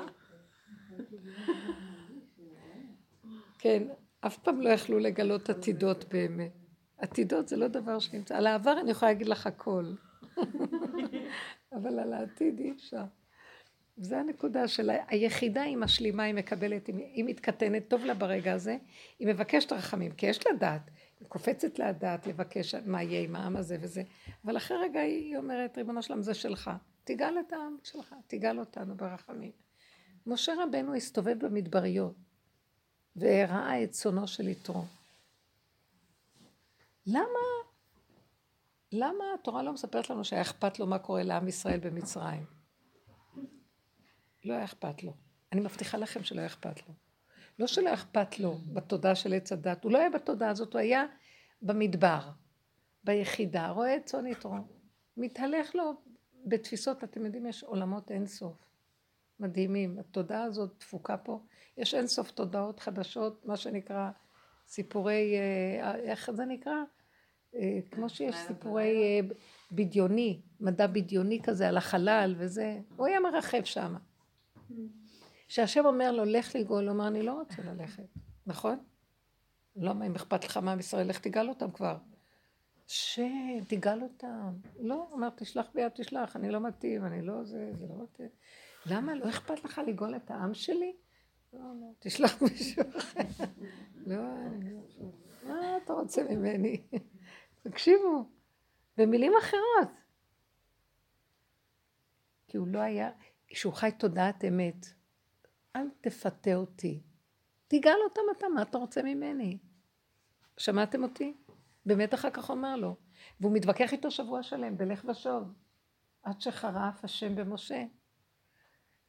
[3.59, 3.83] כן,
[4.21, 6.53] אף פעם לא יכלו לגלות עתידות באמת.
[6.99, 8.37] עתידות זה לא דבר שנמצא.
[8.37, 9.85] על העבר אני יכולה להגיד לך הכל.
[11.77, 13.03] אבל על העתיד אי אפשר.
[13.97, 18.77] זה הנקודה של היחידה היא משלימה, היא מקבלת, היא- מתקטנת, טוב לה ברגע הזה,
[19.19, 20.91] היא מבקשת רחמים, כי יש לה דעת,
[21.29, 24.03] קופצת לה דעת לבקש מה יהיה עם העם הזה וזה,
[24.45, 26.71] אבל אחרי רגע היא אומרת, ריבונו שלם זה שלך,
[27.05, 29.53] תגאל את העם שלך, תגאל אותנו ברחמים.
[30.27, 32.15] משה רבנו הסתובב במדבריות,
[33.17, 34.85] וראה את צונו של יתרו.
[37.07, 37.41] למה,
[38.93, 42.45] למה התורה לא מספרת לנו שהיה אכפת לו מה קורה לעם ישראל במצרים?
[44.45, 45.13] לא היה אכפת לו.
[45.53, 46.95] אני מבטיחה לכם שלא היה אכפת לו.
[47.59, 51.05] לא שלא אכפת לו בתודעה של עץ הדת, הוא לא היה בתודעה הזאת, הוא היה
[51.63, 52.31] במדבר,
[53.05, 54.55] ביחידה, רואה את צאן יתרו.
[55.17, 55.93] מתהלך לו
[56.47, 58.73] בתפיסות, אתם יודעים, יש עולמות אינסוף.
[59.43, 59.99] מדהימים.
[59.99, 61.41] התודעה הזאת דפוקה פה.
[61.77, 64.11] יש אינסוף תודעות חדשות, מה שנקרא
[64.67, 66.77] סיפורי, אה, איך זה נקרא?
[67.55, 69.35] אה, כמו שיש סיפורי אה,
[69.73, 73.95] בדיוני, מדע בדיוני כזה על החלל וזה, הוא היה מרחב שם.
[75.53, 78.07] שהשם אומר לו, לך לגאול, הוא אומר, אני לא רוצה ללכת,
[78.47, 78.85] נכון?
[79.77, 81.97] למה, אם אכפת לך מעם ישראל, לך תגאל אותם כבר.
[82.87, 84.53] שם, תגאל אותם.
[84.81, 88.29] לא, אומר, תשלח ביד, תשלח, אני לא מתאים, אני לא זה, זה לא מתאים.
[88.87, 90.97] למה, לא אכפת לך לגאול את העם שלי?
[91.53, 93.45] לא, לא, תשלח מישהו אחר.
[94.07, 94.17] לא,
[94.63, 95.09] לא.
[95.49, 96.83] מה אתה רוצה ממני?
[97.63, 98.29] תקשיבו,
[98.97, 99.89] במילים אחרות.
[102.49, 103.11] כי הוא לא היה,
[103.53, 105.02] שהוא חי תודעת אמת.
[105.77, 107.01] אל תפתה אותי.
[107.69, 109.59] תגאל אותם אתה, מה אתה רוצה ממני?
[110.57, 111.35] שמעתם אותי?
[111.87, 112.97] באמת אחר כך אומר לו.
[113.41, 115.53] והוא מתווכח איתו שבוע שלם, בלך ושוב.
[116.23, 117.85] עד שחרף השם במשה.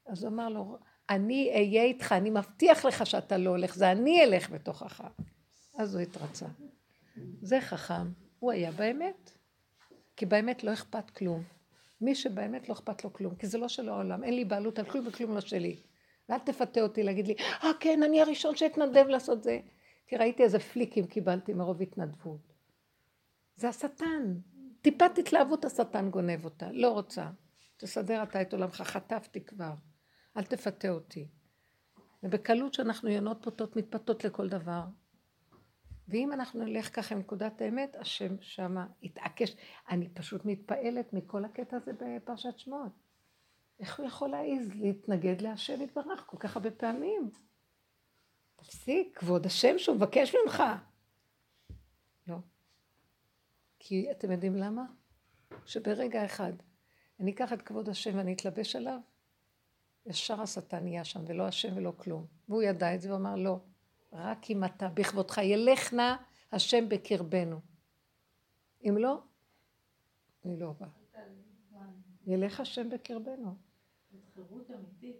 [0.07, 0.77] אז הוא אמר לו,
[1.09, 5.03] אני אהיה איתך, אני מבטיח לך שאתה לא הולך, זה אני אלך בתוכך.
[5.77, 6.45] אז הוא התרצה.
[7.41, 9.31] זה חכם, הוא היה באמת.
[10.15, 11.43] כי באמת לא אכפת כלום.
[12.01, 14.85] מי שבאמת לא אכפת לו כלום, כי זה לא של העולם, אין לי בעלות על
[14.85, 15.77] כלום וכלום לא שלי.
[16.29, 19.59] ואל תפתה אותי להגיד לי, אה כן, אני הראשון שאתנדב לעשות זה.
[20.07, 22.53] כי ראיתי איזה פליקים קיבלתי מרוב התנדבות.
[23.55, 24.39] זה השטן.
[24.81, 27.29] טיפת התלהבות השטן גונב אותה, לא רוצה.
[27.77, 29.73] תסדר אתה את עולמך, חטפתי כבר.
[30.37, 31.27] אל תפתה אותי.
[32.23, 34.83] ובקלות שאנחנו יונות פוטות מתפתות לכל דבר.
[36.07, 39.55] ואם אנחנו נלך ככה עם נקודת האמת, השם שמה יתעקש.
[39.89, 42.91] אני פשוט מתפעלת מכל הקטע הזה בפרשת שמות.
[43.79, 47.31] איך הוא יכול להעיז להתנגד להשם יתברך כל כך הרבה פעמים?
[48.55, 50.63] תפסיק, כבוד השם שהוא מבקש ממך.
[52.27, 52.37] לא.
[53.79, 54.85] כי אתם יודעים למה?
[55.65, 56.53] שברגע אחד
[57.19, 58.99] אני אקח את כבוד השם ואני אתלבש עליו,
[60.05, 62.25] ישר השטן יהיה שם, ולא השם ולא כלום.
[62.49, 63.59] והוא ידע את זה ואמר, לא,
[64.13, 66.15] רק אם אתה בכבודך, ילך נא
[66.51, 67.59] השם בקרבנו.
[68.83, 69.21] אם לא,
[70.45, 71.02] אני לא באה.
[72.27, 73.55] ילך השם בקרבנו.
[74.35, 75.15] חירות אמיתית.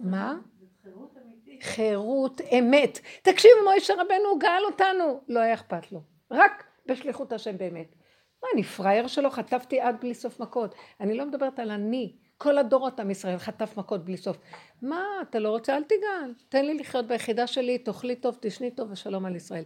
[0.00, 0.38] מה?
[0.82, 1.62] חירות אמיתית.
[1.62, 2.98] חירות אמת.
[3.22, 5.20] תקשיבו, מוישה רבנו גאל אותנו.
[5.28, 6.00] לא היה אכפת לו.
[6.30, 7.94] רק בשליחות השם באמת.
[8.42, 9.30] מה, אני פראייר שלו?
[9.30, 10.74] חטפתי עד בלי סוף מכות.
[11.00, 12.16] אני לא מדברת על אני.
[12.36, 14.36] כל הדורות עם ישראל חטף מכות בלי סוף.
[14.82, 15.76] מה, אתה לא רוצה?
[15.76, 16.34] אל תגאל.
[16.48, 19.64] תן לי לחיות ביחידה שלי, תאכלי טוב, תשני טוב ושלום על ישראל.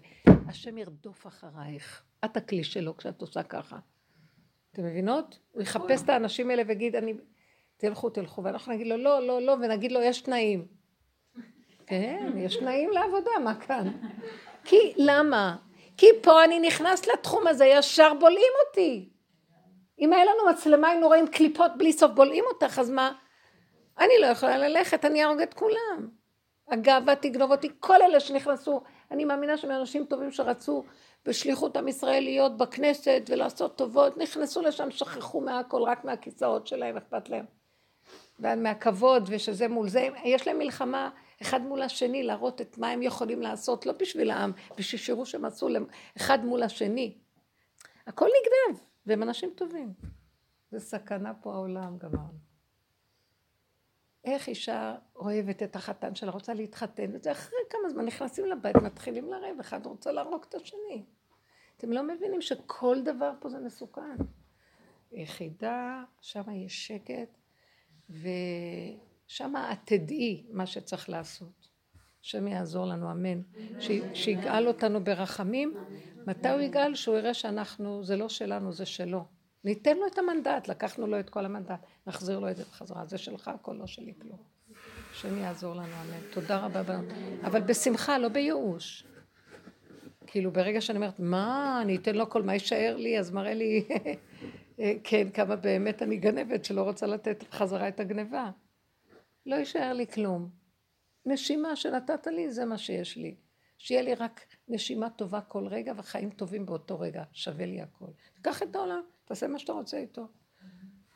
[0.49, 2.03] השם ירדוף אחרייך.
[2.25, 3.79] את הכלי שלו כשאת עושה ככה.
[4.73, 5.39] אתם מבינות?
[5.53, 7.15] הוא יחפש את האנשים האלה ויגיד, אני...
[7.77, 10.67] תלכו, תלכו, ואנחנו נגיד לו, לא, לא, לא, ונגיד לו, יש תנאים.
[11.87, 13.89] כן, יש תנאים לעבודה, מה כאן?
[14.65, 15.57] כי, למה?
[15.97, 19.09] כי פה אני נכנס לתחום הזה, ישר בולעים אותי.
[19.99, 23.13] אם היה לנו מצלמה, היינו רואים קליפות בלי סוף, בולעים אותך, אז מה?
[23.99, 26.09] אני לא יכולה ללכת, אני אהרוג את כולם.
[26.69, 30.85] הגאווה תגנוב אותי, כל אלה שנכנסו, אני מאמינה שהם אנשים טובים שרצו
[31.27, 37.29] בשליחות עם ישראל להיות בכנסת ולעשות טובות, נכנסו לשם, שכחו מהכל, רק מהכיסאות שלהם, אכפת
[37.29, 37.45] להם.
[38.41, 41.11] ומהכבוד, ושזה מול זה, יש להם מלחמה
[41.43, 45.45] אחד מול השני, להראות את מה הם יכולים לעשות, לא בשביל העם, בשביל שיראו שהם
[45.45, 45.69] עשו
[46.17, 47.19] אחד מול השני.
[48.07, 49.93] הכל נגנב, והם אנשים טובים.
[50.71, 52.52] זה סכנה פה העולם, גמרנו.
[54.25, 59.31] איך אישה אוהבת את החתן שלה, רוצה להתחתן, וזה אחרי כמה זמן נכנסים לבית, מתחילים
[59.31, 61.05] לריב, אחד רוצה להרוג את השני.
[61.77, 64.17] אתם לא מבינים שכל דבר פה זה מסוכן.
[65.13, 67.39] יחידה, שם יש שקט,
[68.11, 71.69] ושם את תדעי מה שצריך לעשות.
[72.25, 73.43] השם יעזור לנו, אמן.
[74.15, 75.75] שיגאל אותנו ברחמים.
[76.27, 76.95] מתי הוא יגאל?
[76.95, 79.25] שהוא יראה שאנחנו, זה לא שלנו, זה שלו.
[79.65, 83.07] ניתן לו את המנדט, לקחנו לו את כל המנדט, נחזיר לו את זה בחזרה.
[83.07, 84.39] זה שלך, הכל לא שלי כלום.
[85.13, 86.31] השם יעזור לנו, אמן.
[86.31, 87.01] תודה רבה.
[87.45, 89.05] אבל בשמחה, לא בייאוש.
[90.27, 93.89] כאילו ברגע שאני אומרת, מה, אני אתן לו כל מה יישאר לי, אז מראה לי,
[95.05, 98.51] כן, כמה באמת אני גנבת שלא רוצה לתת בחזרה את הגניבה.
[99.47, 100.51] לא יישאר לי כלום.
[101.27, 103.35] נשימה שנתת לי, זה מה שיש לי.
[103.79, 108.11] שיהיה לי רק נשימה טובה כל רגע וחיים טובים באותו רגע, שווה לי הכל.
[108.43, 109.03] קח את העולם,
[109.33, 110.27] תעשה מה שאתה רוצה איתו.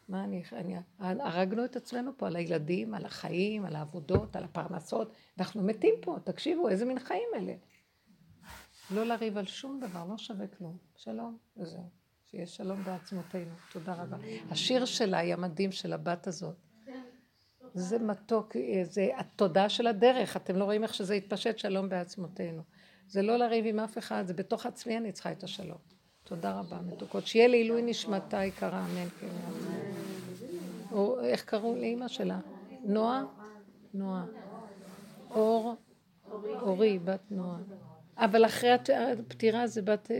[0.08, 5.12] מה אני, אני, הרגנו את עצמנו פה על הילדים, על החיים, על העבודות, על הפרנסות,
[5.38, 7.54] אנחנו מתים פה, תקשיבו, איזה מין חיים אלה.
[8.90, 10.76] לא לריב על שום דבר, לא שווה כלום.
[10.96, 11.90] שלום, וזהו.
[12.30, 13.54] שיהיה שלום בעצמותינו.
[13.72, 14.16] תודה רבה.
[14.50, 16.56] השיר שלה היא המדהים של הבת הזאת.
[17.74, 22.62] זה מתוק, זה התודעה של הדרך, אתם לא רואים איך שזה התפשט שלום בעצמותינו.
[23.06, 25.95] זה לא לריב עם אף אחד, זה בתוך עצמי אני צריכה את השלום.
[26.28, 27.26] תודה רבה, מתוקות.
[27.26, 29.08] שיהיה לעילוי נשמתה יקרה, אמן.
[29.20, 29.26] כן.
[30.92, 32.38] או איך קראו לאימא שלה?
[32.84, 33.24] נועה?
[33.94, 34.24] נועה.
[35.30, 35.74] אור?
[36.60, 37.58] אורי, בת נועה.
[38.16, 40.10] אבל אחרי הפטירה זה בת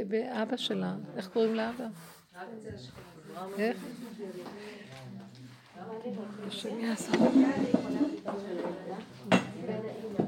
[0.43, 0.97] אבא שלה.
[1.17, 1.87] איך קוראים לאבא?
[3.59, 3.77] איך?